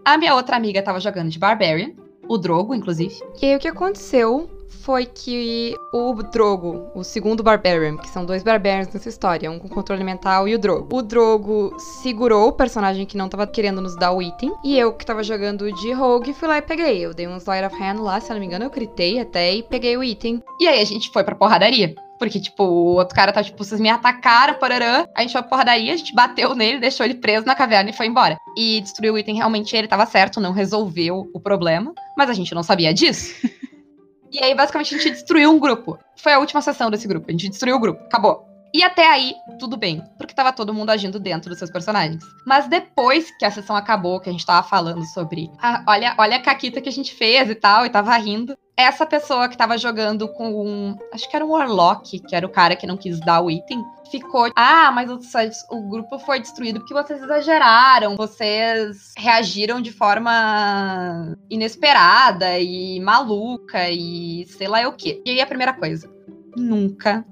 A 0.05 0.17
minha 0.17 0.35
outra 0.35 0.55
amiga 0.55 0.81
tava 0.81 0.99
jogando 0.99 1.29
de 1.29 1.39
Barbarian, 1.39 1.91
o 2.27 2.37
Drogo, 2.37 2.75
inclusive. 2.75 3.15
E 3.41 3.45
aí 3.45 3.55
o 3.55 3.59
que 3.59 3.67
aconteceu 3.67 4.49
foi 4.81 5.05
que 5.05 5.75
o 5.93 6.13
Drogo, 6.23 6.91
o 6.93 7.03
segundo 7.03 7.43
Barbarian, 7.43 7.97
que 7.97 8.09
são 8.09 8.25
dois 8.25 8.43
Barbarians 8.43 8.93
nessa 8.93 9.09
história, 9.09 9.49
um 9.49 9.59
com 9.59 9.69
controle 9.69 10.03
mental 10.03 10.47
e 10.47 10.55
o 10.55 10.59
Drogo. 10.59 10.95
O 10.95 11.01
Drogo 11.01 11.75
segurou 12.01 12.49
o 12.49 12.53
personagem 12.53 13.05
que 13.05 13.17
não 13.17 13.29
tava 13.29 13.47
querendo 13.47 13.81
nos 13.81 13.95
dar 13.95 14.11
o 14.11 14.21
item, 14.21 14.53
e 14.63 14.77
eu 14.77 14.93
que 14.93 15.05
tava 15.05 15.23
jogando 15.23 15.71
de 15.71 15.91
Rogue 15.91 16.33
fui 16.33 16.47
lá 16.47 16.57
e 16.57 16.61
peguei. 16.61 16.99
Eu 16.99 17.13
dei 17.13 17.27
um 17.27 17.37
Slide 17.37 17.65
of 17.65 17.81
Hand 17.81 18.01
lá, 18.01 18.19
se 18.19 18.29
eu 18.29 18.33
não 18.33 18.39
me 18.39 18.47
engano, 18.47 18.65
eu 18.65 18.69
gritei 18.69 19.19
até 19.19 19.53
e 19.53 19.63
peguei 19.63 19.95
o 19.95 20.03
item. 20.03 20.41
E 20.59 20.67
aí 20.67 20.81
a 20.81 20.85
gente 20.85 21.09
foi 21.11 21.23
pra 21.23 21.35
porradaria. 21.35 21.95
Porque, 22.19 22.39
tipo, 22.39 22.63
o 22.63 22.95
outro 22.95 23.13
cara 23.15 23.33
tá, 23.33 23.43
tipo, 23.43 23.61
vocês 23.61 23.81
me 23.81 23.89
atacaram, 23.89 24.53
pararã. 24.53 25.05
A 25.13 25.21
gente 25.21 25.33
foi 25.33 25.41
pra 25.41 25.49
porradaria, 25.49 25.93
a 25.93 25.97
gente 25.97 26.13
bateu 26.13 26.55
nele, 26.55 26.79
deixou 26.79 27.05
ele 27.05 27.15
preso 27.15 27.45
na 27.45 27.53
caverna 27.53 27.89
e 27.89 27.93
foi 27.93 28.07
embora. 28.07 28.37
E 28.57 28.79
destruiu 28.79 29.15
o 29.15 29.17
item, 29.17 29.35
realmente 29.35 29.75
ele 29.75 29.87
tava 29.87 30.05
certo, 30.05 30.39
não 30.39 30.53
resolveu 30.53 31.29
o 31.33 31.39
problema. 31.39 31.93
Mas 32.17 32.29
a 32.29 32.33
gente 32.33 32.55
não 32.55 32.63
sabia 32.63 32.93
disso. 32.93 33.35
e 34.33 34.43
aí, 34.43 34.55
basicamente, 34.55 34.95
a 34.95 34.97
gente 34.97 35.11
destruiu 35.11 35.51
um 35.51 35.59
grupo. 35.59 35.99
Foi 36.15 36.33
a 36.33 36.39
última 36.39 36.61
sessão 36.61 36.89
desse 36.89 37.07
grupo. 37.07 37.27
A 37.29 37.31
gente 37.31 37.49
destruiu 37.49 37.75
o 37.75 37.79
grupo. 37.79 38.03
Acabou. 38.05 38.52
E 38.73 38.83
até 38.83 39.07
aí, 39.07 39.35
tudo 39.59 39.77
bem, 39.77 40.03
porque 40.17 40.33
tava 40.33 40.51
todo 40.51 40.73
mundo 40.73 40.89
agindo 40.89 41.19
dentro 41.19 41.49
dos 41.49 41.59
seus 41.59 41.69
personagens. 41.69 42.23
Mas 42.45 42.67
depois 42.67 43.29
que 43.37 43.45
a 43.45 43.51
sessão 43.51 43.75
acabou, 43.75 44.19
que 44.19 44.29
a 44.29 44.31
gente 44.31 44.45
tava 44.45 44.67
falando 44.67 45.05
sobre, 45.05 45.51
ah, 45.61 45.83
olha, 45.87 46.15
olha 46.17 46.37
a 46.37 46.41
caquita 46.41 46.81
que 46.81 46.89
a 46.89 46.91
gente 46.91 47.13
fez 47.13 47.49
e 47.49 47.55
tal, 47.55 47.85
e 47.85 47.89
tava 47.89 48.15
rindo, 48.17 48.57
essa 48.75 49.05
pessoa 49.05 49.47
que 49.47 49.57
tava 49.57 49.77
jogando 49.77 50.27
com 50.27 50.65
um. 50.65 50.97
Acho 51.13 51.29
que 51.29 51.35
era 51.35 51.45
um 51.45 51.49
Warlock, 51.49 52.19
que 52.19 52.35
era 52.35 52.45
o 52.45 52.49
cara 52.49 52.75
que 52.75 52.87
não 52.87 52.97
quis 52.97 53.19
dar 53.19 53.41
o 53.41 53.51
item. 53.51 53.83
Ficou. 54.09 54.51
Ah, 54.55 54.91
mas 54.91 55.09
o, 55.09 55.19
o 55.75 55.89
grupo 55.89 56.17
foi 56.19 56.39
destruído 56.39 56.79
porque 56.79 56.93
vocês 56.93 57.21
exageraram. 57.21 58.15
Vocês 58.15 59.13
reagiram 59.17 59.79
de 59.79 59.91
forma 59.91 61.37
inesperada 61.49 62.57
e 62.59 62.99
maluca 62.99 63.89
e 63.89 64.45
sei 64.47 64.67
lá 64.67 64.87
o 64.87 64.93
quê. 64.93 65.21
E 65.25 65.31
aí 65.31 65.41
a 65.41 65.47
primeira 65.47 65.73
coisa. 65.73 66.11
Nunca, 66.55 67.25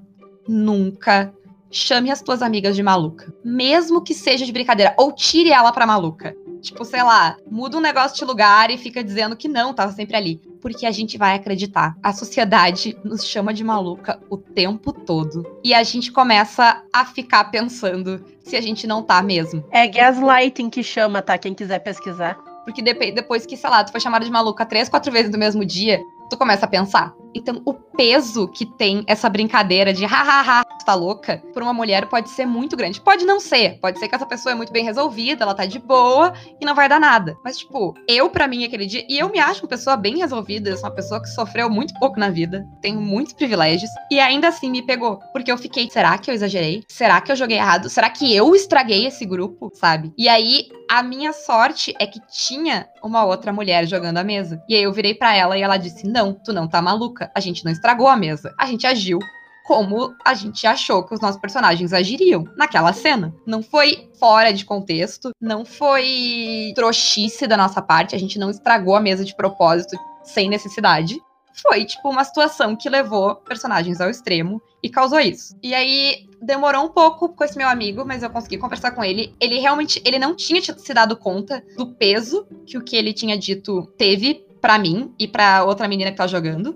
nunca 0.46 1.32
chame 1.70 2.10
as 2.10 2.20
tuas 2.20 2.42
amigas 2.42 2.76
de 2.76 2.82
maluca. 2.82 3.32
Mesmo 3.42 4.02
que 4.02 4.14
seja 4.14 4.44
de 4.44 4.52
brincadeira. 4.52 4.94
Ou 4.98 5.12
tire 5.12 5.50
ela 5.50 5.72
pra 5.72 5.86
maluca. 5.86 6.36
Tipo, 6.60 6.84
sei 6.84 7.02
lá, 7.02 7.36
muda 7.50 7.76
um 7.76 7.80
negócio 7.80 8.16
de 8.16 8.24
lugar 8.24 8.70
e 8.70 8.78
fica 8.78 9.02
dizendo 9.02 9.34
que 9.34 9.48
não, 9.48 9.74
tava 9.74 9.92
sempre 9.92 10.16
ali. 10.16 10.40
Porque 10.60 10.86
a 10.86 10.92
gente 10.92 11.18
vai 11.18 11.34
acreditar. 11.34 11.96
A 12.00 12.12
sociedade 12.12 12.96
nos 13.02 13.24
chama 13.24 13.52
de 13.52 13.64
maluca 13.64 14.20
o 14.30 14.36
tempo 14.36 14.92
todo. 14.92 15.44
E 15.64 15.74
a 15.74 15.82
gente 15.82 16.12
começa 16.12 16.82
a 16.92 17.04
ficar 17.04 17.44
pensando 17.44 18.24
se 18.44 18.54
a 18.54 18.60
gente 18.60 18.86
não 18.86 19.02
tá 19.02 19.20
mesmo. 19.22 19.64
É 19.72 19.88
gaslighting 19.88 20.70
que 20.70 20.82
chama, 20.82 21.20
tá? 21.20 21.36
Quem 21.36 21.52
quiser 21.52 21.80
pesquisar. 21.80 22.38
Porque 22.64 22.80
depois 22.80 23.44
que, 23.44 23.56
sei 23.56 23.68
lá, 23.68 23.82
tu 23.82 23.90
foi 23.90 24.00
chamada 24.00 24.24
de 24.24 24.30
maluca 24.30 24.64
três, 24.64 24.88
quatro 24.88 25.10
vezes 25.10 25.32
no 25.32 25.38
mesmo 25.38 25.64
dia, 25.64 26.00
tu 26.30 26.36
começa 26.36 26.64
a 26.64 26.68
pensar. 26.68 27.12
Então, 27.34 27.60
o 27.64 27.74
peso 27.96 28.48
que 28.48 28.66
tem 28.66 29.04
essa 29.06 29.28
brincadeira 29.28 29.92
de 29.92 30.04
hahaha, 30.04 30.64
tu 30.64 30.84
tá 30.84 30.94
louca, 30.94 31.42
por 31.52 31.62
uma 31.62 31.72
mulher 31.72 32.06
pode 32.06 32.30
ser 32.30 32.46
muito 32.46 32.76
grande. 32.76 33.00
Pode 33.00 33.24
não 33.24 33.40
ser. 33.40 33.78
Pode 33.80 33.98
ser 33.98 34.08
que 34.08 34.14
essa 34.14 34.26
pessoa 34.26 34.52
é 34.52 34.54
muito 34.54 34.72
bem 34.72 34.84
resolvida, 34.84 35.44
ela 35.44 35.54
tá 35.54 35.64
de 35.64 35.78
boa 35.78 36.32
e 36.60 36.64
não 36.64 36.74
vai 36.74 36.88
dar 36.88 37.00
nada. 37.00 37.36
Mas, 37.44 37.58
tipo, 37.58 37.94
eu, 38.08 38.30
para 38.30 38.46
mim, 38.46 38.64
aquele 38.64 38.86
dia, 38.86 39.04
e 39.08 39.18
eu 39.18 39.28
me 39.28 39.38
acho 39.38 39.62
uma 39.62 39.68
pessoa 39.68 39.96
bem 39.96 40.18
resolvida, 40.18 40.70
eu 40.70 40.76
sou 40.76 40.88
uma 40.88 40.94
pessoa 40.94 41.20
que 41.20 41.28
sofreu 41.28 41.68
muito 41.70 41.94
pouco 41.98 42.18
na 42.18 42.30
vida, 42.30 42.66
tenho 42.80 43.00
muitos 43.00 43.32
privilégios, 43.32 43.90
e 44.10 44.18
ainda 44.20 44.48
assim 44.48 44.70
me 44.70 44.82
pegou. 44.82 45.18
Porque 45.32 45.50
eu 45.50 45.58
fiquei, 45.58 45.88
será 45.90 46.16
que 46.18 46.30
eu 46.30 46.34
exagerei? 46.34 46.84
Será 46.88 47.20
que 47.20 47.30
eu 47.30 47.36
joguei 47.36 47.56
errado? 47.58 47.88
Será 47.88 48.10
que 48.10 48.34
eu 48.34 48.54
estraguei 48.54 49.06
esse 49.06 49.24
grupo, 49.24 49.70
sabe? 49.74 50.12
E 50.16 50.28
aí, 50.28 50.68
a 50.88 51.02
minha 51.02 51.32
sorte 51.32 51.94
é 51.98 52.06
que 52.06 52.20
tinha 52.30 52.86
uma 53.02 53.24
outra 53.24 53.52
mulher 53.52 53.86
jogando 53.86 54.18
a 54.18 54.24
mesa. 54.24 54.62
E 54.68 54.74
aí 54.74 54.82
eu 54.82 54.92
virei 54.92 55.14
para 55.14 55.34
ela 55.34 55.56
e 55.56 55.62
ela 55.62 55.76
disse: 55.76 56.06
Não, 56.06 56.32
tu 56.32 56.52
não 56.52 56.68
tá 56.68 56.82
maluca 56.82 57.30
a 57.34 57.40
gente 57.40 57.64
não 57.64 57.72
estragou 57.82 58.06
a 58.06 58.16
mesa. 58.16 58.54
A 58.56 58.66
gente 58.66 58.86
agiu 58.86 59.18
como 59.64 60.14
a 60.24 60.34
gente 60.34 60.66
achou 60.66 61.04
que 61.04 61.14
os 61.14 61.20
nossos 61.20 61.40
personagens 61.40 61.92
agiriam 61.92 62.44
naquela 62.56 62.92
cena. 62.92 63.34
Não 63.44 63.62
foi 63.62 64.08
fora 64.18 64.52
de 64.52 64.64
contexto, 64.64 65.30
não 65.40 65.64
foi 65.64 66.72
trouxice 66.74 67.46
da 67.46 67.56
nossa 67.56 67.82
parte, 67.82 68.14
a 68.14 68.18
gente 68.18 68.38
não 68.38 68.50
estragou 68.50 68.94
a 68.94 69.00
mesa 69.00 69.24
de 69.24 69.36
propósito 69.36 69.96
sem 70.22 70.48
necessidade. 70.48 71.20
Foi, 71.60 71.84
tipo, 71.84 72.08
uma 72.08 72.24
situação 72.24 72.74
que 72.74 72.88
levou 72.88 73.36
personagens 73.36 74.00
ao 74.00 74.08
extremo 74.08 74.60
e 74.82 74.88
causou 74.88 75.20
isso. 75.20 75.54
E 75.62 75.74
aí, 75.74 76.26
demorou 76.40 76.84
um 76.84 76.88
pouco 76.88 77.28
com 77.28 77.44
esse 77.44 77.58
meu 77.58 77.68
amigo, 77.68 78.04
mas 78.06 78.22
eu 78.22 78.30
consegui 78.30 78.56
conversar 78.56 78.92
com 78.92 79.04
ele. 79.04 79.34
Ele 79.38 79.58
realmente, 79.58 80.00
ele 80.04 80.18
não 80.18 80.34
tinha 80.34 80.62
se 80.62 80.94
dado 80.94 81.16
conta 81.16 81.62
do 81.76 81.94
peso 81.94 82.46
que 82.66 82.78
o 82.78 82.82
que 82.82 82.96
ele 82.96 83.12
tinha 83.12 83.36
dito 83.36 83.86
teve 83.98 84.46
para 84.62 84.78
mim 84.78 85.12
e 85.18 85.28
para 85.28 85.64
outra 85.64 85.88
menina 85.88 86.10
que 86.10 86.16
tá 86.16 86.26
jogando. 86.26 86.74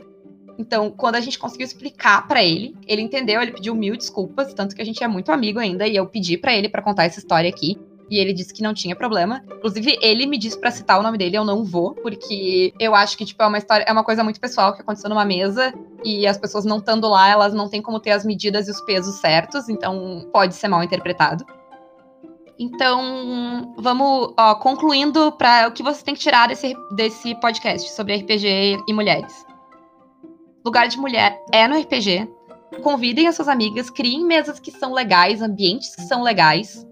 Então, 0.59 0.91
quando 0.91 1.17
a 1.17 1.21
gente 1.21 1.39
conseguiu 1.39 1.67
explicar 1.67 2.27
para 2.27 2.43
ele, 2.43 2.75
ele 2.87 3.03
entendeu, 3.03 3.41
ele 3.41 3.53
pediu 3.53 3.75
mil 3.75 3.97
desculpas, 3.97 4.55
tanto 4.55 4.75
que 4.75 4.83
a 4.83 4.85
gente 4.85 5.03
é 5.03 5.09
muito 5.09 5.31
amigo 5.31 5.59
ainda, 5.59 5.87
e 5.87 5.97
eu 5.97 6.07
pedi 6.07 6.37
para 6.37 6.55
ele 6.55 6.69
para 6.69 6.83
contar 6.83 7.05
essa 7.05 7.19
história 7.19 7.49
aqui. 7.49 7.79
E 8.09 8.19
ele 8.19 8.33
disse 8.33 8.55
que 8.55 8.63
não 8.63 8.73
tinha 8.73 8.95
problema. 8.95 9.43
Inclusive, 9.57 9.99
ele 10.01 10.27
me 10.27 10.39
disse 10.39 10.57
para 10.59 10.71
citar 10.71 10.99
o 10.99 11.03
nome 11.03 11.19
dele, 11.19 11.37
eu 11.37 11.45
não 11.45 11.65
vou, 11.65 11.93
porque 11.93 12.73
eu 12.79 12.95
acho 12.95 13.19
que, 13.19 13.25
tipo, 13.25 13.43
é 13.43 13.47
uma 13.47 13.59
história, 13.59 13.85
é 13.87 13.93
uma 13.93 14.05
coisa 14.05 14.23
muito 14.23 14.41
pessoal 14.41 14.73
que 14.73 14.81
aconteceu 14.81 15.11
numa 15.11 15.25
mesa 15.25 15.75
e 16.05 16.25
as 16.25 16.39
pessoas 16.39 16.65
não 16.65 16.79
estando 16.79 17.09
lá, 17.09 17.29
elas 17.29 17.53
não 17.53 17.69
têm 17.69 17.83
como 17.83 17.99
ter 17.99 18.13
as 18.13 18.25
medidas 18.25 18.69
e 18.69 18.71
os 18.71 18.81
pesos 18.83 19.17
certos, 19.17 19.69
então 19.69 20.29
pode 20.33 20.55
ser 20.55 20.69
mal 20.69 20.85
interpretado. 20.85 21.45
Então, 22.59 23.75
vamos, 23.77 24.33
ó, 24.39 24.55
concluindo 24.55 25.33
para 25.33 25.67
o 25.67 25.73
que 25.73 25.83
você 25.83 26.03
tem 26.05 26.15
que 26.15 26.21
tirar 26.21 26.47
desse, 26.47 26.75
desse 26.95 27.35
podcast 27.35 27.91
sobre 27.91 28.17
RPG 28.17 28.85
e 28.87 28.93
mulheres 28.93 29.45
lugar 30.67 30.89
de 30.89 30.99
mulher 30.99 31.41
é 31.53 31.67
no 31.67 31.79
RPG. 31.81 32.29
Convidem 32.83 33.29
as 33.29 33.37
suas 33.37 33.49
amigas, 33.49 33.89
criem 33.89 34.25
mesas 34.25 34.59
que 34.59 34.73
são 34.73 34.93
legais, 34.93 35.41
ambientes 35.41 35.95
que 35.95 36.03
são 36.03 36.23
legais, 36.23 36.87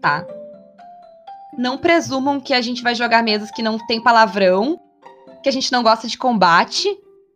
tá? 0.00 0.26
Não 1.56 1.76
presumam 1.76 2.40
que 2.40 2.54
a 2.54 2.60
gente 2.60 2.82
vai 2.82 2.94
jogar 2.94 3.22
mesas 3.22 3.50
que 3.50 3.62
não 3.62 3.78
tem 3.86 4.02
palavrão, 4.02 4.80
que 5.42 5.48
a 5.48 5.52
gente 5.52 5.70
não 5.70 5.82
gosta 5.82 6.08
de 6.08 6.16
combate, 6.16 6.88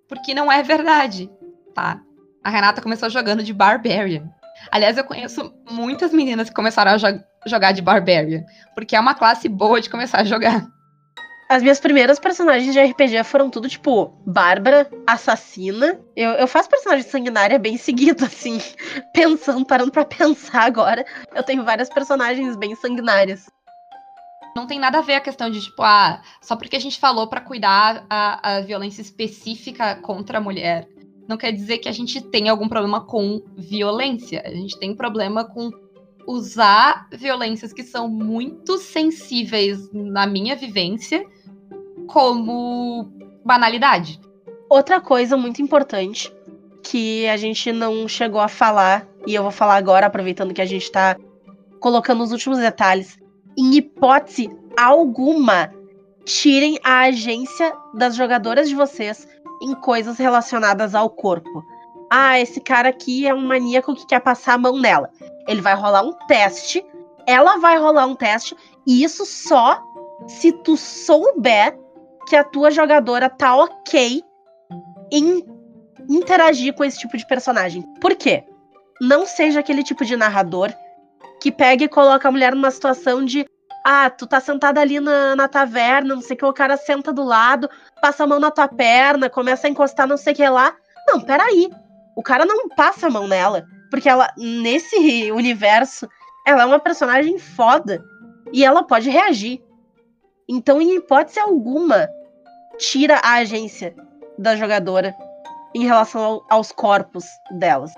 porque 0.09 0.35
não 0.35 0.51
é 0.51 0.63
verdade, 0.63 1.31
tá? 1.75 2.01
A 2.43 2.51
Renata 2.51 2.81
começou 2.81 3.11
jogando 3.11 3.43
de 3.43 3.53
Barbarian. 3.53 4.29
Aliás, 4.71 4.97
eu 4.97 5.05
conheço 5.05 5.53
muitas 5.71 6.13
meninas 6.13 6.49
que 6.49 6.55
começaram 6.55 6.93
a 6.93 6.99
jo 6.99 7.07
jogar 7.47 7.73
de 7.73 7.83
Barbarian, 7.83 8.43
porque 8.75 8.97
é 8.97 9.01
uma 9.01 9.15
classe 9.15 9.51
boa 9.51 9.79
de 9.79 9.91
começar 9.91 10.21
a 10.21 10.25
jogar. 10.25 10.67
As 11.49 11.63
minhas 11.63 11.79
primeiras 11.79 12.19
personagens 12.19 12.73
de 12.73 12.81
RPG 12.81 13.23
foram 13.25 13.51
tudo, 13.51 13.69
tipo, 13.69 14.13
Bárbara, 14.27 14.91
assassina. 15.07 16.01
Eu, 16.17 16.31
eu 16.31 16.49
faço 16.49 16.71
personagem 16.71 17.05
sanguinária 17.05 17.59
bem 17.59 17.77
seguido, 17.77 18.25
assim. 18.27 18.61
Pensando, 19.13 19.65
parando 19.65 19.93
pra 19.93 20.05
pensar 20.05 20.63
agora. 20.63 21.05
Eu 21.35 21.43
tenho 21.43 21.65
várias 21.65 21.89
personagens 21.89 22.57
bem 22.57 22.75
sanguinárias. 22.75 23.47
Não 24.57 24.67
tem 24.67 24.79
nada 24.79 24.99
a 24.99 25.03
ver 25.03 25.15
a 25.15 25.21
questão 25.21 25.51
de, 25.51 25.61
tipo, 25.61 25.83
ah, 25.83 26.23
só 26.41 26.57
porque 26.57 26.77
a 26.77 26.81
gente 26.81 26.99
falou 26.99 27.27
para 27.27 27.41
cuidar 27.41 28.07
a, 28.09 28.57
a 28.57 28.61
violência 28.61 29.03
específica 29.03 29.97
contra 29.97 30.39
a 30.39 30.41
mulher. 30.41 30.89
Não 31.29 31.37
quer 31.37 31.53
dizer 31.53 31.79
que 31.79 31.89
a 31.89 31.93
gente 31.93 32.21
tem 32.21 32.49
algum 32.49 32.69
problema 32.69 33.05
com 33.05 33.43
violência. 33.57 34.43
A 34.45 34.51
gente 34.51 34.79
tem 34.79 34.95
problema 34.95 35.45
com 35.45 35.71
usar 36.27 37.09
violências 37.13 37.73
que 37.73 37.83
são 37.83 38.09
muito 38.09 38.79
sensíveis 38.79 39.91
na 39.93 40.27
minha 40.27 40.57
vivência 40.57 41.25
como 42.07 43.11
banalidade. 43.45 44.21
Outra 44.69 45.01
coisa 45.01 45.37
muito 45.37 45.61
importante 45.61 46.33
que 46.83 47.27
a 47.29 47.37
gente 47.37 47.73
não 47.73 48.07
chegou 48.07 48.41
a 48.41 48.49
falar, 48.49 49.07
e 49.27 49.35
eu 49.35 49.43
vou 49.43 49.53
falar 49.53 49.77
agora, 49.77 50.07
aproveitando 50.07 50.53
que 50.53 50.61
a 50.61 50.67
gente 50.67 50.91
tá 50.91 51.17
colocando 51.81 52.23
os 52.23 52.33
últimos 52.33 52.59
detalhes. 52.59 53.19
Em 53.57 53.77
hipótese 53.77 54.51
alguma, 54.77 55.73
tirem 56.25 56.79
a 56.83 57.01
agência 57.03 57.75
das 57.95 58.17
jogadoras 58.17 58.69
de 58.69 58.75
vocês 58.75 59.29
em 59.63 59.75
coisas 59.75 60.19
relacionadas 60.19 60.95
ao 60.95 61.09
corpo. 61.09 61.65
Ah, 62.17 62.39
esse 62.39 62.61
cara 62.61 62.91
aqui 62.91 63.27
é 63.27 63.35
um 63.35 63.45
maníaco 63.45 63.93
que 63.93 64.07
quer 64.07 64.21
passar 64.21 64.55
a 64.55 64.59
mão 64.59 64.79
nela. 64.79 65.11
Ele 65.49 65.61
vai 65.61 65.75
rolar 65.75 66.03
um 66.03 66.13
teste, 66.29 66.87
ela 67.27 67.57
vai 67.57 67.77
rolar 67.77 68.07
um 68.07 68.15
teste, 68.15 68.57
e 68.87 69.03
isso 69.03 69.27
só 69.27 69.83
se 70.29 70.53
tu 70.53 70.77
souber 70.77 71.77
que 72.29 72.37
a 72.37 72.45
tua 72.45 72.71
jogadora 72.71 73.29
tá 73.29 73.57
ok 73.57 74.23
em 75.11 75.45
interagir 76.09 76.73
com 76.75 76.85
esse 76.85 77.01
tipo 77.01 77.17
de 77.17 77.27
personagem. 77.27 77.83
Por 78.01 78.15
quê? 78.15 78.45
Não 79.01 79.27
seja 79.27 79.59
aquele 79.59 79.83
tipo 79.83 80.05
de 80.05 80.17
narrador 80.17 80.73
que 81.41 81.51
pega 81.51 81.83
e 81.83 81.89
coloca 81.89 82.29
a 82.29 82.31
mulher 82.31 82.55
numa 82.55 82.71
situação 82.71 83.25
de 83.25 83.45
ah, 83.85 84.09
tu 84.09 84.25
tá 84.25 84.39
sentada 84.39 84.81
ali 84.81 85.01
na, 85.01 85.35
na 85.35 85.49
taverna, 85.49 86.15
não 86.15 86.23
sei 86.23 86.35
o 86.35 86.39
que, 86.39 86.45
o 86.45 86.53
cara 86.53 86.77
senta 86.77 87.13
do 87.13 87.25
lado, 87.25 87.69
passa 88.01 88.23
a 88.23 88.27
mão 88.29 88.39
na 88.39 88.53
tua 88.53 88.69
perna, 88.69 89.29
começa 89.29 89.67
a 89.67 89.71
encostar 89.71 90.07
não 90.07 90.17
sei 90.17 90.33
o 90.33 90.37
que 90.37 90.49
lá. 90.49 90.77
Não, 91.09 91.21
peraí. 91.21 91.69
O 92.17 92.23
cara 92.23 92.45
não 92.45 92.69
passa 92.69 93.07
a 93.07 93.11
mão 93.11 93.27
nela. 93.27 93.67
Porque 93.91 94.09
ela, 94.09 94.33
nesse 94.37 95.31
universo, 95.31 96.09
ela 96.47 96.63
é 96.63 96.67
uma 96.67 96.81
personagem 96.81 97.39
foda. 97.39 98.05
E 98.53 98.65
ela 98.65 98.83
pode 98.83 99.11
reagir. 99.11 99.63
Então, 100.49 100.81
em 100.81 100.97
hipótese 100.97 101.39
alguma, 101.39 102.09
tira 102.79 103.17
a 103.23 103.35
agência 103.35 103.95
da 104.39 104.57
jogadora 104.57 105.15
em 105.75 105.85
relação 105.85 106.23
ao, 106.23 106.47
aos 106.49 106.73
corpos 106.73 107.25
delas. 107.59 107.93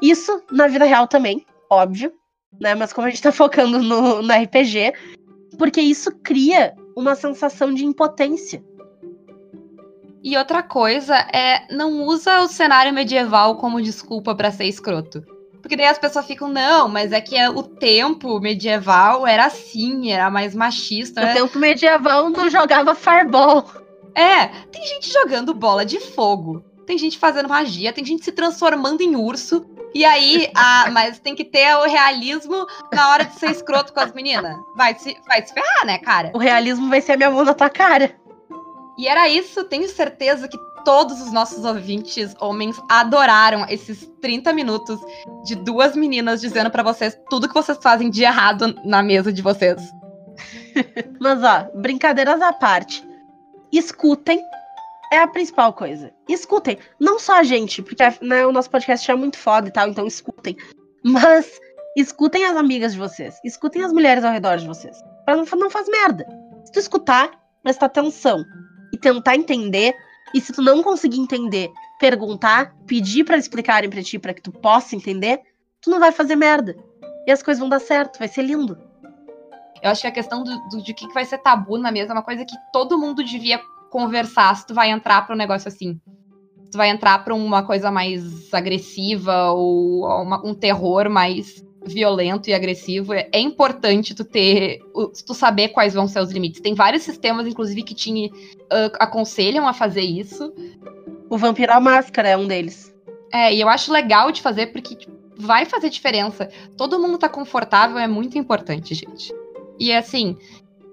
Isso 0.00 0.42
na 0.50 0.66
vida 0.68 0.84
real 0.84 1.08
também, 1.08 1.44
óbvio, 1.70 2.12
né? 2.60 2.74
Mas 2.74 2.92
como 2.92 3.06
a 3.06 3.10
gente 3.10 3.22
tá 3.22 3.32
focando 3.32 3.78
no, 3.82 4.22
no 4.22 4.32
RPG, 4.32 4.92
porque 5.58 5.80
isso 5.80 6.10
cria 6.22 6.74
uma 6.96 7.14
sensação 7.14 7.72
de 7.72 7.84
impotência. 7.84 8.64
E 10.26 10.36
outra 10.36 10.60
coisa 10.60 11.14
é 11.32 11.72
não 11.72 12.02
usa 12.02 12.40
o 12.40 12.48
cenário 12.48 12.92
medieval 12.92 13.58
como 13.58 13.80
desculpa 13.80 14.34
para 14.34 14.50
ser 14.50 14.64
escroto. 14.64 15.24
Porque 15.62 15.76
daí 15.76 15.86
as 15.86 16.00
pessoas 16.00 16.26
ficam, 16.26 16.48
não, 16.48 16.88
mas 16.88 17.12
é 17.12 17.20
que 17.20 17.40
o 17.50 17.62
tempo 17.62 18.40
medieval 18.40 19.24
era 19.24 19.44
assim, 19.44 20.10
era 20.10 20.28
mais 20.28 20.52
machista. 20.52 21.20
O 21.20 21.24
né? 21.26 21.32
tempo 21.32 21.56
medieval 21.60 22.28
não 22.28 22.50
jogava 22.50 22.92
farball. 22.92 23.70
É, 24.16 24.46
tem 24.72 24.84
gente 24.88 25.12
jogando 25.12 25.54
bola 25.54 25.86
de 25.86 26.00
fogo, 26.00 26.60
tem 26.84 26.98
gente 26.98 27.18
fazendo 27.18 27.48
magia, 27.48 27.92
tem 27.92 28.04
gente 28.04 28.24
se 28.24 28.32
transformando 28.32 29.02
em 29.02 29.14
urso. 29.14 29.64
E 29.94 30.04
aí, 30.04 30.50
a, 30.56 30.90
mas 30.90 31.20
tem 31.20 31.36
que 31.36 31.44
ter 31.44 31.72
o 31.76 31.84
realismo 31.84 32.66
na 32.92 33.10
hora 33.10 33.24
de 33.26 33.38
ser 33.38 33.52
escroto 33.52 33.92
com 33.92 34.00
as 34.00 34.12
meninas. 34.12 34.56
Vai 34.76 34.98
se, 34.98 35.16
vai 35.28 35.46
se 35.46 35.54
ferrar, 35.54 35.86
né, 35.86 35.98
cara? 35.98 36.32
O 36.34 36.38
realismo 36.38 36.88
vai 36.88 37.00
ser 37.00 37.12
a 37.12 37.16
minha 37.16 37.30
mão 37.30 37.44
na 37.44 37.54
tua 37.54 37.70
cara. 37.70 38.12
E 38.98 39.06
era 39.06 39.28
isso, 39.28 39.64
tenho 39.64 39.88
certeza 39.88 40.48
que 40.48 40.58
todos 40.84 41.20
os 41.20 41.32
nossos 41.32 41.64
ouvintes 41.64 42.34
homens 42.40 42.80
adoraram 42.88 43.66
esses 43.68 44.08
30 44.22 44.52
minutos 44.52 45.00
de 45.44 45.56
duas 45.56 45.96
meninas 45.96 46.40
dizendo 46.40 46.70
para 46.70 46.82
vocês 46.82 47.18
tudo 47.28 47.48
que 47.48 47.54
vocês 47.54 47.76
fazem 47.82 48.08
de 48.08 48.22
errado 48.22 48.74
na 48.84 49.02
mesa 49.02 49.32
de 49.32 49.42
vocês. 49.42 49.82
Mas 51.20 51.42
ó, 51.42 51.68
brincadeiras 51.74 52.40
à 52.40 52.52
parte. 52.52 53.06
Escutem 53.72 54.40
é 55.12 55.20
a 55.20 55.28
principal 55.28 55.72
coisa. 55.72 56.12
Escutem. 56.28 56.78
Não 57.00 57.18
só 57.18 57.40
a 57.40 57.42
gente, 57.42 57.82
porque 57.82 58.02
né, 58.22 58.46
o 58.46 58.52
nosso 58.52 58.70
podcast 58.70 59.10
é 59.10 59.14
muito 59.14 59.38
foda 59.38 59.68
e 59.68 59.70
tal, 59.72 59.88
então 59.88 60.06
escutem. 60.06 60.56
Mas 61.04 61.60
escutem 61.96 62.44
as 62.44 62.56
amigas 62.56 62.92
de 62.92 62.98
vocês. 62.98 63.38
Escutem 63.44 63.82
as 63.82 63.92
mulheres 63.92 64.24
ao 64.24 64.32
redor 64.32 64.56
de 64.56 64.66
vocês. 64.66 64.96
Pra 65.24 65.36
não, 65.36 65.44
não 65.56 65.70
faz 65.70 65.88
merda. 65.88 66.26
Se 66.64 66.72
tu 66.72 66.78
escutar, 66.78 67.30
prestar 67.62 67.86
atenção 67.86 68.44
e 68.96 68.98
tentar 68.98 69.36
entender, 69.36 69.94
e 70.34 70.40
se 70.40 70.52
tu 70.52 70.62
não 70.62 70.82
conseguir 70.82 71.20
entender, 71.20 71.70
perguntar, 72.00 72.74
pedir 72.86 73.24
para 73.24 73.36
explicarem 73.36 73.90
para 73.90 74.02
ti 74.02 74.18
para 74.18 74.34
que 74.34 74.42
tu 74.42 74.50
possa 74.50 74.96
entender, 74.96 75.40
tu 75.82 75.90
não 75.90 76.00
vai 76.00 76.10
fazer 76.10 76.34
merda. 76.34 76.74
E 77.26 77.30
as 77.30 77.42
coisas 77.42 77.60
vão 77.60 77.68
dar 77.68 77.78
certo, 77.78 78.18
vai 78.18 78.28
ser 78.28 78.42
lindo. 78.42 78.78
Eu 79.82 79.90
acho 79.90 80.00
que 80.00 80.06
a 80.06 80.12
questão 80.12 80.42
do, 80.42 80.68
do, 80.70 80.82
de 80.82 80.94
que 80.94 81.06
vai 81.12 81.24
ser 81.24 81.38
tabu 81.38 81.76
na 81.76 81.92
mesa 81.92 82.12
é 82.12 82.14
uma 82.14 82.22
coisa 82.22 82.44
que 82.44 82.56
todo 82.72 82.98
mundo 82.98 83.22
devia 83.22 83.60
conversar 83.90 84.56
se 84.56 84.66
tu 84.66 84.74
vai 84.74 84.90
entrar 84.90 85.26
para 85.26 85.34
um 85.34 85.38
negócio 85.38 85.68
assim. 85.68 86.00
Se 86.64 86.70
tu 86.70 86.78
vai 86.78 86.88
entrar 86.88 87.22
para 87.22 87.34
uma 87.34 87.62
coisa 87.62 87.90
mais 87.90 88.52
agressiva 88.52 89.50
ou 89.50 90.06
uma, 90.22 90.44
um 90.44 90.54
terror 90.54 91.10
mais 91.10 91.62
violento 91.86 92.50
e 92.50 92.54
agressivo, 92.54 93.14
é, 93.14 93.28
é 93.32 93.40
importante 93.40 94.14
tu 94.14 94.24
ter, 94.24 94.80
tu 95.26 95.34
saber 95.34 95.68
quais 95.68 95.94
vão 95.94 96.08
ser 96.08 96.20
os 96.20 96.30
limites. 96.30 96.60
Tem 96.60 96.74
vários 96.74 97.02
sistemas, 97.02 97.46
inclusive, 97.46 97.82
que 97.82 97.94
te 97.94 98.26
uh, 98.26 98.96
aconselham 98.98 99.66
a 99.66 99.72
fazer 99.72 100.02
isso. 100.02 100.52
O 101.30 101.38
Vampiro 101.38 101.72
à 101.72 101.80
Máscara 101.80 102.28
é 102.28 102.36
um 102.36 102.46
deles. 102.46 102.94
É, 103.32 103.52
e 103.52 103.60
eu 103.60 103.68
acho 103.68 103.92
legal 103.92 104.30
de 104.30 104.42
fazer 104.42 104.68
porque 104.68 104.94
tipo, 104.94 105.12
vai 105.36 105.64
fazer 105.64 105.90
diferença. 105.90 106.48
Todo 106.76 106.98
mundo 106.98 107.18
tá 107.18 107.28
confortável 107.28 107.98
é 107.98 108.06
muito 108.06 108.38
importante, 108.38 108.94
gente. 108.94 109.34
E 109.78 109.92
assim, 109.92 110.36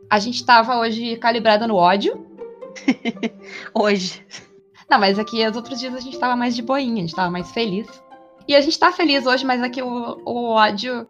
a 0.10 0.20
gente 0.20 0.46
tava 0.46 0.78
hoje 0.78 1.16
calibrada 1.18 1.68
no 1.68 1.76
ódio. 1.76 2.28
hoje. 3.74 4.26
Não, 4.89 5.00
mas 5.00 5.18
aqui 5.18 5.46
os 5.48 5.56
outros 5.56 5.80
dias 5.80 5.96
a 5.96 6.00
gente 6.00 6.20
tava 6.20 6.36
mais 6.36 6.56
de 6.56 6.62
boinha, 6.62 6.96
a 6.96 7.06
gente 7.06 7.16
tava 7.16 7.32
mais 7.32 7.52
feliz. 7.52 7.88
E 8.48 8.56
a 8.56 8.62
gente 8.62 8.78
tá 8.78 8.91
feliz 8.91 9.26
hoje, 9.26 9.46
mas 9.46 9.62
aqui 9.62 9.82
o, 9.82 10.22
o 10.26 10.50
ódio. 10.50 11.08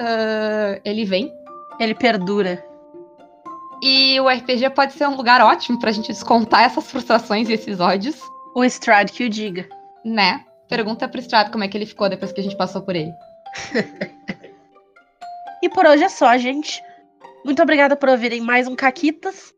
Uh, 0.00 0.80
ele 0.84 1.04
vem. 1.04 1.32
Ele 1.80 1.94
perdura. 1.94 2.64
E 3.82 4.18
o 4.20 4.28
RPG 4.28 4.70
pode 4.70 4.92
ser 4.94 5.06
um 5.06 5.16
lugar 5.16 5.40
ótimo 5.40 5.78
pra 5.78 5.92
gente 5.92 6.08
descontar 6.08 6.64
essas 6.64 6.90
frustrações 6.90 7.48
e 7.48 7.52
esses 7.52 7.80
ódios. 7.80 8.20
O 8.54 8.64
Strad 8.64 9.10
que 9.10 9.24
o 9.24 9.28
diga. 9.28 9.68
Né? 10.04 10.44
Pergunta 10.68 11.08
pro 11.08 11.20
Strad 11.20 11.50
como 11.50 11.64
é 11.64 11.68
que 11.68 11.76
ele 11.76 11.86
ficou 11.86 12.08
depois 12.08 12.32
que 12.32 12.40
a 12.40 12.42
gente 12.42 12.56
passou 12.56 12.82
por 12.82 12.96
ele. 12.96 13.12
e 15.62 15.68
por 15.68 15.86
hoje 15.86 16.04
é 16.04 16.08
só, 16.08 16.36
gente. 16.36 16.82
Muito 17.44 17.62
obrigada 17.62 17.96
por 17.96 18.08
ouvirem 18.08 18.40
mais 18.40 18.66
um 18.66 18.74
Caquitas. 18.74 19.54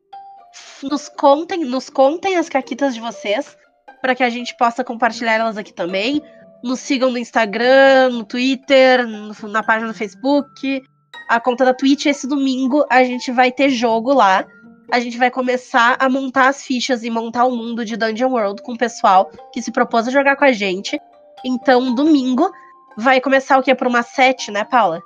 Nos 0.82 1.08
contem, 1.08 1.64
nos 1.64 1.88
contem 1.88 2.36
as 2.36 2.48
caquitas 2.48 2.94
de 2.94 3.00
vocês, 3.00 3.56
para 4.00 4.14
que 4.14 4.22
a 4.22 4.30
gente 4.30 4.56
possa 4.56 4.84
compartilhar 4.84 5.34
elas 5.34 5.56
aqui 5.56 5.72
também. 5.72 6.22
Nos 6.62 6.80
sigam 6.80 7.10
no 7.10 7.18
Instagram, 7.18 8.10
no 8.10 8.24
Twitter, 8.24 9.06
na 9.48 9.62
página 9.62 9.92
do 9.92 9.96
Facebook, 9.96 10.82
a 11.28 11.40
conta 11.40 11.64
da 11.64 11.74
Twitch. 11.74 12.06
Esse 12.06 12.26
domingo 12.26 12.84
a 12.90 13.04
gente 13.04 13.30
vai 13.30 13.52
ter 13.52 13.68
jogo 13.70 14.12
lá. 14.12 14.44
A 14.90 15.00
gente 15.00 15.18
vai 15.18 15.30
começar 15.30 15.96
a 15.98 16.08
montar 16.08 16.48
as 16.48 16.62
fichas 16.62 17.04
e 17.04 17.10
montar 17.10 17.44
o 17.44 17.54
mundo 17.54 17.84
de 17.84 17.96
Dungeon 17.96 18.30
World 18.30 18.62
com 18.62 18.72
o 18.72 18.78
pessoal 18.78 19.30
que 19.52 19.60
se 19.60 19.70
propôs 19.70 20.08
a 20.08 20.10
jogar 20.10 20.36
com 20.36 20.44
a 20.44 20.52
gente. 20.52 20.98
Então, 21.44 21.94
domingo 21.94 22.50
vai 22.96 23.20
começar 23.20 23.58
o 23.58 23.62
quê? 23.62 23.74
Por 23.74 23.86
uma 23.86 24.02
sete, 24.02 24.50
né, 24.50 24.64
Paula? 24.64 25.00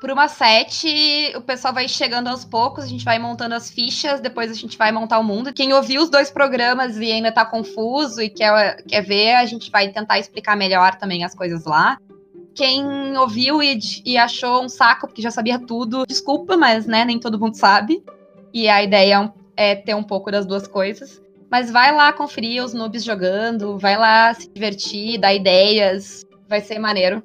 Por 0.00 0.10
uma 0.10 0.28
set, 0.28 1.32
o 1.36 1.42
pessoal 1.42 1.74
vai 1.74 1.86
chegando 1.86 2.28
aos 2.28 2.42
poucos, 2.42 2.84
a 2.84 2.86
gente 2.86 3.04
vai 3.04 3.18
montando 3.18 3.54
as 3.54 3.70
fichas, 3.70 4.18
depois 4.18 4.50
a 4.50 4.54
gente 4.54 4.78
vai 4.78 4.90
montar 4.90 5.18
o 5.18 5.24
mundo. 5.24 5.52
Quem 5.52 5.74
ouviu 5.74 6.00
os 6.00 6.08
dois 6.08 6.30
programas 6.30 6.96
e 6.96 7.12
ainda 7.12 7.30
tá 7.30 7.44
confuso 7.44 8.22
e 8.22 8.30
quer, 8.30 8.82
quer 8.84 9.02
ver, 9.02 9.34
a 9.34 9.44
gente 9.44 9.70
vai 9.70 9.90
tentar 9.90 10.18
explicar 10.18 10.56
melhor 10.56 10.96
também 10.96 11.22
as 11.22 11.34
coisas 11.34 11.66
lá. 11.66 11.98
Quem 12.54 13.16
ouviu 13.18 13.62
e, 13.62 13.78
e 14.04 14.16
achou 14.16 14.64
um 14.64 14.68
saco, 14.68 15.06
porque 15.06 15.20
já 15.20 15.30
sabia 15.30 15.58
tudo, 15.58 16.06
desculpa, 16.06 16.56
mas 16.56 16.86
né, 16.86 17.04
nem 17.04 17.20
todo 17.20 17.38
mundo 17.38 17.54
sabe. 17.54 18.02
E 18.54 18.68
a 18.68 18.82
ideia 18.82 19.30
é 19.54 19.76
ter 19.76 19.94
um 19.94 20.02
pouco 20.02 20.30
das 20.30 20.46
duas 20.46 20.66
coisas. 20.66 21.20
Mas 21.50 21.70
vai 21.70 21.94
lá 21.94 22.12
conferir 22.12 22.64
os 22.64 22.72
noobs 22.72 23.04
jogando, 23.04 23.78
vai 23.78 23.96
lá 23.98 24.32
se 24.32 24.48
divertir, 24.48 25.18
dar 25.18 25.34
ideias, 25.34 26.24
vai 26.48 26.60
ser 26.60 26.78
maneiro. 26.78 27.22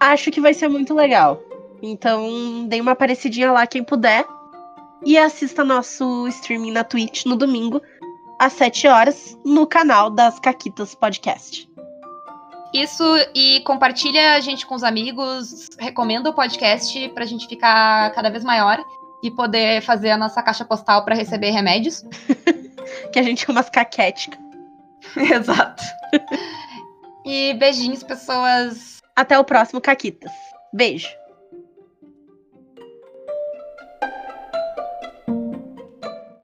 Acho 0.00 0.30
que 0.30 0.40
vai 0.40 0.54
ser 0.54 0.68
muito 0.68 0.94
legal. 0.94 1.47
Então, 1.82 2.66
dê 2.68 2.80
uma 2.80 2.92
aparecidinha 2.92 3.52
lá 3.52 3.66
quem 3.66 3.84
puder. 3.84 4.24
E 5.04 5.16
assista 5.16 5.62
nosso 5.62 6.26
streaming 6.28 6.72
na 6.72 6.82
Twitch 6.82 7.24
no 7.24 7.36
domingo, 7.36 7.80
às 8.38 8.52
7 8.54 8.88
horas, 8.88 9.38
no 9.44 9.66
canal 9.66 10.10
das 10.10 10.40
Caquitas 10.40 10.94
Podcast. 10.94 11.68
Isso, 12.74 13.04
e 13.34 13.60
compartilha 13.60 14.34
a 14.34 14.40
gente 14.40 14.66
com 14.66 14.74
os 14.74 14.82
amigos, 14.82 15.68
recomenda 15.78 16.28
o 16.28 16.34
podcast 16.34 17.08
pra 17.10 17.24
gente 17.24 17.46
ficar 17.46 18.12
cada 18.12 18.28
vez 18.28 18.44
maior 18.44 18.84
e 19.22 19.30
poder 19.30 19.80
fazer 19.82 20.10
a 20.10 20.18
nossa 20.18 20.42
caixa 20.42 20.64
postal 20.64 21.04
para 21.04 21.14
receber 21.14 21.50
remédios. 21.50 22.04
que 23.12 23.18
a 23.18 23.22
gente 23.22 23.44
chama 23.46 23.60
as 23.60 23.70
caquéticas. 23.70 24.38
Exato. 25.16 25.82
e 27.24 27.54
beijinhos, 27.54 28.02
pessoas. 28.02 28.98
Até 29.16 29.38
o 29.38 29.44
próximo 29.44 29.80
Caquitas. 29.80 30.32
Beijo. 30.72 31.08